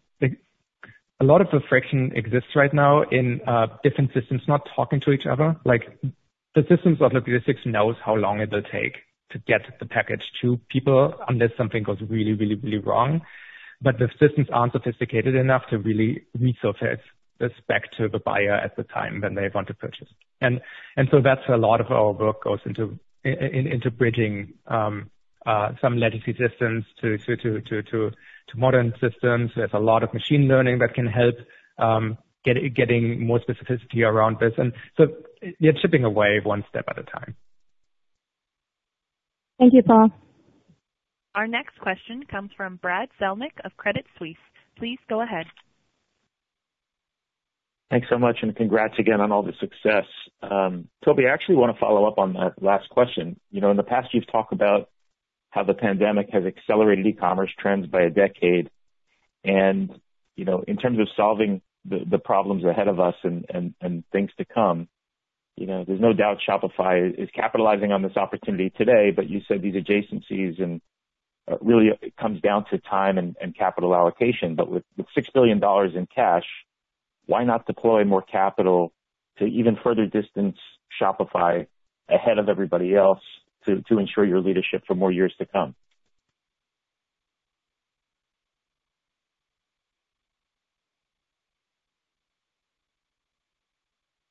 A 1.21 1.25
lot 1.25 1.41
of 1.41 1.51
the 1.51 1.61
friction 1.69 2.13
exists 2.15 2.51
right 2.55 2.73
now 2.73 3.03
in 3.03 3.41
uh 3.47 3.69
different 3.83 4.13
systems 4.13 4.43
not 4.47 4.69
talking 4.75 5.01
to 5.01 5.13
each 5.13 5.27
other. 5.27 5.57
Like, 5.65 5.99
the 6.55 6.65
systems 6.69 7.01
of 7.01 7.13
logistics 7.13 7.61
knows 7.65 7.97
how 8.05 8.17
long 8.17 8.41
it 8.41 8.51
will 8.51 8.63
take 8.63 8.97
to 9.31 9.39
get 9.39 9.63
the 9.79 9.87
package 9.87 10.31
to 10.41 10.59
people 10.69 11.15
unless 11.29 11.51
something 11.57 11.83
goes 11.83 11.99
really, 12.09 12.33
really, 12.33 12.55
really 12.55 12.79
wrong. 12.79 13.23
But 13.83 13.99
the 13.99 14.09
systems 14.19 14.49
aren't 14.53 14.73
sophisticated 14.73 15.35
enough 15.35 15.67
to 15.71 15.79
really 15.79 16.25
resurface 16.39 17.01
this 17.39 17.53
back 17.69 17.93
to 17.93 18.09
the 18.09 18.19
buyer 18.19 18.55
at 18.55 18.77
the 18.77 18.85
time 18.85 19.21
when 19.21 19.35
they 19.35 19.51
want 19.55 19.69
to 19.69 19.75
purchase. 19.75 20.09
And 20.41 20.61
and 20.97 21.09
so 21.11 21.21
that's 21.21 21.43
a 21.49 21.57
lot 21.57 21.81
of 21.81 21.91
our 21.91 22.13
work 22.13 22.45
goes 22.45 22.61
into 22.65 22.99
into 23.25 23.91
bridging 23.91 24.55
Uh, 25.47 25.71
some 25.81 25.97
legacy 25.97 26.37
systems 26.37 26.85
to 27.01 27.17
modern 28.57 28.93
systems. 29.01 29.53
There's 29.55 29.71
a 29.73 29.79
lot 29.79 30.03
of 30.03 30.13
machine 30.13 30.49
learning 30.49 30.81
that 30.81 30.95
can 30.95 31.07
help 31.07 31.37
um, 31.79 32.19
getting 32.45 33.25
more 33.25 33.39
specificity 33.39 34.03
around 34.05 34.39
this. 34.41 34.53
And 34.59 34.73
so 34.97 35.07
we're 35.61 35.73
chipping 35.81 36.03
away 36.03 36.41
one 36.43 36.65
step 36.69 36.85
at 36.89 36.99
a 36.99 37.05
time. 37.05 37.37
Thank 39.59 39.73
you, 39.73 39.83
Paul. 39.83 40.11
Our 41.37 41.47
next 41.47 41.79
question 41.79 42.25
comes 42.31 42.51
from 42.57 42.77
Brad 42.77 43.09
Zelnick 43.21 43.61
of 43.65 43.77
Credit 43.77 44.05
Suisse. 44.19 44.37
Please 44.79 44.99
go 45.09 45.23
ahead. 45.23 45.47
Thanks 47.91 48.09
so 48.11 48.19
much, 48.19 48.39
and 48.43 48.57
congrats 48.57 48.95
again 48.99 49.21
on 49.21 49.31
all 49.31 49.45
the 49.45 49.53
success. 49.61 50.07
Um, 50.43 50.89
Tobi, 51.07 51.29
I 51.29 51.33
actually 51.33 51.57
want 51.57 51.73
to 51.73 51.79
follow 51.79 52.05
up 52.07 52.19
on 52.19 52.33
that 52.33 52.61
last 52.61 52.89
question. 52.89 53.39
You 53.53 53.61
know, 53.61 53.71
in 53.71 53.77
the 53.77 53.85
past, 53.85 54.09
you've 54.13 54.31
talked 54.31 54.53
about 54.53 54.89
how 55.57 55.65
the 55.65 55.73
pandemic 55.73 56.29
has 56.31 56.45
accelerated 56.45 57.07
e-commerce 57.07 57.51
trends 57.59 57.87
by 57.87 58.03
a 58.03 58.11
decade. 58.11 58.71
And 59.43 59.91
you 60.37 60.45
know, 60.45 60.63
in 60.69 60.77
terms 60.77 61.01
of 61.01 61.09
solving 61.17 61.63
the 61.87 62.19
problems 62.19 62.65
ahead 62.65 62.89
of 62.89 63.01
us 63.01 63.15
and 63.25 64.05
things 64.13 64.31
to 64.37 64.45
come, 64.45 64.89
you 65.57 65.67
know, 65.67 65.85
there's 65.87 66.01
no 66.01 66.13
doubt 66.13 66.39
Shopify 66.47 67.19
is 67.19 67.31
capitalizing 67.35 67.91
on 67.91 68.03
this 68.03 68.17
opportunity 68.17 68.71
today. 68.77 69.13
But 69.17 69.31
you 69.31 69.41
said 69.49 69.63
these 69.63 69.77
adjacencies, 69.77 70.63
and 70.63 70.83
uh, 71.51 71.57
really, 71.63 71.91
it 72.03 72.15
comes 72.17 72.43
down 72.43 72.67
to 72.71 72.79
time 72.79 73.17
and 73.17 73.57
capital 73.57 73.95
allocation. 73.95 74.57
But 74.57 74.69
with 74.69 74.85
$6 74.99 75.33
billion 75.33 75.63
in 75.97 76.07
cash, 76.15 76.45
why 77.25 77.45
not 77.45 77.67
deploy 77.67 78.05
more 78.05 78.21
capital 78.21 78.93
to 79.39 79.47
even 79.47 79.79
further 79.83 80.05
distance 80.05 80.59
Shopify 81.01 81.67
ahead 82.11 82.39
of 82.39 82.51
everybody 82.51 82.95
else 82.95 83.23
to 83.89 83.99
ensure 83.99 84.25
your 84.25 84.41
leadership 84.41 84.83
for 84.87 84.95
more 84.95 85.13
years 85.13 85.35
to 85.39 85.47
come? 85.47 85.75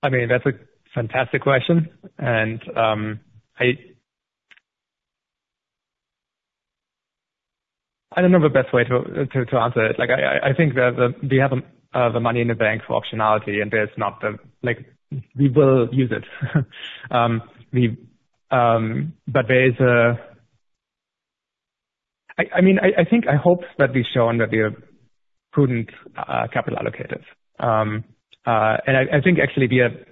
I 0.03 0.09
mean, 0.09 0.27
that's 0.29 0.45
a 0.45 0.53
fantastic 0.93 1.41
question. 1.41 1.89
And 2.17 2.61
um 2.77 3.19
I 3.59 3.77
I 8.15 8.21
don't 8.21 8.31
know 8.31 8.41
the 8.41 8.49
best 8.49 8.73
way 8.73 8.83
to 8.86 9.25
to 9.45 9.57
answer 9.57 9.86
it. 9.86 9.99
Like, 9.99 10.09
I 10.09 10.53
think 10.53 10.75
that 10.75 11.15
we 11.29 11.38
have 11.38 11.51
the 12.13 12.19
money 12.19 12.41
in 12.41 12.47
the 12.47 12.55
bank 12.55 12.83
for 12.88 12.99
optionality, 13.01 13.61
and 13.61 13.71
there's 13.71 13.89
not 13.97 14.21
the 14.21 14.38
Like, 14.63 14.86
we 15.36 15.49
will 15.49 15.93
use 15.93 16.11
it. 16.11 16.23
But 18.49 19.47
there 19.47 19.67
is 19.67 19.79
a 19.79 20.19
I 22.37 22.59
mean, 22.61 22.79
I 22.79 23.05
think 23.09 23.27
I 23.27 23.35
hope 23.37 23.61
that 23.77 23.93
we've 23.93 24.05
shown 24.13 24.39
that 24.39 24.51
we 24.51 24.59
are 24.59 24.71
prudent 25.53 25.89
uh 26.17 26.47
capital 26.51 26.79
allocators. 26.79 27.23
Um 27.59 28.03
uh 28.45 28.77
and 28.85 28.97
I 28.97 29.21
think 29.21 29.39
actually 29.39 29.67
we're 29.71 30.05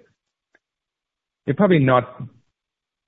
we're 1.45 1.53
probably 1.53 1.79
not 1.79 2.21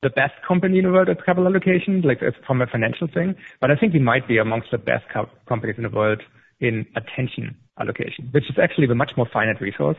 the 0.01 0.09
best 0.09 0.33
company 0.47 0.77
in 0.79 0.85
the 0.85 0.91
world 0.91 1.09
at 1.09 1.25
capital 1.25 1.47
allocation, 1.47 2.01
like 2.01 2.19
it's 2.21 2.37
from 2.45 2.61
a 2.61 2.67
financial 2.67 3.07
thing, 3.07 3.35
but 3.61 3.71
I 3.71 3.75
think 3.75 3.93
we 3.93 3.99
might 3.99 4.27
be 4.27 4.37
amongst 4.37 4.69
the 4.71 4.77
best 4.77 5.05
companies 5.47 5.75
in 5.77 5.83
the 5.83 5.89
world 5.89 6.21
in 6.59 6.85
attention 6.95 7.55
allocation, 7.79 8.29
which 8.31 8.43
is 8.49 8.57
actually 8.61 8.87
a 8.87 8.95
much 8.95 9.11
more 9.17 9.27
finite 9.31 9.61
resource. 9.61 9.97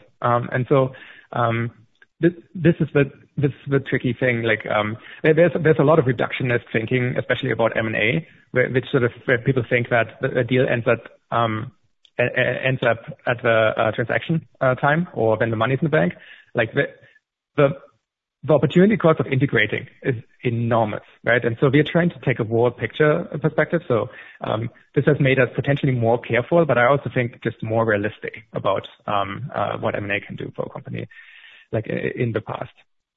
This 2.21 2.75
is 2.81 2.89
the 2.95 3.11
this 3.37 3.51
is 3.51 3.71
the 3.71 3.81
tricky 3.81 4.15
thing. 4.19 4.43
Like, 4.43 4.67
um 4.67 4.97
there 5.23 5.35
there's 5.35 5.53
there's 5.63 5.79
a 5.79 5.85
lot 5.85 5.99
of 5.99 6.07
reductionist 6.07 6.65
thinking, 6.73 7.15
especially 7.19 7.51
about 7.51 7.77
M&A, 7.77 8.27
which 8.53 8.87
sort 8.91 9.05
of 9.05 9.13
where 9.27 9.39
people 9.39 9.65
think 9.69 9.91
that 9.91 10.19
a 10.25 10.43
deal 10.43 10.67
ends 10.69 10.87
up 10.87 11.01
um 11.31 11.73
uh 12.19 12.23
ends 12.25 12.83
up 12.83 13.01
at 13.27 13.43
the 13.43 13.93
transaction 13.95 14.47
time 14.81 15.09
or 15.13 15.37
when 15.37 15.51
the 15.51 15.57
money's 15.57 15.79
in 15.81 15.87
the 15.87 15.91
bank. 15.91 16.15
Like, 16.55 16.73
the 16.73 17.69
the 18.45 18.53
opportunity 18.53 18.97
cost 18.97 19.19
of 19.21 19.27
integrating 19.27 19.89
is 20.03 20.15
enormous, 20.43 21.03
right? 21.25 21.45
And 21.45 21.57
so 21.61 21.69
we 21.69 21.81
are 21.81 21.85
trying 21.85 22.11
to 22.11 22.21
take 22.21 22.39
a 22.39 22.45
broad 22.45 22.77
picture 22.77 23.25
perspective. 23.43 23.83
So, 23.89 24.09
this 24.95 25.05
has 25.05 25.17
made 25.21 25.39
us 25.39 25.49
potentially 25.55 25.93
more 25.93 26.19
careful, 26.19 26.65
but 26.65 26.79
I 26.79 26.87
also 26.87 27.11
think 27.13 27.43
just 27.43 27.63
more 27.63 27.85
realistic 27.85 28.45
about 28.55 28.89
um 29.07 29.51
what 29.81 29.95
M&A 29.95 30.19
can 30.21 30.37
do 30.37 30.51
for 30.57 30.65
a 30.65 30.71
company 30.71 31.09
like 31.73 31.87
in 31.87 32.33
the 32.33 32.41
past. 32.41 32.73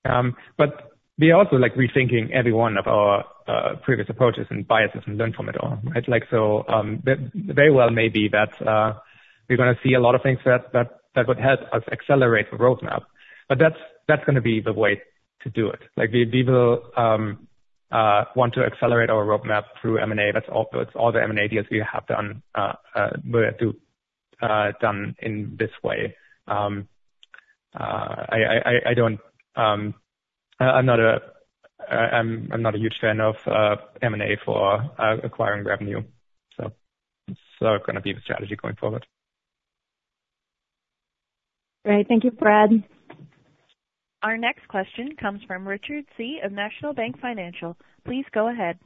Um, 0.05 0.35
but 0.57 0.91
we 1.17 1.31
are 1.31 1.39
also 1.39 1.57
like 1.57 1.75
rethinking 1.75 2.31
every 2.31 2.53
one 2.53 2.77
of 2.77 2.87
our 2.87 3.25
uh, 3.47 3.75
previous 3.83 4.07
approaches 4.09 4.47
and 4.49 4.67
biases 4.67 5.01
and 5.05 5.17
learn 5.17 5.33
from 5.33 5.49
it 5.49 5.57
all, 5.57 5.77
right? 5.83 6.07
Like, 6.07 6.23
so, 6.31 6.63
um, 6.69 7.03
very 7.35 7.71
well 7.71 7.89
may 7.89 8.07
be 8.07 8.29
that 8.29 8.49
uh, 8.65 8.93
we're 9.49 9.57
going 9.57 9.73
to 9.75 9.81
see 9.83 9.95
a 9.95 9.99
lot 9.99 10.15
of 10.15 10.21
things 10.21 10.39
that 10.45 10.71
that 10.73 10.99
that 11.15 11.27
would 11.27 11.39
help 11.39 11.59
us 11.73 11.83
accelerate 11.91 12.49
the 12.51 12.57
roadmap. 12.57 13.01
But 13.49 13.59
that's 13.59 13.79
that's 14.07 14.23
going 14.23 14.35
to 14.35 14.41
be 14.41 14.61
the 14.61 14.73
way 14.73 15.01
to 15.41 15.49
do 15.49 15.69
it. 15.69 15.79
Like, 15.97 16.11
we 16.11 16.43
will 16.43 16.83
um, 16.95 17.47
uh, 17.91 18.25
want 18.35 18.53
to 18.53 18.61
accelerate 18.63 19.09
our 19.09 19.25
roadmap 19.25 19.63
through 19.81 19.97
M&A. 19.99 20.31
That's 20.33 20.47
all 20.49 20.67
That's 20.71 20.95
all 20.95 21.11
the 21.11 21.21
M&A 21.21 21.47
deals 21.47 21.65
we 21.71 21.83
have 21.91 22.05
done 22.07 22.41
uh 22.55 22.73
uh 22.95 23.09
were 23.25 23.51
do 23.59 23.73
uh 24.41 24.71
done 24.79 25.15
in 25.21 25.55
this 25.57 25.71
way. 25.83 26.15
Uh, 27.77 28.25
um, 29.55 29.93
I'm 30.59 30.85
not 30.85 30.99
a 30.99 31.19
I'm 31.89 32.49
I'm 32.51 32.61
not 32.61 32.75
a 32.75 32.77
huge 32.77 32.95
fan 33.01 33.19
of 33.19 33.35
uh, 33.47 33.75
M&A 34.01 34.37
for 34.45 34.81
uh, 34.97 35.17
acquiring 35.23 35.65
revenue. 35.65 36.03
So 36.57 36.71
it's 37.27 37.39
going 37.59 37.95
to 37.95 38.01
be 38.01 38.13
the 38.13 38.21
strategy 38.23 38.55
going 38.55 38.75
forward. 38.75 39.05
Great. 41.85 42.07
Thank 42.07 42.23
you, 42.23 42.31
Brad. 42.31 42.83
Our 44.21 44.37
next 44.37 44.67
question 44.67 45.15
comes 45.19 45.41
from 45.47 45.67
Richard 45.67 46.05
Tse 46.17 46.39
of 46.43 46.51
National 46.51 46.93
Bank 46.93 47.19
Financial. 47.21 47.77
Please 48.05 48.25
go 48.33 48.49
ahead. 48.49 48.77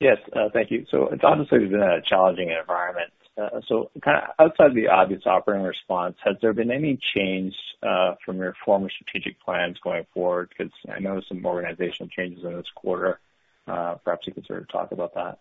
Yes. 0.00 0.18
Thank 0.52 0.70
you. 0.70 0.84
So 0.90 1.08
it's 1.10 1.22
obviously 1.24 1.60
been 1.60 1.80
a 1.80 2.02
challenging 2.02 2.50
environment. 2.50 3.12
Uh, 3.36 3.60
kind 4.00 4.22
of 4.22 4.30
outside 4.38 4.74
the 4.74 4.86
obvious 4.88 5.22
operating 5.26 5.66
response, 5.66 6.16
has 6.24 6.36
there 6.40 6.52
been 6.52 6.70
any 6.70 6.98
change 7.14 7.52
uh, 7.82 8.14
from 8.24 8.38
your 8.38 8.54
former 8.64 8.88
strategic 8.90 9.40
plans 9.40 9.76
going 9.82 10.06
forward? 10.14 10.50
Because 10.50 10.72
I 10.88 11.00
know 11.00 11.20
some 11.28 11.44
organizational 11.44 12.08
changes 12.08 12.44
in 12.44 12.56
this 12.56 12.66
quarter. 12.76 13.18
Uh, 13.66 13.96
perhaps 14.04 14.26
you 14.26 14.34
could 14.34 14.46
sort 14.46 14.62
of 14.62 14.68
talk 14.68 14.92
about 14.92 15.14
that. 15.14 15.38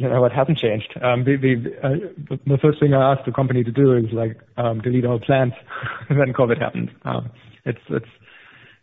You 0.00 0.08
know, 0.08 0.22
what 0.22 0.32
hasn't 0.32 0.56
changed? 0.56 0.94
Um, 1.02 1.20
uh, 1.20 1.26
the 1.26 2.58
first 2.62 2.80
thing 2.80 2.94
I 2.94 3.12
asked 3.12 3.26
the 3.26 3.32
company 3.32 3.62
to 3.62 3.70
do 3.70 3.92
is 3.92 4.10
like, 4.14 4.40
um, 4.56 4.80
delete 4.80 5.04
all 5.04 5.20
plans 5.20 5.52
when 6.08 6.32
COVID 6.32 6.58
happened. 6.58 6.90
Um, 7.02 7.30
it's 7.66 8.06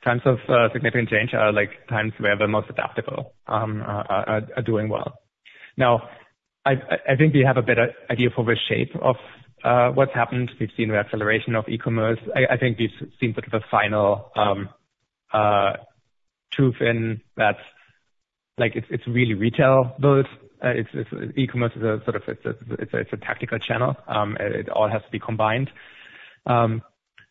times 0.06 0.22
of 0.26 0.38
uh, 0.48 0.72
significant 0.74 1.10
change 1.10 1.34
are 1.34 1.52
like 1.52 1.88
times 1.90 2.14
where 2.20 2.38
the 2.38 2.48
most 2.48 2.70
adaptable 2.70 3.34
are 3.48 4.44
doing 4.64 4.90
well. 4.90 5.16
Now, 5.76 6.08
I 6.68 6.76
think 7.18 7.34
we 7.34 7.44
have 7.44 7.58
a 7.58 7.64
better 7.64 7.94
idea 8.12 8.30
for 8.36 8.46
the 8.46 8.56
shape 8.70 8.96
of 9.02 9.16
uh, 9.64 9.90
what's 9.90 10.14
happened. 10.14 10.52
We've 10.60 10.70
seen 10.78 10.90
the 10.90 10.98
acceleration 10.98 11.56
of 11.56 11.68
e-commerce. 11.68 12.20
I 12.36 12.58
think 12.58 12.78
we've 12.78 13.10
seen 13.20 13.34
sort 13.34 13.48
of 13.48 13.54
a 13.56 13.66
final 13.72 14.32
truth 16.52 16.76
in 16.80 17.22
that 17.38 17.56
like, 18.60 18.74
it's 18.76 19.08
really 19.08 19.34
retail 19.34 19.96
built. 20.00 20.28
It's, 20.62 20.90
it's, 20.94 21.38
e-commerce 21.38 21.74
is 21.76 21.84
a 21.84 22.02
sort 22.04 22.16
of 22.16 22.24
it's 22.28 22.94
a 22.94 22.98
it's 22.98 23.14
a 23.14 23.18
tactical 23.18 23.60
channel. 23.60 23.96
Um 24.08 24.38
it 24.40 24.70
all 24.70 24.90
has 24.90 25.02
to 25.04 25.12
be 25.12 25.20
combined. 25.20 25.70
Um 26.46 26.82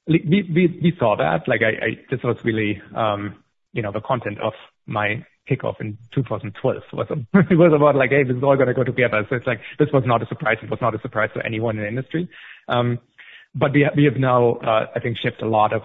we 0.07 0.95
saw 0.99 1.17
that. 1.17 1.49
Like, 1.49 1.63
I 1.63 1.99
this 2.11 2.23
was 2.23 2.37
really 2.45 2.81
um 2.95 3.43
you 3.73 3.83
know, 3.83 3.93
the 3.93 4.01
content 4.01 4.39
of 4.41 4.55
my 4.87 5.25
kickoff 5.49 5.81
in 5.81 5.99
2012. 6.15 6.83
It 7.51 7.59
was 7.59 7.73
about 7.75 7.95
like, 7.95 8.11
"Hey, 8.11 8.25
this 8.25 8.37
is 8.37 8.43
all 8.43 8.57
to 8.57 8.75
go 8.75 8.85
together." 8.85 9.27
So 9.29 9.37
it's 9.37 9.47
like, 9.47 9.61
this 9.79 9.89
was 9.93 10.05
not 10.07 10.23
a 10.23 10.27
surprise. 10.27 10.59
It 10.63 10.71
was 10.71 10.81
not 10.81 10.95
a 10.95 11.01
surprise 11.01 11.31
to 11.35 11.45
anyone 11.45 11.77
in 11.77 11.83
the 11.83 11.89
industry. 11.89 12.29
But 12.69 13.73
we 13.73 13.89
we 13.97 14.05
have 14.05 14.17
now, 14.17 14.59
I 14.95 15.01
think, 15.01 15.19
shifted 15.19 15.45
a 15.45 15.49
lot 15.49 15.73
of 15.73 15.83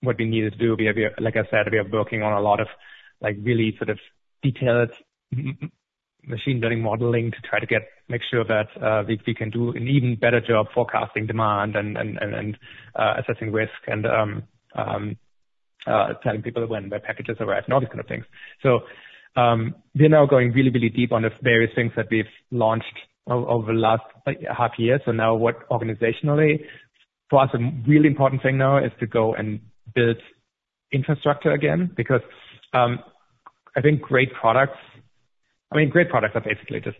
what 0.00 0.18
we 0.18 0.24
needed 0.24 0.54
to 0.54 0.58
do. 0.58 0.76
We 0.76 0.88
are, 0.88 1.14
like 1.18 1.36
I 1.36 1.44
said, 1.50 1.70
we 1.70 1.78
are 1.78 1.88
working 1.88 2.22
on 2.22 2.32
a 2.32 2.40
lot 2.40 2.60
of 2.60 2.68
like, 3.20 3.36
really 3.40 3.76
sort 3.76 3.90
of 3.90 3.98
detailed 4.42 4.90
machine 6.26 6.60
learning 6.60 6.82
modeling 6.82 7.30
to 7.30 7.40
try 7.48 7.58
to 7.58 7.66
get 7.66 7.82
make 8.08 8.22
sure 8.30 8.44
that 8.44 8.68
uh, 8.82 9.02
we 9.26 9.34
can 9.34 9.50
do 9.50 9.70
an 9.70 9.88
even 9.88 10.16
better 10.16 10.40
job 10.40 10.66
forecasting 10.74 11.26
demand 11.26 11.76
and 11.76 11.96
and 11.96 12.18
and 12.18 12.58
uh, 12.94 13.14
assessing 13.18 13.52
risk 13.52 13.72
and 13.86 14.06
um, 14.06 14.42
um, 14.76 15.16
uh, 15.86 16.12
telling 16.22 16.42
people 16.42 16.66
when 16.66 16.88
their 16.88 17.00
packages 17.00 17.36
arrive 17.40 17.64
and 17.66 17.74
all 17.74 17.80
these 17.80 17.88
kind 17.88 18.00
of 18.00 18.06
things. 18.06 18.24
So 18.62 18.80
um 19.34 19.74
we're 19.94 20.10
now 20.10 20.26
going 20.26 20.52
really, 20.52 20.70
really 20.70 20.90
deep 20.90 21.10
on 21.10 21.22
the 21.22 21.30
various 21.42 21.74
things 21.74 21.92
that 21.96 22.06
we've 22.10 22.34
launched 22.50 22.98
over 23.26 23.72
the 23.72 23.78
last 23.78 24.02
half 24.56 24.72
year. 24.78 25.00
So 25.04 25.12
now 25.12 25.34
what 25.34 25.68
organizationally, 25.70 26.64
for 27.30 27.42
us, 27.42 27.50
a 27.54 27.58
really 27.88 28.08
important 28.08 28.42
thing 28.42 28.58
now 28.58 28.76
is 28.78 28.92
to 29.00 29.06
go 29.06 29.34
and 29.34 29.60
build 29.94 30.18
infrastructure 30.92 31.52
again, 31.52 31.90
because 31.96 32.20
um 32.74 32.98
I 33.74 33.80
think 33.80 34.02
great 34.02 34.32
products 34.34 34.78
are 35.76 36.40
basically 36.40 36.80
just 36.80 36.96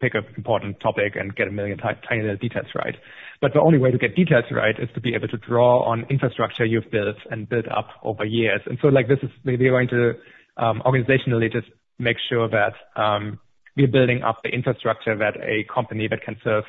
pick 0.00 0.14
an 0.14 0.24
important 0.36 0.80
topic 0.80 1.14
and 1.14 1.34
get 1.36 1.46
a 1.46 1.50
million 1.50 1.78
tiny 1.78 2.22
little 2.22 2.36
details 2.36 2.66
right. 2.74 2.96
But 3.40 3.52
the 3.54 3.60
only 3.60 3.78
way 3.78 3.90
to 3.92 3.98
get 3.98 4.16
details 4.16 4.44
right 4.50 4.74
is 4.78 4.88
to 4.94 5.00
be 5.00 5.14
able 5.14 5.28
to 5.28 5.36
draw 5.36 5.84
on 5.84 6.04
infrastructure 6.10 6.64
you've 6.64 6.90
built 6.90 7.16
and 7.30 7.48
built 7.48 7.66
up 7.68 7.88
over 8.02 8.24
years. 8.24 8.60
And 8.66 8.78
so 8.82 8.88
like 8.88 9.06
this 9.08 9.18
is 9.22 9.30
are 9.46 9.56
going 9.56 9.88
to 9.88 10.14
um 10.56 10.82
organizationally 10.84 11.50
just 11.52 11.68
make 11.98 12.16
sure 12.28 12.48
that 12.48 12.74
um 13.00 13.38
we 13.76 13.84
are 13.84 13.88
building 13.88 14.22
up 14.22 14.40
the 14.42 14.50
infrastructure 14.50 15.16
that 15.16 15.36
a 15.36 15.64
company 15.72 16.08
that 16.08 16.22
can 16.22 16.36
serve 16.42 16.64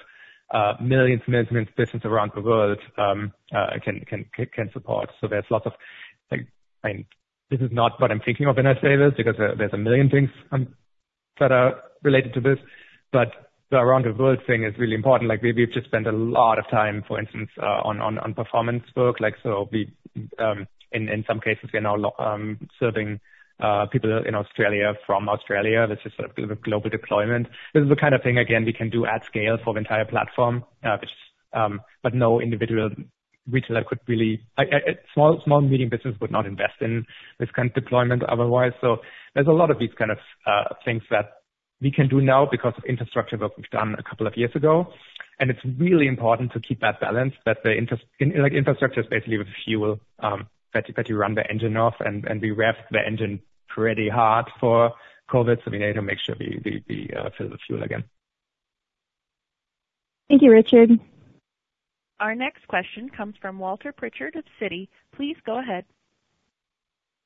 millions 0.80 1.22
and 1.26 1.34
millions 1.34 1.70
of 1.70 1.76
businesses 1.76 2.06
around 2.06 2.32
the 2.36 2.42
world 2.42 2.80
um 2.98 3.34
uh 3.56 3.68
can 3.84 4.04
can 4.56 4.70
support. 4.74 5.10
So 5.20 5.28
there's 5.28 5.46
lots 5.50 5.66
of, 5.66 5.74
like 6.32 6.48
I 6.84 6.88
mean, 6.90 7.06
this 7.50 7.62
is 7.62 7.72
not 7.72 8.00
what 8.00 8.12
I'm 8.12 8.22
thinking 8.22 8.48
of 8.48 8.58
when 8.58 8.68
I 8.68 8.76
say 8.76 8.96
this, 8.96 9.14
because 9.18 9.36
there's 9.38 9.74
a 9.74 9.78
million 9.78 10.10
things 10.10 10.30
that 11.40 11.52
are 11.52 11.82
related 12.04 12.34
to 12.36 12.42
this. 12.42 12.60
But 13.12 13.30
the 13.70 13.78
around 13.78 14.06
the 14.06 14.14
world 14.14 14.40
thing 14.46 14.64
is 14.64 14.74
really 14.78 14.96
important. 14.96 15.30
Like, 15.30 15.42
We've 15.42 15.72
just 15.72 15.88
spent 15.88 16.08
a 16.08 16.12
lot 16.12 16.60
of 16.60 16.70
time, 16.70 17.04
for 17.08 17.20
instance, 17.20 17.50
uh, 17.62 17.82
on 17.84 18.34
performance 18.34 18.84
work. 18.96 19.20
Like, 19.20 19.36
so 19.44 19.70
we, 19.72 19.92
um 20.40 20.68
in 20.94 21.24
some 21.28 21.40
cases, 21.40 21.70
we 21.74 21.80
are 21.80 21.82
now 21.82 22.14
um, 22.20 22.70
serving 22.80 23.20
uh, 23.60 23.86
people 23.88 24.24
in 24.26 24.36
Australia 24.36 24.94
from 25.06 25.30
Australia. 25.30 25.88
This 25.88 26.00
is 26.06 26.12
sort 26.16 26.38
of 26.38 26.52
a 26.52 26.56
global 26.56 26.90
deployment. 26.90 27.48
This 27.74 27.84
is 27.84 27.90
the 27.90 27.96
kind 27.96 28.14
of 28.14 28.22
thing, 28.22 28.38
again, 28.38 28.66
we 28.66 28.74
can 28.74 28.90
do 28.90 29.06
at 29.06 29.26
scale 29.26 29.58
for 29.64 29.74
the 29.74 29.80
entire 29.80 30.06
platform. 30.06 30.64
Uh, 30.84 30.98
which, 31.00 31.10
um, 31.54 31.82
but 32.02 32.14
no 32.14 32.42
individual 32.42 32.90
retailer 33.50 33.84
could 33.84 34.00
really 34.08 34.42
Small, 35.14 35.42
small, 35.44 35.62
medium 35.62 35.90
business 35.90 36.16
would 36.22 36.32
not 36.32 36.46
invest 36.46 36.82
in 36.82 37.06
this 37.40 37.50
kind 37.52 37.70
of 37.70 37.76
deployment 37.76 38.24
otherwise. 38.24 38.74
So 38.82 38.98
there's 39.36 39.48
a 39.48 39.52
lot 39.52 39.70
of 39.70 39.80
these 39.80 39.94
kind 39.98 40.12
of 40.12 40.18
uh 40.46 40.76
things 40.86 41.04
that 41.10 41.32
we 41.82 41.92
can 41.92 42.08
do 42.08 42.22
now 42.22 42.48
because 42.50 42.74
of 42.78 42.84
infrastructure 42.86 43.38
work 43.38 43.58
we've 43.58 43.70
done 43.70 43.96
a 44.00 44.04
couple 44.04 44.28
of 44.28 44.38
years 44.38 44.52
ago. 44.56 44.88
And 45.40 45.50
it's 45.50 45.60
really 45.78 46.08
important 46.08 46.54
to 46.54 46.60
keep 46.60 46.80
that 46.82 47.02
balance, 47.02 47.34
that 47.46 47.58
the 47.64 47.72
infrastructure 47.72 49.02
is 49.02 49.08
basically 49.08 49.38
the 49.38 49.46
fuel 49.66 50.00
um 50.20 50.48
that 50.74 51.08
you 51.08 51.18
run 51.18 51.36
the 51.36 51.50
engine 51.50 51.78
off, 51.78 51.96
and 52.00 52.26
we 52.42 52.50
revved 52.50 52.90
the 52.92 53.06
engine 53.06 53.42
pretty 53.68 54.10
hard 54.10 54.50
for 54.60 54.94
COVID, 55.30 55.64
so 55.64 55.72
we 55.72 55.78
need 55.78 55.94
to 55.94 56.02
make 56.02 56.20
sure 56.20 56.36
we 56.40 56.60
fill 57.38 57.50
the 57.50 57.58
fuel 57.68 57.84
again. 57.84 58.04
Thank 60.30 60.42
you, 60.42 60.52
Richard. 60.52 61.00
Our 62.24 62.36
next 62.36 62.66
question 62.70 63.10
comes 63.10 63.36
from 63.42 63.60
Walter 63.60 63.92
Pritchard 63.92 64.38
of 64.38 64.46
Citi. 64.62 64.88
Please 65.14 65.36
go 65.46 65.60
ahead. 65.60 65.84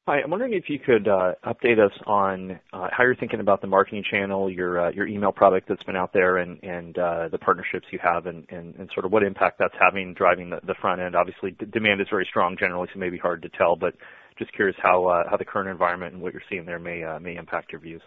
Hi. 0.07 0.21
I'm 0.23 0.31
wondering 0.31 0.53
if 0.53 0.71
you 0.71 0.79
could 0.79 1.07
uh, 1.07 1.33
update 1.45 1.77
us 1.77 1.91
on 2.07 2.59
uh, 2.73 2.87
how 2.91 3.03
you're 3.03 3.15
thinking 3.15 3.39
about 3.39 3.61
the 3.61 3.67
marketing 3.67 4.03
channel, 4.09 4.49
your 4.49 4.87
uh, 4.87 4.91
your 4.91 5.05
email 5.05 5.31
product 5.31 5.69
that's 5.69 5.83
been 5.83 5.95
out 5.95 6.13
there, 6.13 6.37
and 6.37 6.57
and 6.63 6.97
uh 6.97 7.29
the 7.29 7.37
partnerships 7.37 7.85
you 7.91 7.99
have, 8.01 8.25
and 8.25 8.47
sort 8.95 9.05
of 9.05 9.11
what 9.11 9.21
impact 9.21 9.59
that's 9.59 9.75
having 9.79 10.15
driving 10.15 10.49
the 10.49 10.75
front 10.81 10.99
end. 10.99 11.15
Obviously, 11.15 11.55
demand 11.71 12.01
is 12.01 12.07
very 12.09 12.25
strong 12.27 12.57
generally, 12.59 12.87
so 12.87 12.97
it 12.97 12.99
may 12.99 13.11
be 13.11 13.19
hard 13.19 13.43
to 13.43 13.49
tell, 13.49 13.75
but 13.75 13.93
just 14.39 14.51
curious 14.53 14.75
how 14.81 15.25
how 15.29 15.37
the 15.37 15.45
current 15.45 15.69
environment 15.69 16.15
and 16.15 16.23
what 16.23 16.33
you're 16.33 16.41
seeing 16.49 16.65
there 16.65 16.79
may 16.79 17.03
may 17.21 17.35
impact 17.35 17.71
your 17.71 17.81
views. 17.81 18.01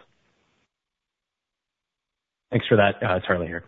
Thanks 2.49 2.67
for 2.67 2.75
that. 2.75 2.95
It's 3.01 3.25
Harley 3.25 3.47
here. 3.47 3.63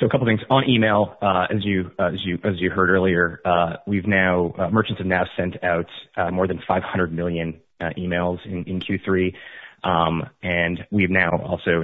So 0.00 0.06
a 0.06 0.08
couple 0.08 0.26
things. 0.26 0.40
On 0.50 0.68
email, 0.68 1.16
uh 1.20 1.46
as 1.50 1.64
you 1.64 1.90
uh 1.98 2.06
as 2.06 2.24
you 2.24 2.38
as 2.42 2.60
you 2.60 2.70
heard 2.70 2.90
earlier, 2.90 3.40
uh 3.44 3.76
we've 3.86 4.06
now 4.06 4.54
uh, 4.58 4.70
merchants 4.70 4.98
have 4.98 5.06
now 5.06 5.24
sent 5.36 5.62
out 5.62 5.88
uh, 6.16 6.30
more 6.30 6.46
than 6.46 6.60
500 6.66 7.12
million 7.12 7.60
uh, 7.80 7.90
emails 7.98 8.38
in 8.46 8.80
Q3. 8.80 9.34
Um, 9.82 10.30
and 10.42 10.86
we've 10.90 11.10
now 11.10 11.30
also, 11.44 11.82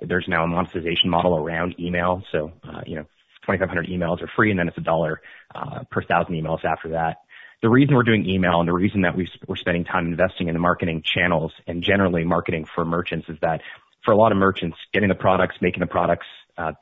There's 0.00 0.24
now 0.26 0.44
a 0.44 0.46
monetization 0.46 1.10
model 1.10 1.36
around 1.36 1.78
email. 1.78 2.22
So, 2.32 2.50
you 2.86 2.96
know, 2.96 3.02
2,500 3.46 3.88
emails 3.88 4.22
are 4.22 4.30
free, 4.34 4.50
and 4.50 4.58
then 4.58 4.68
it's 4.68 4.78
a 4.78 4.80
$1 4.80 5.16
per 5.90 6.00
1,000 6.00 6.34
emails 6.34 6.64
after 6.64 6.90
that. 6.90 7.18
The 7.60 7.68
reason 7.68 7.94
we're 7.94 8.04
doing 8.04 8.28
email 8.28 8.58
and 8.58 8.68
the 8.68 8.72
reason 8.72 9.02
that 9.02 9.14
we're 9.16 9.56
spending 9.56 9.84
time 9.84 10.06
investing 10.06 10.48
in 10.48 10.54
the 10.54 10.60
marketing 10.60 11.02
channels 11.04 11.52
and 11.66 11.82
generally 11.82 12.24
marketing 12.24 12.66
for 12.74 12.84
merchants 12.84 13.28
is 13.28 13.36
that 13.42 13.60
for 14.04 14.12
a 14.12 14.16
lot 14.16 14.32
of 14.32 14.38
merchants, 14.38 14.76
getting 14.92 15.08
the 15.08 15.14
products, 15.14 15.56
making 15.60 15.80
the 15.80 15.86
products, 15.86 16.26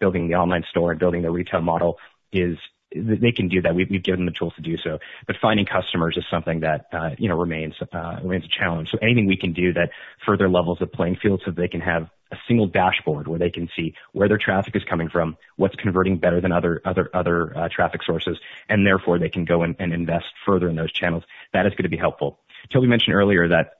building 0.01 0.29
the 0.29 0.35
online 0.35 0.65
store, 0.71 0.91
and 0.91 1.01
building 1.01 1.23
the 1.23 1.31
retail 1.31 1.63
model, 1.63 1.97
is 2.33 2.59
they 2.93 3.31
can 3.31 3.49
do 3.49 3.63
that. 3.63 3.75
We've 3.75 3.89
given 4.03 4.21
them 4.21 4.27
the 4.27 4.33
tools 4.37 4.53
to 4.57 4.63
do 4.63 4.77
so. 4.83 4.99
But 5.27 5.37
finding 5.41 5.65
customers 5.65 6.17
is 6.17 6.25
something 6.31 6.61
that 6.61 6.87
uh 6.93 7.11
you 7.19 7.29
know 7.29 7.37
remains 7.37 7.75
uh 7.93 8.17
remains 8.23 8.45
a 8.45 8.49
challenge. 8.49 8.89
So 8.91 8.99
anything 9.01 9.27
we 9.27 9.37
can 9.37 9.53
do 9.53 9.73
that 9.75 9.91
further 10.27 10.49
levels 10.49 10.79
the 10.81 10.87
playing 10.87 11.17
field 11.23 11.43
so 11.45 11.53
they 11.53 11.69
can 11.69 11.81
have 11.81 12.09
a 12.33 12.37
single 12.49 12.67
dashboard 12.67 13.29
where 13.29 13.39
they 13.39 13.51
can 13.51 13.69
see 13.77 13.95
where 14.13 14.29
their 14.29 14.39
traffic 14.39 14.75
is 14.75 14.83
coming 14.85 15.09
from, 15.09 15.37
what's 15.57 15.75
converting 15.77 16.19
better 16.19 16.41
than 16.41 16.53
other 16.53 16.81
other 16.85 17.57
uh 17.57 17.69
traffic 17.69 18.03
sources, 18.03 18.39
and 18.69 18.85
therefore 18.85 19.19
they 19.19 19.29
can 19.29 19.45
go 19.45 19.63
and 19.63 19.77
invest 19.79 20.27
further 20.45 20.69
in 20.69 20.75
those 20.75 20.93
channels. 20.93 21.23
That 21.53 21.67
is 21.67 21.73
going 21.73 21.85
to 21.85 21.89
be 21.89 21.97
helpful. 21.97 22.41
Tobi 22.75 22.89
mentioned 22.89 23.15
earlier 23.15 23.49
that 23.49 23.75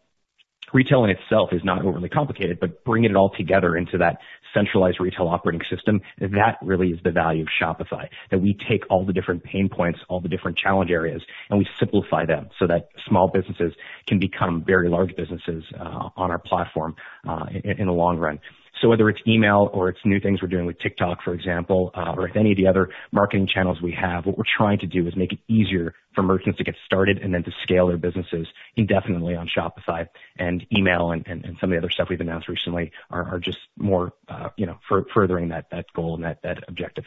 retail 0.73 1.05
in 1.05 1.11
itself 1.11 1.53
is 1.53 1.65
not 1.65 1.85
overly 1.85 2.09
complicated, 2.09 2.61
but 2.61 2.85
bringing 2.85 3.11
it 3.11 3.17
all 3.17 3.31
together 3.31 3.77
into 3.77 3.99
that 3.99 4.19
centralized 4.55 5.01
retail 5.01 5.29
operating 5.29 5.63
system, 5.71 6.01
that 6.19 6.59
really 6.63 6.89
is 6.89 6.99
the 7.05 7.11
value 7.11 7.43
of 7.43 7.49
Shopify. 7.49 8.09
That 8.31 8.41
we 8.41 8.57
take 8.69 8.85
all 8.91 9.05
the 9.05 9.13
different 9.13 9.45
pain 9.45 9.69
points, 9.69 10.01
all 10.09 10.21
the 10.21 10.29
different 10.29 10.57
challenge 10.57 10.91
areas, 10.91 11.23
and 11.49 11.59
we 11.59 11.67
simplify 11.79 12.27
them 12.27 12.49
so 12.59 12.67
that 12.67 12.89
small 13.09 13.29
businesses 13.29 13.73
can 14.07 14.19
become 14.19 14.65
very 14.67 14.89
large 14.89 15.15
businesses 15.17 15.65
uh, 15.79 16.11
on 16.17 16.31
our 16.31 16.39
platform 16.39 16.97
uh, 17.29 17.47
in 17.65 17.87
the 17.87 17.93
long 17.93 18.19
run. 18.19 18.41
So 18.81 18.89
whether 18.89 19.09
it's 19.09 19.21
email 19.27 19.69
or 19.73 19.89
it's 19.89 19.99
new 20.05 20.21
things 20.21 20.41
we're 20.41 20.49
doing 20.49 20.67
with 20.67 20.79
TikTok, 20.79 21.23
for 21.23 21.35
example, 21.35 21.91
uh, 21.95 22.15
or 22.17 22.23
with 22.23 22.37
any 22.37 22.53
of 22.53 22.57
the 22.57 22.67
other 22.67 22.91
marketing 23.13 23.47
channels 23.47 23.81
we 23.83 23.93
have, 23.93 24.27
what 24.27 24.39
we're 24.39 24.45
trying 24.57 24.79
to 24.79 24.87
do 24.87 25.07
is 25.07 25.15
make 25.17 25.33
it 25.33 25.39
easier 25.49 25.95
for 26.15 26.23
merchants 26.23 26.59
to 26.59 26.65
get 26.65 26.77
started 26.87 27.19
and 27.19 27.35
then 27.35 27.43
to 27.45 27.53
scale 27.63 27.89
their 27.89 27.99
businesses 27.99 28.47
indefinitely 28.77 29.37
on 29.37 29.49
Shopify. 29.49 30.09
And 30.39 30.67
email 30.73 31.13
and 31.13 31.25
some 31.61 31.71
of 31.71 31.71
the 31.71 31.79
other 31.79 31.91
stuff 31.91 32.09
we've 32.09 32.21
announced 32.21 32.49
recently 32.49 32.93
are 33.11 33.39
just 33.39 33.59
more 33.77 34.13
uh, 34.29 34.49
you 34.57 34.67
know, 34.67 34.79
furthering 34.89 35.49
that 35.49 35.71
that 35.71 35.87
goal 35.95 36.15
and 36.15 36.25
that 36.25 36.65
objective. 36.69 37.05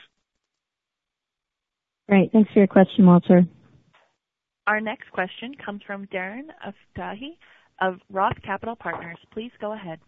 Great. 2.07 2.32
Thanks 2.32 2.51
for 2.51 2.59
your 2.59 2.67
question, 2.67 3.05
Walter. 3.05 3.45
Our 4.67 4.80
next 4.80 5.11
question 5.11 5.55
comes 5.55 5.82
from 5.86 6.07
Darren 6.07 6.47
Aftahi 6.65 7.38
of 7.82 7.99
Roth 8.09 8.41
Capital 8.43 8.76
Partners. 8.76 9.17
Please 9.32 9.51
go 9.59 9.74
ahead. 9.74 9.99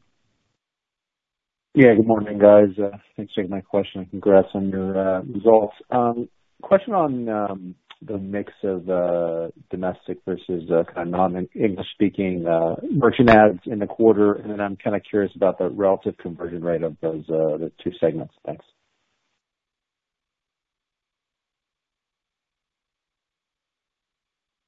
Yeah, 1.78 1.94
good 1.94 2.08
morning, 2.08 2.40
guys. 2.40 2.70
Uh, 2.82 2.96
thanks 3.18 3.34
for 3.34 3.42
taking 3.42 3.50
my 3.50 3.60
question, 3.60 4.00
and 4.00 4.10
congrats 4.10 4.48
on 4.54 4.70
your 4.70 4.98
uh, 4.98 5.22
results. 5.24 5.74
Um, 5.90 6.30
question 6.62 6.94
on 6.94 7.28
um, 7.28 7.76
the 8.02 8.18
mix 8.18 8.54
of 8.64 8.90
uh, 8.90 9.50
domestic 9.70 10.20
versus 10.26 10.70
kind 10.70 10.98
of 11.00 11.08
non-English 11.10 11.88
speaking 11.94 12.46
merchant 12.94 13.30
adds 13.30 13.60
in 13.66 13.80
the 13.80 13.88
quarter, 13.88 14.36
and 14.36 14.52
then 14.52 14.62
I'm 14.62 14.78
kind 14.78 14.96
of 14.96 15.02
curious 15.10 15.34
about 15.36 15.58
the 15.58 15.68
relative 15.68 16.18
conversion 16.18 16.64
rate 16.64 16.82
of 16.82 16.96
those 17.02 17.26
two 17.84 17.92
segments. 18.00 18.34
Thanks. 18.46 18.64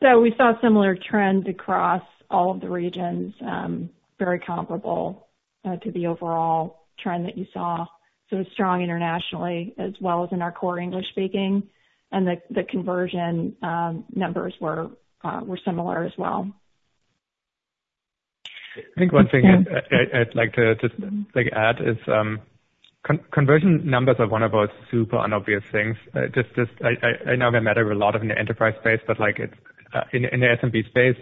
So 0.04 0.20
we 0.20 0.34
saw 0.36 0.60
similar 0.62 0.98
trends 1.10 1.48
across 1.48 2.04
all 2.30 2.52
of 2.52 2.60
the 2.60 2.70
regions, 2.70 3.34
um, 3.40 3.92
very 4.20 4.40
comparable 4.40 5.30
to 5.64 5.92
the 5.92 6.08
overall 6.08 6.87
trend 7.00 7.26
that 7.26 7.38
you 7.38 7.46
saw. 7.54 7.86
So 8.30 8.38
it's 8.38 8.52
strong 8.52 8.82
internationally 8.82 9.74
as 9.78 9.94
well 10.02 10.24
as 10.24 10.30
in 10.32 10.42
our 10.42 10.52
core 10.52 10.80
English 10.80 11.06
speaking, 11.12 11.64
and 12.12 12.28
the 12.50 12.64
conversion 12.64 13.56
um, 13.62 14.06
numbers 14.14 14.54
uh, 14.62 15.42
were 15.46 15.60
similar 15.64 16.04
as 16.04 16.14
well. 16.18 16.52
I 18.78 19.00
think 19.00 19.12
one 19.12 19.28
thing 19.28 19.66
I'd 20.14 20.36
like 20.36 20.54
to 20.54 20.76
just 20.76 20.94
add 21.54 21.78
is 21.82 21.98
um, 22.08 22.42
conversion 23.32 23.90
numbers 23.90 24.18
are 24.20 24.28
one 24.28 24.44
of 24.44 24.52
those 24.52 24.70
super 24.92 25.18
unobvious 25.18 25.64
things. 25.72 25.96
Uh, 26.16 26.28
I 26.84 27.36
know 27.36 27.52
they 27.52 27.60
matter 27.60 27.90
a 27.92 27.96
lot 27.96 28.16
in 28.16 28.28
the 28.28 28.38
enterprise 28.38 28.76
space, 28.80 29.00
but 29.08 29.20
uh, 29.20 30.02
in 30.14 30.22
the 30.22 30.58
SMB 30.62 30.90
space, 30.90 31.18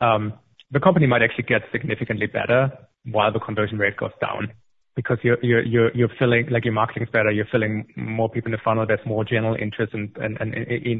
um, 0.00 0.32
the 0.70 0.80
company 0.80 1.06
might 1.06 1.22
actually 1.22 1.44
get 1.44 1.62
significantly 1.70 2.26
better 2.26 2.72
while 3.04 3.32
the 3.32 3.40
conversion 3.40 3.78
rate 3.78 3.96
goes 3.96 4.12
down 4.20 4.52
because 4.96 5.18
you're 5.22 5.38
you're 5.42 5.62
you're 5.62 5.92
you're 5.94 6.08
filling, 6.18 6.48
like, 6.48 6.64
your 6.64 6.74
marketing's 6.74 7.10
better, 7.10 7.30
you're 7.30 7.46
filling 7.52 7.86
more 7.96 8.28
people 8.30 8.48
in 8.48 8.52
the 8.52 8.64
funnel, 8.64 8.86
there's 8.86 9.04
more 9.06 9.24
general 9.24 9.54
interest 9.54 9.94
in 9.94 10.12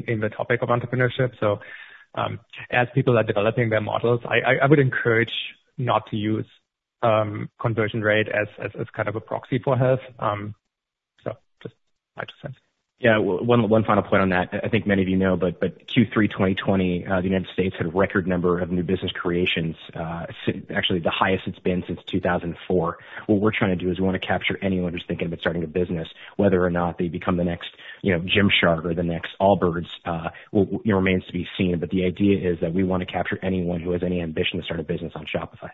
in 0.07 0.19
the 0.19 0.29
topic 0.29 0.61
of 0.61 0.69
entrepreneurship. 0.69 1.31
So, 1.39 1.59
um 2.15 2.39
as 2.71 2.87
people 2.93 3.17
are 3.17 3.23
developing 3.23 3.69
their 3.69 3.81
models, 3.81 4.21
I 4.25 4.57
I 4.63 4.67
would 4.67 4.79
encourage 4.79 5.33
not 5.77 6.09
to 6.11 6.15
use 6.15 6.45
um 7.01 7.49
conversion 7.59 8.01
rate 8.01 8.27
as 8.29 8.47
as 8.63 8.87
kind 8.95 9.09
of 9.09 9.15
a 9.15 9.21
proxy 9.21 9.59
for 9.59 9.75
health. 9.77 9.99
Um 10.19 10.55
so 11.23 11.33
just 11.63 11.75
my 12.15 12.23
two 12.23 12.35
cents. 12.41 12.57
Yeah. 12.99 13.19
One 13.19 13.83
final 13.83 14.01
point 14.01 14.23
on 14.23 14.29
that. 14.29 14.49
I 14.63 14.69
think 14.69 14.87
many 14.87 15.03
of 15.03 15.07
you 15.07 15.17
know, 15.17 15.37
but 15.37 15.59
Q3 15.61 16.31
2020, 16.31 17.05
uh, 17.05 17.21
the 17.21 17.27
United 17.27 17.47
States 17.53 17.75
had 17.77 17.85
a 17.85 17.89
record 17.89 18.25
number 18.25 18.59
of 18.59 18.71
new 18.71 18.81
business 18.81 19.11
creations, 19.11 19.75
uh, 19.93 20.25
actually 20.73 20.99
the 20.99 21.11
highest 21.11 21.45
it's 21.45 21.59
been 21.59 21.83
since 21.85 21.99
2004. 22.07 22.97
What 23.27 23.39
we're 23.39 23.51
trying 23.51 23.77
to 23.77 23.83
do 23.83 23.91
is 23.91 23.99
we 23.99 24.05
want 24.05 24.19
to 24.19 24.27
capture 24.27 24.57
anyone 24.63 24.93
who's 24.93 25.05
thinking 25.07 25.27
about 25.27 25.41
starting 25.41 25.63
a 25.63 25.67
business, 25.67 26.07
whether 26.37 26.63
or 26.63 26.71
not 26.71 26.97
they 26.97 27.07
become 27.07 27.37
the 27.37 27.43
next 27.43 27.69
you 28.01 28.13
know, 28.13 28.19
Gymshark 28.19 28.83
or 28.83 28.95
the 28.95 29.03
next 29.03 29.29
Allbirds 29.39 29.89
uh, 30.05 30.29
remains 30.51 31.23
to 31.27 31.33
be 31.33 31.47
seen. 31.55 31.79
But 31.79 31.91
the 31.91 32.03
idea 32.05 32.51
is 32.51 32.59
that 32.61 32.73
we 32.73 32.83
want 32.83 33.01
to 33.01 33.05
capture 33.05 33.37
anyone 33.43 33.79
who 33.79 33.91
has 33.91 34.01
any 34.01 34.21
ambition 34.21 34.59
to 34.59 34.65
start 34.65 34.79
a 34.79 34.83
business 34.83 35.13
on 35.15 35.27
Shopify. 35.27 35.69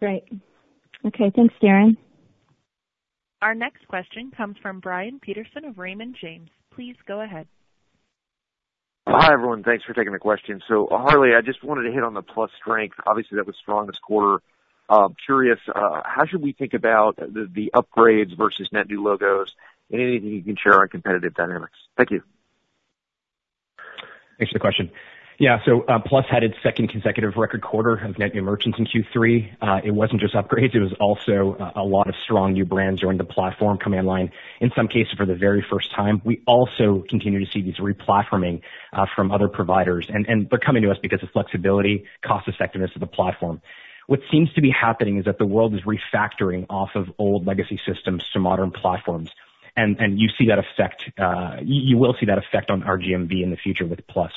Great. 0.00 0.24
Okay. 1.06 1.32
Thanks, 1.34 1.54
Darren. 1.62 1.96
Our 3.42 3.54
next 3.54 3.88
question 3.88 4.30
comes 4.36 4.56
from 4.60 4.80
Brian 4.80 5.18
Peterson 5.18 5.64
of 5.64 5.78
Raymond 5.78 6.16
James. 6.20 6.50
Please 6.74 6.96
go 7.06 7.22
ahead. 7.22 7.46
Hi, 9.08 9.32
everyone. 9.32 9.62
Thanks 9.62 9.84
for 9.84 9.94
taking 9.94 10.12
the 10.12 10.18
question. 10.18 10.60
So 10.68 10.86
Harley, 10.90 11.30
I 11.34 11.40
just 11.40 11.64
wanted 11.64 11.84
to 11.84 11.92
hit 11.92 12.04
on 12.04 12.12
the 12.14 12.22
Plus 12.22 12.50
strength. 12.60 12.96
Obviously, 13.06 13.36
that 13.36 13.46
was 13.46 13.56
strong 13.56 13.86
this 13.86 13.98
quarter. 13.98 14.42
Um, 14.90 15.14
curious, 15.24 15.58
uh, 15.74 16.02
how 16.04 16.26
should 16.26 16.42
we 16.42 16.52
think 16.52 16.74
about 16.74 17.16
the 17.16 17.70
upgrades 17.74 18.36
versus 18.36 18.68
net 18.72 18.88
new 18.88 19.02
logos? 19.02 19.54
And 19.90 20.00
anything 20.00 20.30
you 20.30 20.42
can 20.42 20.56
share 20.56 20.80
on 20.80 20.88
competitive 20.88 21.34
dynamics? 21.34 21.78
Thank 21.96 22.10
you. 22.10 22.22
Thanks 24.38 24.52
for 24.52 24.58
the 24.58 24.60
question. 24.60 24.90
Yeah. 25.40 25.56
So, 25.64 25.80
uh 25.88 25.98
Plus 26.04 26.26
had 26.30 26.44
its 26.44 26.54
second 26.62 26.88
consecutive 26.88 27.36
record 27.36 27.62
quarter 27.62 27.94
of 27.94 28.18
net 28.18 28.34
new 28.34 28.42
merchants 28.42 28.78
in 28.78 28.84
Q3. 28.84 29.86
It 29.86 29.90
wasn't 29.90 30.20
just 30.20 30.34
upgrades, 30.34 30.74
it 30.74 30.80
was 30.80 30.92
also 31.00 31.56
a 31.74 31.82
lot 31.82 32.08
of 32.10 32.14
strong 32.22 32.52
new 32.52 32.66
brands 32.66 33.00
joining 33.00 33.16
the 33.16 33.24
platform 33.24 33.78
coming 33.78 33.98
online, 33.98 34.32
in 34.60 34.70
some 34.76 34.86
cases 34.86 35.14
for 35.16 35.24
the 35.24 35.34
very 35.34 35.64
first 35.70 35.94
time. 35.96 36.20
We 36.26 36.42
also 36.46 37.04
continue 37.08 37.42
to 37.42 37.50
see 37.50 37.62
these 37.62 37.78
re-platforming 37.80 38.60
from 39.16 39.32
other 39.32 39.48
providers, 39.48 40.10
and 40.10 40.46
they're 40.50 40.58
coming 40.58 40.82
to 40.82 40.90
us 40.90 40.98
because 41.00 41.22
of 41.22 41.30
flexibility, 41.30 42.04
cost 42.22 42.46
effectiveness 42.46 42.90
of 42.94 43.00
the 43.00 43.06
platform. 43.06 43.62
What 44.08 44.20
seems 44.30 44.52
to 44.52 44.60
be 44.60 44.70
happening 44.70 45.16
is 45.16 45.24
that 45.24 45.38
the 45.38 45.46
world 45.46 45.72
is 45.74 45.80
refactoring 45.86 46.66
off 46.68 46.90
of 46.96 47.06
old 47.16 47.46
legacy 47.46 47.80
systems 47.86 48.28
to 48.34 48.40
modern 48.40 48.72
platforms. 48.72 49.30
And, 49.74 49.98
and 50.00 50.18
you 50.18 50.28
see 50.36 50.48
that 50.48 50.58
effect. 50.58 51.10
Uh 51.16 51.56
you 51.62 51.96
will 51.96 52.14
see 52.20 52.26
that 52.26 52.36
effect 52.36 52.70
on 52.70 52.82
our 52.82 52.98
GMV 52.98 53.42
in 53.42 53.50
the 53.50 53.56
future 53.56 53.86
with 53.86 54.06
Plus. 54.06 54.32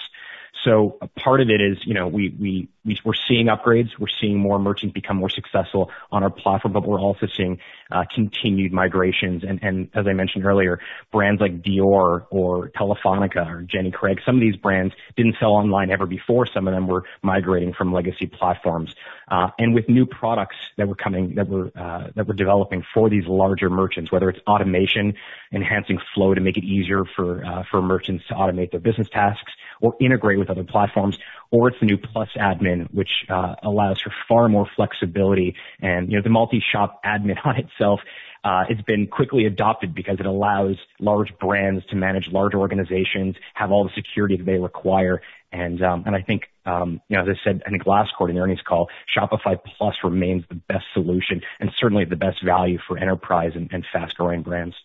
A 0.72 1.08
part 1.20 1.42
of 1.42 1.50
it 1.50 1.62
is, 1.62 1.78
you 1.86 1.94
know, 1.94 2.08
we're 2.08 3.14
seeing 3.28 3.48
upgrades. 3.48 3.90
We're 4.00 4.08
seeing 4.22 4.38
more 4.38 4.60
merchants 4.60 4.94
become 4.94 5.18
more 5.18 5.30
successful 5.30 5.90
on 6.12 6.24
our 6.24 6.30
platform, 6.30 6.74
but 6.74 6.88
we're 6.88 7.00
also 7.00 7.28
seeing 7.28 7.60
uh 7.92 8.04
continued 8.14 8.72
migrations. 8.72 9.44
And 9.44 9.60
and 9.62 9.90
as 9.94 10.08
I 10.08 10.14
mentioned 10.14 10.46
earlier, 10.46 10.80
brands 11.12 11.42
like 11.42 11.62
Dior 11.62 12.26
or 12.30 12.70
Telefónica 12.70 13.46
or 13.48 13.62
Jenny 13.62 13.92
Craig, 13.92 14.22
some 14.26 14.36
of 14.36 14.42
these 14.42 14.56
brands 14.56 14.94
didn't 15.16 15.36
sell 15.40 15.52
online 15.52 15.92
ever 15.92 16.06
before. 16.06 16.46
Some 16.46 16.68
of 16.68 16.74
them 16.74 16.88
were 16.88 17.04
migrating 17.22 17.74
from 17.74 17.94
legacy 17.94 18.28
platforms. 18.28 18.96
Uh 19.28 19.50
and 19.60 19.74
with 19.74 19.88
new 19.90 20.06
products 20.06 20.58
that 20.78 20.88
we're 20.88 20.96
coming 20.96 21.36
that 21.36 21.48
we're 21.48 21.70
that 22.16 22.28
we're 22.28 22.36
developing 22.36 22.84
for 22.94 23.10
these 23.10 23.26
larger 23.28 23.70
merchants, 23.70 24.12
whether 24.12 24.30
it's 24.30 24.40
automation, 24.48 25.16
enhancing 25.52 26.00
flow 26.14 26.34
to 26.34 26.42
make 26.42 26.58
it 26.58 26.64
easier 26.64 27.04
for 27.16 27.46
uh 27.46 27.64
for 27.70 27.82
merchants 27.82 28.26
to 28.28 28.34
automate 28.34 28.72
their 28.72 28.80
business 28.80 29.10
tasks 29.10 29.52
or 29.84 29.94
integrate 30.00 30.40
with 30.40 30.50
other 30.50 30.64
platforms, 30.64 31.20
or 31.52 31.68
it's 31.68 31.78
the 31.82 31.86
new 31.86 31.98
Plus 31.98 32.30
Admin, 32.38 32.88
which 32.94 33.26
uh, 33.30 33.56
allows 33.62 34.02
for 34.02 34.12
far 34.30 34.48
more 34.48 34.66
flexibility. 34.76 35.56
And 35.82 36.10
you 36.10 36.18
know, 36.18 36.24
the 36.24 36.30
multi-shop 36.30 37.02
admin 37.06 37.38
on 37.46 37.58
itself, 37.58 38.00
uh, 38.46 38.64
it's 38.70 38.82
been 38.82 39.08
quickly 39.08 39.46
adopted 39.46 39.94
because 39.94 40.20
it 40.20 40.26
allows 40.26 40.78
large 41.00 41.38
brands 41.38 41.86
to 41.88 41.98
manage 41.98 42.30
large 42.32 42.54
organizations, 42.54 43.36
have 43.54 43.72
all 43.72 43.84
the 43.84 43.92
security 43.94 44.38
that 44.38 44.46
they 44.46 44.58
require. 44.58 45.22
And 45.52 45.84
um, 45.84 46.06
I 46.08 46.22
think, 46.22 46.44
um, 46.66 47.02
you 47.10 47.18
know, 47.18 47.24
as 47.24 47.30
I 47.30 47.40
said, 47.44 47.62
I 47.68 47.70
think 47.70 47.86
last 47.86 48.14
quarter 48.18 48.32
in 48.32 48.38
the 48.38 48.42
earnings 48.42 48.62
call, 48.66 48.90
Shopify 49.16 49.58
Plus 49.78 49.96
remains 50.04 50.46
the 50.50 50.56
best 50.56 50.86
solution 50.94 51.42
and 51.60 51.70
certainly 51.78 52.06
the 52.06 52.16
best 52.16 52.44
value 52.44 52.80
for 52.88 52.98
enterprise 52.98 53.52
and 53.56 53.86
fast-growing 53.92 54.44
brands. 54.44 54.76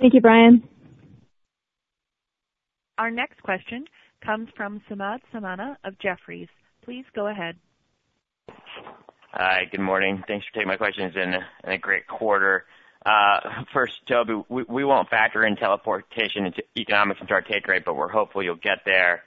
Thank 0.00 0.14
you, 0.14 0.20
Brian. 0.20 0.68
Our 3.00 3.10
next 3.10 3.42
question 3.42 3.86
comes 4.22 4.50
from 4.54 4.82
Samad 4.90 5.20
Samana 5.32 5.78
of 5.84 5.98
Jefferies. 6.00 6.48
Please 6.84 7.06
go 7.16 7.28
ahead. 7.28 7.56
Hi, 9.32 9.62
good 9.70 9.80
morning. 9.80 10.22
Thanks 10.28 10.44
for 10.44 10.52
taking 10.52 10.68
my 10.68 10.76
questions 10.76 11.14
and 11.16 11.36
a 11.64 11.78
great 11.78 12.06
quarter. 12.06 12.66
First, 13.72 13.94
Tobi, 14.06 14.44
we 14.68 14.84
won't 14.84 15.08
factor 15.08 15.46
in 15.46 15.56
teleportation 15.56 16.44
into 16.44 16.62
economics 16.76 17.22
into 17.22 17.32
our 17.32 17.40
take 17.40 17.66
rate, 17.68 17.86
but 17.86 17.96
we're 17.96 18.10
hopeful 18.10 18.42
you'll 18.42 18.56
get 18.56 18.80
there. 18.84 19.22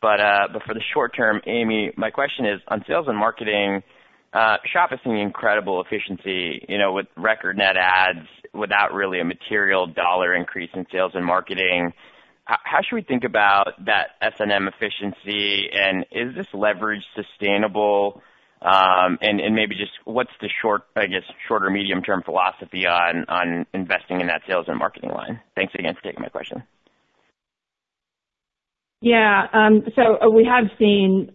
But 0.00 0.20
uh, 0.20 0.48
for 0.66 0.72
the 0.72 0.82
short 0.94 1.14
term, 1.14 1.42
Amy, 1.46 1.92
my 1.98 2.08
question 2.10 2.46
is 2.46 2.62
on 2.68 2.82
sales 2.88 3.08
and 3.08 3.18
marketing, 3.18 3.82
uh, 4.32 4.56
Shop 4.72 4.90
is 4.90 5.00
seeing 5.04 5.18
incredible 5.18 5.82
efficiency, 5.82 6.64
you 6.66 6.78
know, 6.78 6.94
with 6.94 7.08
record 7.14 7.58
net 7.58 7.76
adds 7.76 8.26
without 8.54 8.94
really 8.94 9.20
a 9.20 9.24
material 9.24 9.86
dollar 9.86 10.32
increase 10.32 10.70
in 10.72 10.86
sales 10.90 11.12
and 11.14 11.26
marketing. 11.26 11.92
How 12.48 12.80
should 12.80 12.94
we 12.94 13.02
think 13.02 13.24
about 13.24 13.84
that 13.84 14.12
S&M 14.22 14.68
efficiency, 14.68 15.68
and 15.70 16.06
is 16.10 16.34
this 16.34 16.46
leverage 16.54 17.02
sustainable? 17.14 18.22
Um 18.60 19.18
and 19.20 19.54
maybe 19.54 19.76
just 19.76 19.92
what's 20.04 20.32
the 20.40 20.48
short, 20.60 20.82
I 20.96 21.06
guess, 21.06 21.22
shorter 21.46 21.70
medium-term 21.70 22.22
philosophy 22.24 22.86
on 22.86 23.66
investing 23.72 24.20
in 24.20 24.26
that 24.28 24.42
sales 24.48 24.64
and 24.66 24.78
marketing 24.78 25.10
line? 25.10 25.40
Thanks 25.54 25.74
again 25.78 25.94
for 25.94 26.00
taking 26.00 26.22
my 26.22 26.28
question. 26.28 26.64
Yeah. 29.00 29.46
Um 29.52 29.84
so 29.94 30.28
we 30.30 30.44
have 30.46 30.64
seen 30.78 31.30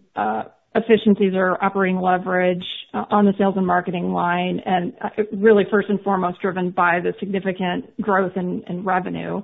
efficiencies 0.75 1.33
or 1.35 1.63
operating 1.63 2.01
leverage 2.01 2.65
on 2.93 3.25
the 3.25 3.33
sales 3.37 3.53
and 3.55 3.67
marketing 3.67 4.11
line, 4.11 4.59
and 4.65 4.93
really 5.31 5.63
first 5.69 5.89
and 5.89 6.01
foremost 6.01 6.41
driven 6.41 6.71
by 6.71 6.99
the 6.99 7.13
significant 7.19 8.01
growth 8.01 8.33
in 8.35 8.83
revenue. 8.83 9.43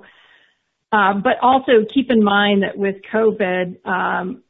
But 0.90 1.38
also 1.42 1.84
keep 1.92 2.10
in 2.10 2.22
mind 2.22 2.62
that 2.62 2.76
with 2.76 2.96
COVID, 3.12 3.86
um 3.86 4.42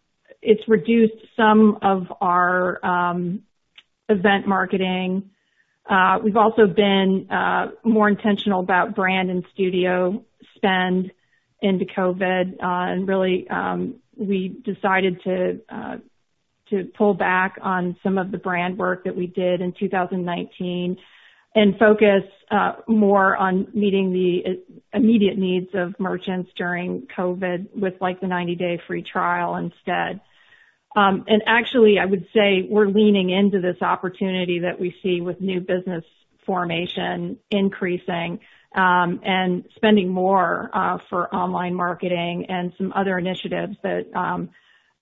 it's 0.42 0.66
reduced 0.68 1.22
some 1.36 1.78
of 1.82 2.10
our 2.20 2.84
um 2.84 3.42
event 4.08 4.46
marketing. 4.46 5.30
Uh 5.88 6.18
we've 6.22 6.36
also 6.36 6.66
been 6.66 7.30
uh 7.30 7.68
more 7.84 8.08
intentional 8.08 8.60
about 8.60 8.94
brand 8.94 9.30
and 9.30 9.44
studio 9.52 10.24
spend 10.56 11.12
into 11.60 11.84
COVID. 11.84 12.54
Uh 12.54 12.92
and 12.92 13.06
really, 13.08 13.48
um 13.50 13.96
we 14.16 14.48
decided 14.48 15.22
to 15.22 15.60
uh 15.68 15.96
to 16.70 16.84
pull 16.96 17.14
back 17.14 17.58
on 17.60 17.96
some 18.02 18.16
of 18.16 18.30
the 18.30 18.38
brand 18.38 18.78
work 18.78 19.04
that 19.04 19.16
we 19.16 19.26
did 19.26 19.60
in 19.60 19.72
2019 19.72 20.96
and 21.54 21.78
focus 21.78 22.22
uh 22.50 22.72
more 22.86 23.36
on 23.36 23.66
meeting 23.74 24.12
the 24.12 24.50
uh, 24.50 24.98
immediate 24.98 25.38
needs 25.38 25.68
of 25.74 25.98
merchants 25.98 26.50
during 26.56 27.06
COVID 27.16 27.76
with 27.76 27.94
like 28.00 28.20
the 28.20 28.26
90-day 28.26 28.80
free 28.86 29.02
trial 29.02 29.56
instead. 29.56 30.20
Um, 30.96 31.24
and 31.28 31.42
actually, 31.46 31.98
I 32.00 32.04
would 32.04 32.26
say 32.34 32.66
we're 32.68 32.88
leaning 32.88 33.30
into 33.30 33.60
this 33.60 33.80
opportunity 33.80 34.60
that 34.60 34.80
we 34.80 34.94
see 35.02 35.20
with 35.20 35.40
new 35.40 35.60
business 35.60 36.04
formation 36.44 37.38
increasing, 37.50 38.40
um, 38.74 39.20
and 39.24 39.64
spending 39.76 40.08
more 40.08 40.70
uh, 40.72 40.98
for 41.08 41.32
online 41.34 41.74
marketing 41.74 42.46
and 42.48 42.72
some 42.76 42.92
other 42.94 43.18
initiatives 43.18 43.76
that 43.82 44.06
um 44.14 44.50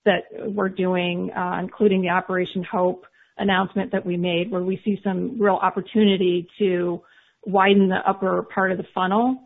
that 0.05 0.25
we're 0.31 0.69
doing, 0.69 1.31
uh, 1.31 1.57
including 1.59 2.01
the 2.01 2.09
Operation 2.09 2.63
HOPE 2.63 3.05
announcement 3.39 3.91
that 3.91 4.05
we 4.05 4.17
made, 4.17 4.51
where 4.51 4.61
we 4.63 4.79
see 4.83 4.99
some 5.03 5.39
real 5.39 5.55
opportunity 5.55 6.47
to 6.59 7.01
widen 7.45 7.89
the 7.89 7.99
upper 8.07 8.43
part 8.53 8.71
of 8.71 8.77
the 8.77 8.83
funnel 8.93 9.37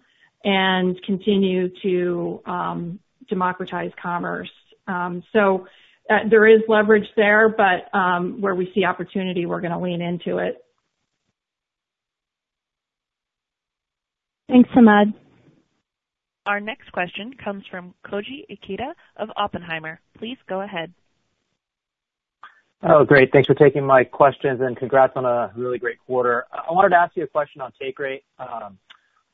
and 0.43 1.01
continue 1.03 1.69
to 1.81 2.41
um, 2.45 2.99
democratize 3.29 3.91
commerce. 4.01 4.49
Um, 4.87 5.23
so 5.31 5.65
uh, 6.09 6.27
there 6.29 6.47
is 6.47 6.61
leverage 6.67 7.07
there, 7.15 7.49
but 7.49 7.95
um, 7.97 8.41
where 8.41 8.55
we 8.55 8.71
see 8.75 8.83
opportunity, 8.83 9.45
we're 9.45 9.61
going 9.61 9.71
to 9.71 9.79
lean 9.79 10.01
into 10.01 10.37
it. 10.39 10.57
Thanks, 14.49 14.69
Samad. 14.75 15.13
Our 16.45 16.59
next 16.59 16.91
question 16.91 17.33
comes 17.41 17.63
from 17.71 17.93
Koji 18.05 18.45
Ikeda 18.51 18.91
of 19.15 19.29
Oppenheimer. 19.37 20.01
Please 20.17 20.37
go 20.49 20.61
ahead. 20.61 20.93
Oh, 22.86 23.05
great. 23.05 23.31
Thanks 23.31 23.47
for 23.47 23.53
taking 23.53 23.86
my 23.86 24.03
questions 24.03 24.59
and 24.59 24.75
congrats 24.75 25.13
on 25.15 25.23
a 25.23 25.53
really 25.55 25.79
great 25.79 25.99
quarter. 26.05 26.45
I 26.51 26.73
wanted 26.73 26.89
to 26.89 26.97
ask 26.97 27.15
you 27.15 27.23
a 27.23 27.27
question 27.27 27.61
on 27.61 27.71
take 27.81 27.97
rate. 27.97 28.25
Um, 28.38 28.77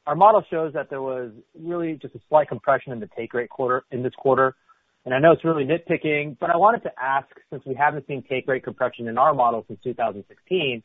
our 0.06 0.16
model 0.16 0.44
shows 0.52 0.74
that 0.74 0.92
there 0.92 1.02
was 1.02 1.32
really 1.60 1.94
just 1.96 2.14
a 2.14 2.20
slight 2.30 2.48
compression 2.48 2.92
in 2.92 3.00
the 3.00 3.10
take 3.18 3.34
rate 3.34 3.50
quarter 3.50 3.86
in 3.90 4.04
this 4.04 4.14
quarter. 4.16 4.56
And 5.04 5.16
I 5.16 5.20
know 5.20 5.32
it's 5.32 5.44
really 5.44 5.66
nitpicking, 5.66 6.38
but 6.40 6.52
I 6.52 6.58
wanted 6.58 6.84
to 6.84 6.92
ask, 7.02 7.28
since 7.50 7.64
we 7.66 7.74
haven't 7.74 8.06
seen 8.06 8.24
take 8.30 8.48
rate 8.48 8.64
compression 8.64 9.08
in 9.08 9.18
our 9.18 9.34
model 9.34 9.66
since 9.68 9.80
2016, 9.84 10.84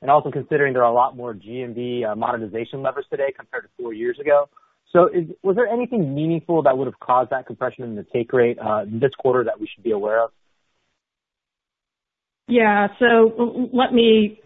and 0.00 0.10
also 0.10 0.30
considering 0.30 0.72
there 0.72 0.84
are 0.84 0.90
a 0.92 0.94
lot 0.94 1.16
more 1.16 1.34
GMV 1.34 2.08
uh, 2.08 2.14
monetization 2.14 2.80
levers 2.80 3.06
today 3.10 3.32
compared 3.36 3.64
to 3.64 3.70
four 3.76 3.92
years 3.92 4.20
ago. 4.20 4.48
Was 4.94 5.56
there 5.56 5.66
anything 5.66 6.14
meaningful 6.14 6.62
that 6.62 6.78
would 6.78 6.86
have 6.86 7.00
caused 7.00 7.30
that 7.30 7.48
compression 7.48 7.82
in 7.82 7.96
the 7.96 8.06
take 8.12 8.32
rate 8.32 8.56
uh, 8.60 8.84
this 8.86 9.10
quarter 9.18 9.42
that 9.42 9.58
we 9.58 9.66
should 9.66 9.82
be 9.82 9.90
aware 9.90 10.22
of? 10.22 10.30
Yeah. 12.48 12.88
So 12.98 13.68
let 13.72 13.92
me 13.92 14.40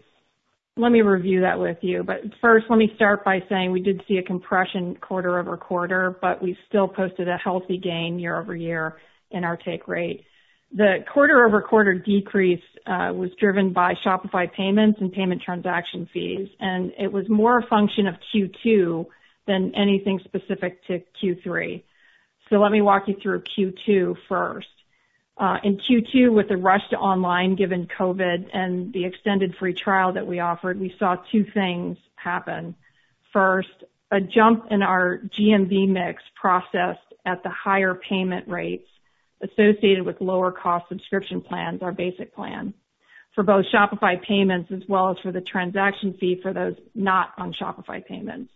let 0.77 0.91
me 0.91 1.01
review 1.01 1.41
that 1.41 1.59
with 1.59 1.77
you. 1.81 2.03
But 2.03 2.21
First, 2.41 2.67
let 2.69 2.77
me 2.77 2.91
start 2.95 3.25
by 3.25 3.43
saying 3.49 3.71
we 3.71 3.81
did 3.81 4.01
see 4.07 4.17
a 4.17 4.23
compression 4.23 4.95
quarter-over-quarter, 5.01 6.17
but 6.21 6.41
we 6.41 6.57
still 6.69 6.87
posted 6.87 7.27
a 7.27 7.37
healthy 7.37 7.77
gain 7.77 8.17
year-over-year 8.17 8.95
in 9.31 9.43
our 9.43 9.57
take 9.57 9.87
rate. 9.87 10.23
The 10.71 10.99
quarter-over-quarter 11.11 11.95
decrease 11.95 12.63
uh, 12.85 13.11
was 13.13 13.31
driven 13.39 13.73
by 13.73 13.95
Shopify 14.05 14.51
Payments 14.53 14.99
and 15.01 15.11
payment 15.11 15.41
transaction 15.41 16.07
fees, 16.13 16.47
and 16.59 16.93
it 16.97 17.11
was 17.11 17.27
more 17.27 17.59
a 17.59 17.67
function 17.67 18.07
of 18.07 18.15
Q2 18.33 19.05
than 19.47 19.73
anything 19.75 20.21
specific 20.23 20.85
to 20.87 21.01
Q3. 21.21 21.83
So 22.49 22.55
Let 22.57 22.71
me 22.71 22.81
walk 22.81 23.03
you 23.07 23.15
through 23.21 23.43
Q2 23.57 24.15
first. 24.27 24.67
Uh, 25.39 25.57
in 25.63 25.77
Q2, 25.77 26.33
with 26.33 26.49
the 26.49 26.57
rush 26.57 26.81
to 26.89 26.97
online, 26.97 27.55
given 27.55 27.87
COVID 27.97 28.49
and 28.53 28.91
the 28.91 29.05
extended 29.05 29.55
free 29.55 29.73
trial 29.73 30.11
that 30.13 30.27
we 30.27 30.41
offered, 30.41 30.77
we 30.77 30.93
saw 30.99 31.15
two 31.31 31.45
things 31.53 31.97
happen. 32.15 32.75
First, 33.31 33.69
a 34.11 34.19
jump 34.19 34.65
in 34.69 34.81
our 34.81 35.19
GMV 35.39 35.87
mix 35.87 36.21
processed 36.35 36.99
at 37.25 37.41
the 37.43 37.49
higher 37.49 37.95
payment 37.95 38.49
rates 38.49 38.87
associated 39.41 40.05
with 40.05 40.19
lower 40.19 40.51
cost 40.51 40.89
subscription 40.89 41.39
plans, 41.39 41.81
our 41.81 41.93
basic 41.93 42.35
plan, 42.35 42.73
for 43.33 43.43
both 43.43 43.65
Shopify 43.73 44.21
Payments 44.21 44.69
as 44.73 44.81
well 44.89 45.11
as 45.11 45.17
for 45.23 45.31
the 45.31 45.39
transaction 45.39 46.15
fee 46.19 46.39
for 46.41 46.51
those 46.51 46.75
not 46.93 47.29
on 47.37 47.53
Shopify 47.53 48.05
Payments. 48.05 48.51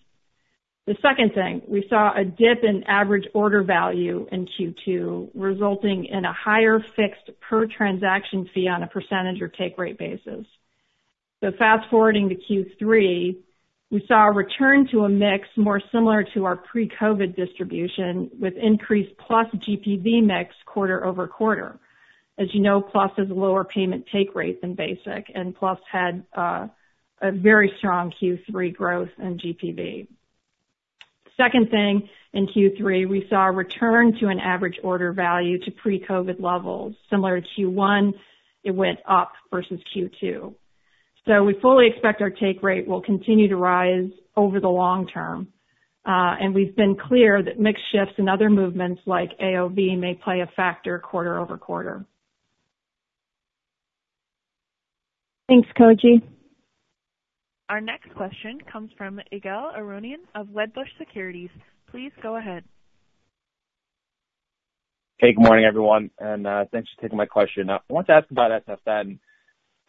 The 0.85 0.97
second 1.01 1.33
thing, 1.33 1.61
we 1.65 1.85
saw 1.89 2.11
a 2.13 2.25
dip 2.25 2.63
in 2.63 2.83
average 2.87 3.25
order 3.33 3.63
value 3.63 4.27
in 4.33 4.45
Q2, 4.47 5.29
resulting 5.33 6.05
in 6.05 6.25
a 6.25 6.33
higher 6.33 6.83
fixed 6.97 7.31
per 7.39 7.67
transaction 7.67 8.49
fee 8.53 8.67
on 8.67 8.83
a 8.83 8.87
percentage 8.87 9.41
or 9.41 9.47
take 9.47 9.77
rate 9.77 9.97
basis. 9.97 10.45
So 11.41 11.51
fast-forwarding 11.57 12.29
to 12.29 12.35
Q3, 12.35 13.37
We 13.91 14.03
saw 14.07 14.27
a 14.27 14.31
return 14.31 14.87
to 14.87 15.05
a 15.05 15.09
mix 15.09 15.47
more 15.55 15.79
similar 15.91 16.23
to 16.33 16.45
our 16.45 16.55
pre-COVID 16.55 17.35
distribution 17.35 18.31
with 18.39 18.55
increased 18.55 19.15
Plus 19.19 19.47
GPV 19.53 20.23
mix 20.23 20.55
quarter-over-quarter. 20.65 21.79
As 22.39 22.53
you 22.53 22.59
know, 22.59 22.81
Plus 22.81 23.11
has 23.17 23.29
a 23.29 23.33
lower 23.33 23.63
payment 23.63 24.07
take 24.11 24.33
rate 24.35 24.61
than 24.61 24.73
Basic, 24.73 25.31
and 25.35 25.55
Plus 25.55 25.77
had 25.89 26.25
uh, 26.33 26.67
a 27.21 27.31
very 27.31 27.71
strong 27.77 28.11
Q3 28.19 28.73
growth 28.73 29.11
in 29.19 29.37
GPV. 29.37 30.07
Second 31.37 31.69
thing, 31.69 32.07
in 32.33 32.47
Q3, 32.47 33.07
we 33.07 33.27
saw 33.29 33.47
a 33.47 33.51
return 33.51 34.17
to 34.19 34.27
an 34.27 34.39
average 34.39 34.79
order 34.83 35.13
value 35.13 35.59
to 35.59 35.71
pre-COVID 35.71 36.41
levels. 36.41 36.95
Similar 37.09 37.41
to 37.41 37.47
Q1, 37.57 38.13
it 38.63 38.71
went 38.71 38.99
up 39.07 39.33
versus 39.51 39.79
Q2. 39.95 40.53
So 41.25 41.43
We 41.43 41.53
fully 41.61 41.87
expect 41.87 42.21
our 42.21 42.29
take 42.29 42.61
rate 42.63 42.87
will 42.87 43.01
continue 43.01 43.47
to 43.47 43.55
rise 43.55 44.09
over 44.35 44.59
the 44.59 44.69
long 44.69 45.07
term. 45.07 45.47
Uh, 46.05 46.35
and 46.41 46.53
we've 46.53 46.75
been 46.75 46.97
clear 46.97 47.41
that 47.41 47.59
mix 47.59 47.79
shifts 47.93 48.15
and 48.17 48.29
other 48.29 48.49
movements 48.49 49.01
like 49.05 49.37
AOV 49.39 49.97
may 49.97 50.15
play 50.15 50.41
a 50.41 50.47
factor 50.53 50.99
quarter-over-quarter. 50.99 52.03
Thanks, 55.47 55.69
Koji. 55.79 56.21
Our 57.69 57.79
next 57.79 58.13
question 58.15 58.59
comes 58.71 58.91
from 58.97 59.19
Ygal 59.31 59.77
Arounian 59.77 60.25
of 60.35 60.47
Wedbush 60.47 60.89
Securities. 60.97 61.49
Please 61.89 62.11
go 62.21 62.37
ahead. 62.37 62.63
Hey, 65.17 65.33
good 65.33 65.43
morning, 65.43 65.65
everyone, 65.65 66.09
and 66.19 66.45
uh, 66.45 66.65
thanks 66.71 66.89
for 66.93 67.01
taking 67.01 67.17
my 67.17 67.25
question. 67.25 67.69
Uh, 67.69 67.79
I 67.89 67.93
want 67.93 68.07
to 68.07 68.13
ask 68.13 68.29
about 68.31 68.51
SFN. 68.67 69.19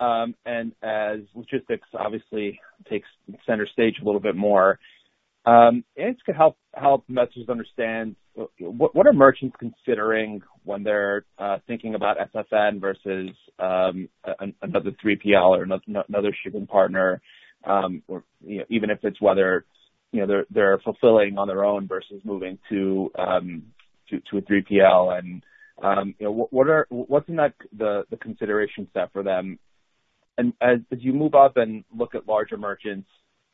Um 0.01 0.35
and 0.45 0.73
as 0.83 1.21
logistics 1.37 1.87
obviously 1.97 2.61
takes 2.91 3.07
center 3.47 3.67
stage 3.73 3.95
a 4.03 4.05
little 4.05 4.21
bit 4.21 4.35
more, 4.35 4.81
um, 5.47 5.85
this 5.97 6.17
could 6.27 6.35
help 6.35 6.57
investors 7.09 7.49
understand 7.49 8.17
uh, 8.39 8.45
what 8.59 9.07
are 9.07 9.13
merchants 9.13 9.57
considering 9.59 10.43
when 10.65 10.83
they're 10.83 11.25
thinking 11.67 11.95
about 11.95 12.17
SFN 12.35 12.81
versus 12.81 13.31
um, 13.59 14.09
another 14.63 14.91
3PL 15.05 15.59
or 15.59 15.63
another 16.09 16.37
shipping 16.43 16.67
partner, 16.67 17.21
or 17.67 18.25
even 18.69 18.91
if 18.91 18.99
it's 19.03 19.21
whether 19.21 19.65
you 20.13 20.21
know 20.21 20.27
they're 20.27 20.47
they're 20.51 20.79
fulfilling 20.79 21.39
on 21.39 21.49
their 21.49 21.65
own 21.65 21.89
versus 21.89 22.21
moving 22.25 22.59
to 22.69 23.11
um 23.19 23.65
to 24.11 24.39
a 24.39 24.43
3PL. 24.43 25.19
And 25.19 25.43
um 25.83 26.15
you 26.19 26.27
know 26.27 26.49
what 26.51 26.69
are 26.69 26.87
what's 26.89 27.29
in 27.29 27.37
that 27.37 27.55
the 27.77 28.05
the 28.11 28.17
consideration 28.17 28.89
set 28.95 29.13
for 29.13 29.23
them? 29.23 29.59
And 30.39 30.53
as 30.61 30.79
as 30.93 30.99
you 31.03 31.13
move 31.13 31.35
up 31.35 31.57
and 31.57 31.85
look 31.97 32.15
at 32.15 32.29
larger 32.29 32.57
merchants, 32.57 33.09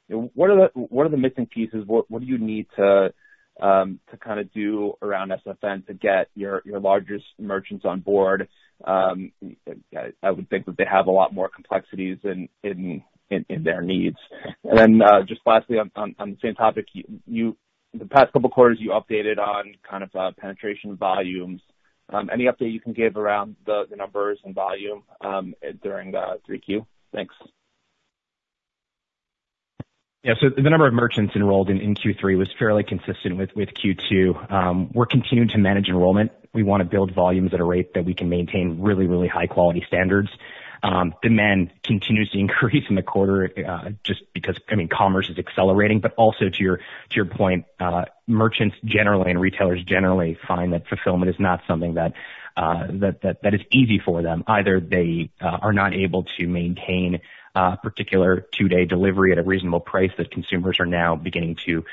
what 0.08 0.50
are 0.50 0.70
the 0.74 0.80
what 0.80 1.06
are 1.06 1.10
the 1.10 1.16
missing 1.16 1.46
pieces? 1.46 1.84
What 1.86 2.10
what 2.10 2.20
do 2.20 2.26
you 2.26 2.38
need 2.38 2.66
to 2.76 3.12
um 3.60 4.00
to 4.10 4.16
kind 4.16 4.40
of 4.40 4.52
do 4.52 4.94
around 5.02 5.32
SFN 5.46 5.86
to 5.86 5.94
get 5.94 6.28
your 6.34 6.62
your 6.64 6.80
largest 6.80 7.24
merchants 7.38 7.84
on 7.86 8.00
board? 8.00 8.48
Um 8.84 9.32
I 10.22 10.30
would 10.30 10.50
think 10.50 10.66
that 10.66 10.76
they 10.76 10.86
have 10.90 11.06
a 11.06 11.12
lot 11.12 11.34
more 11.34 11.48
complexities 11.48 12.18
in 12.24 12.50
their 13.30 13.82
needs. 13.82 14.18
And 14.64 14.78
then 14.78 15.02
uh 15.02 15.22
just 15.22 15.40
lastly, 15.46 15.78
on 15.78 16.14
the 16.18 16.36
same 16.42 16.54
topic, 16.54 16.86
you 17.26 17.56
in 17.92 17.98
the 17.98 18.06
past 18.06 18.32
couple 18.32 18.50
quarters, 18.50 18.78
you 18.80 18.90
updated 18.90 19.38
on 19.38 19.74
kind 19.88 20.04
of 20.04 20.14
uh, 20.14 20.30
penetration 20.38 20.96
volumes. 20.96 21.60
Um, 22.08 22.30
any 22.32 22.44
update 22.44 22.72
you 22.72 22.80
can 22.80 22.92
give 22.92 23.16
around 23.16 23.56
the 23.66 23.84
numbers 23.96 24.38
and 24.44 24.54
volume 24.54 25.02
um, 25.20 25.54
during 25.82 26.12
3Q? 26.12 26.86
Thanks. 27.12 27.34
Yeah. 30.22 30.34
So 30.38 30.50
the 30.54 30.68
number 30.68 30.86
of 30.86 30.92
merchants 30.92 31.34
enrolled 31.34 31.70
in 31.70 31.94
Q3 31.94 32.36
was 32.36 32.48
fairly 32.58 32.82
consistent 32.82 33.36
with 33.38 33.50
Q2. 33.54 34.52
Um, 34.52 34.90
we're 34.92 35.06
continuing 35.06 35.48
to 35.50 35.58
manage 35.58 35.88
enrollment. 35.88 36.32
We 36.52 36.62
want 36.62 36.82
to 36.82 36.84
build 36.84 37.14
volumes 37.14 37.54
at 37.54 37.60
a 37.60 37.64
rate 37.64 37.94
that 37.94 38.04
we 38.04 38.12
can 38.12 38.28
maintain 38.28 38.80
really, 38.82 39.06
really 39.06 39.28
high-quality 39.28 39.84
standards. 39.86 40.28
Demand 41.22 41.70
continues 41.84 42.30
to 42.30 42.38
increase 42.38 42.84
in 42.88 42.94
the 42.94 43.02
quarter, 43.02 43.48
just 44.04 44.22
because 44.32 44.56
I 44.68 44.74
mean, 44.76 44.88
commerce 44.88 45.28
is 45.28 45.38
accelerating. 45.38 46.00
But 46.00 46.14
also 46.16 46.48
to 46.48 46.62
your 46.62 46.76
to 46.76 47.16
your 47.16 47.26
point, 47.26 47.66
uh 47.78 48.04
merchants 48.26 48.76
generally 48.84 49.30
and 49.30 49.40
retailers 49.40 49.82
generally 49.84 50.38
find 50.46 50.72
that 50.72 50.86
fulfillment 50.86 51.30
is 51.30 51.40
not 51.40 51.60
something 51.66 51.94
that, 51.94 52.12
uh 52.56 52.86
that 52.88 53.38
that 53.42 53.54
is 53.54 53.60
easy 53.72 53.98
for 53.98 54.22
them. 54.22 54.44
Either 54.46 54.80
they 54.80 55.30
are 55.40 55.72
not 55.72 55.94
able 55.94 56.24
to 56.38 56.46
maintain 56.46 57.20
particular 57.54 58.46
two-day 58.52 58.84
delivery 58.84 59.32
at 59.32 59.38
a 59.38 59.42
reasonable 59.42 59.80
price 59.80 60.10
that 60.18 60.30
consumers 60.30 60.78
are 60.80 60.86
now 60.86 61.16
beginning 61.16 61.56
to 61.66 61.84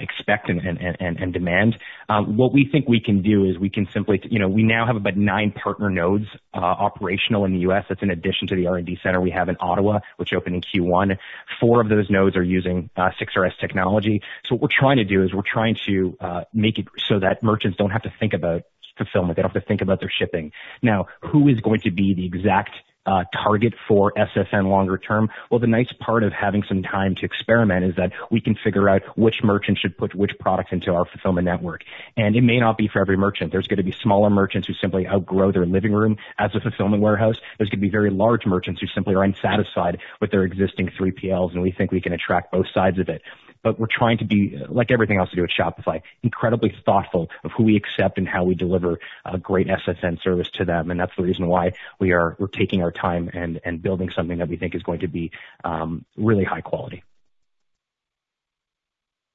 expect 0.00 0.48
and 0.48 0.60
and 0.60 1.20
and 1.20 1.32
demand. 1.32 1.78
Um 2.08 2.36
what 2.36 2.52
we 2.52 2.68
think 2.70 2.88
we 2.88 3.00
can 3.00 3.22
do 3.22 3.44
is 3.44 3.58
we 3.58 3.70
can 3.70 3.86
simply, 3.92 4.20
you 4.28 4.38
know, 4.38 4.48
we 4.48 4.62
now 4.62 4.86
have 4.86 4.96
about 4.96 5.16
nine 5.16 5.52
partner 5.52 5.88
nodes 5.88 6.26
operational 6.52 7.44
in 7.44 7.52
the 7.52 7.60
U.S. 7.60 7.84
That's 7.88 8.02
in 8.02 8.10
addition 8.10 8.48
to 8.48 8.56
the 8.56 8.66
R&D 8.66 8.98
center 9.02 9.20
we 9.20 9.30
have 9.30 9.48
in 9.48 9.56
Ottawa, 9.60 10.00
which 10.16 10.32
opened 10.32 10.56
in 10.56 10.62
Q1. 10.62 11.16
Four 11.60 11.80
of 11.80 11.88
those 11.88 12.10
nodes 12.10 12.36
are 12.36 12.42
using 12.42 12.90
6RS 12.96 13.58
technology. 13.60 14.20
So 14.46 14.56
what 14.56 14.62
we're 14.62 14.78
trying 14.78 14.96
to 14.96 15.04
do 15.04 15.22
is 15.22 15.32
we're 15.32 15.42
trying 15.42 15.76
to 15.86 16.16
uh 16.20 16.44
make 16.52 16.78
it 16.78 16.86
so 17.06 17.20
that 17.20 17.42
merchants 17.42 17.78
don't 17.78 17.90
have 17.90 18.02
to 18.02 18.12
think 18.18 18.32
about 18.32 18.62
fulfillment. 18.96 19.36
They 19.36 19.42
don't 19.42 19.52
have 19.52 19.62
to 19.62 19.66
think 19.66 19.80
about 19.80 20.00
their 20.00 20.10
shipping. 20.10 20.50
Now, 20.82 21.06
who 21.22 21.48
is 21.48 21.60
going 21.60 21.80
to 21.82 21.92
be 21.92 22.14
the 22.14 22.26
exact 22.26 22.72
Uh, 23.08 23.24
target 23.32 23.72
for 23.88 24.12
SFN 24.18 24.68
longer 24.68 24.98
term? 24.98 25.30
Well, 25.50 25.60
the 25.60 25.66
nice 25.66 25.90
part 25.98 26.22
of 26.22 26.34
having 26.34 26.62
some 26.62 26.82
time 26.82 27.14
to 27.14 27.24
experiment 27.24 27.86
is 27.86 27.96
that 27.96 28.12
we 28.30 28.38
can 28.38 28.54
figure 28.54 28.86
out 28.86 29.00
which 29.16 29.42
merchant 29.42 29.78
should 29.78 29.96
put 29.96 30.14
which 30.14 30.38
product 30.38 30.74
into 30.74 30.92
our 30.92 31.06
fulfillment 31.06 31.46
network. 31.46 31.84
And 32.18 32.36
it 32.36 32.42
may 32.42 32.60
not 32.60 32.76
be 32.76 32.86
for 32.86 33.00
every 33.00 33.16
merchant. 33.16 33.50
There's 33.50 33.66
going 33.66 33.78
to 33.78 33.82
be 33.82 33.92
smaller 33.92 34.28
merchants 34.28 34.68
who 34.68 34.74
simply 34.74 35.08
outgrow 35.08 35.52
their 35.52 35.64
living 35.64 35.92
room 35.92 36.18
as 36.38 36.54
a 36.54 36.60
fulfillment 36.60 37.02
warehouse. 37.02 37.36
There's 37.56 37.70
going 37.70 37.80
to 37.80 37.86
be 37.86 37.88
very 37.88 38.10
large 38.10 38.44
merchants 38.44 38.82
who 38.82 38.86
simply 38.88 39.14
are 39.14 39.24
unsatisfied 39.24 40.00
with 40.20 40.30
their 40.30 40.42
existing 40.42 40.88
3PLs, 40.88 41.52
and 41.52 41.62
we 41.62 41.72
think 41.72 41.90
we 41.90 42.02
can 42.02 42.12
attract 42.12 42.52
both 42.52 42.66
sides 42.74 42.98
of 42.98 43.08
it. 43.08 43.22
But 43.62 43.78
we're 43.78 43.86
trying 43.90 44.18
to 44.18 44.24
be, 44.24 44.56
like 44.68 44.90
everything 44.90 45.18
else 45.18 45.30
we 45.32 45.36
do 45.36 45.44
at 45.44 45.50
Shopify, 45.50 46.02
incredibly 46.22 46.74
thoughtful 46.84 47.30
of 47.44 47.52
who 47.52 47.64
we 47.64 47.76
accept 47.76 48.18
and 48.18 48.28
how 48.28 48.44
we 48.44 48.54
deliver 48.54 48.98
a 49.24 49.38
great 49.38 49.66
SFN 49.68 50.22
service 50.22 50.48
to 50.54 50.64
them. 50.64 50.90
And 50.90 50.98
that's 50.98 51.14
the 51.16 51.22
reason 51.22 51.46
why 51.46 51.72
we're 51.98 52.36
taking 52.52 52.82
our 52.82 52.92
time 52.92 53.30
and 53.32 53.82
building 53.82 54.10
something 54.14 54.38
that 54.38 54.48
we 54.48 54.56
think 54.56 54.74
is 54.74 54.82
going 54.82 55.00
to 55.00 55.08
be 55.08 55.30
um, 55.64 56.04
really 56.16 56.44
high 56.44 56.60
quality. 56.60 57.02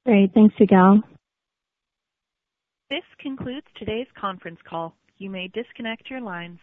Great. 0.06 0.34
Thanks, 0.34 0.56
Ygal. 0.60 1.02
This 2.90 3.04
concludes 3.20 3.66
today's 3.76 4.08
conference 4.20 4.60
call. 4.68 4.96
You 5.18 5.30
may 5.30 5.48
disconnect 5.48 6.10
your 6.10 6.22
lines. 6.22 6.60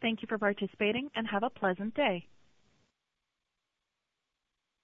Thank 0.00 0.20
you 0.20 0.28
for 0.28 0.38
participating, 0.38 1.08
and 1.14 1.26
have 1.26 1.42
a 1.42 1.50
pleasant 1.50 1.94
day. 1.94 2.26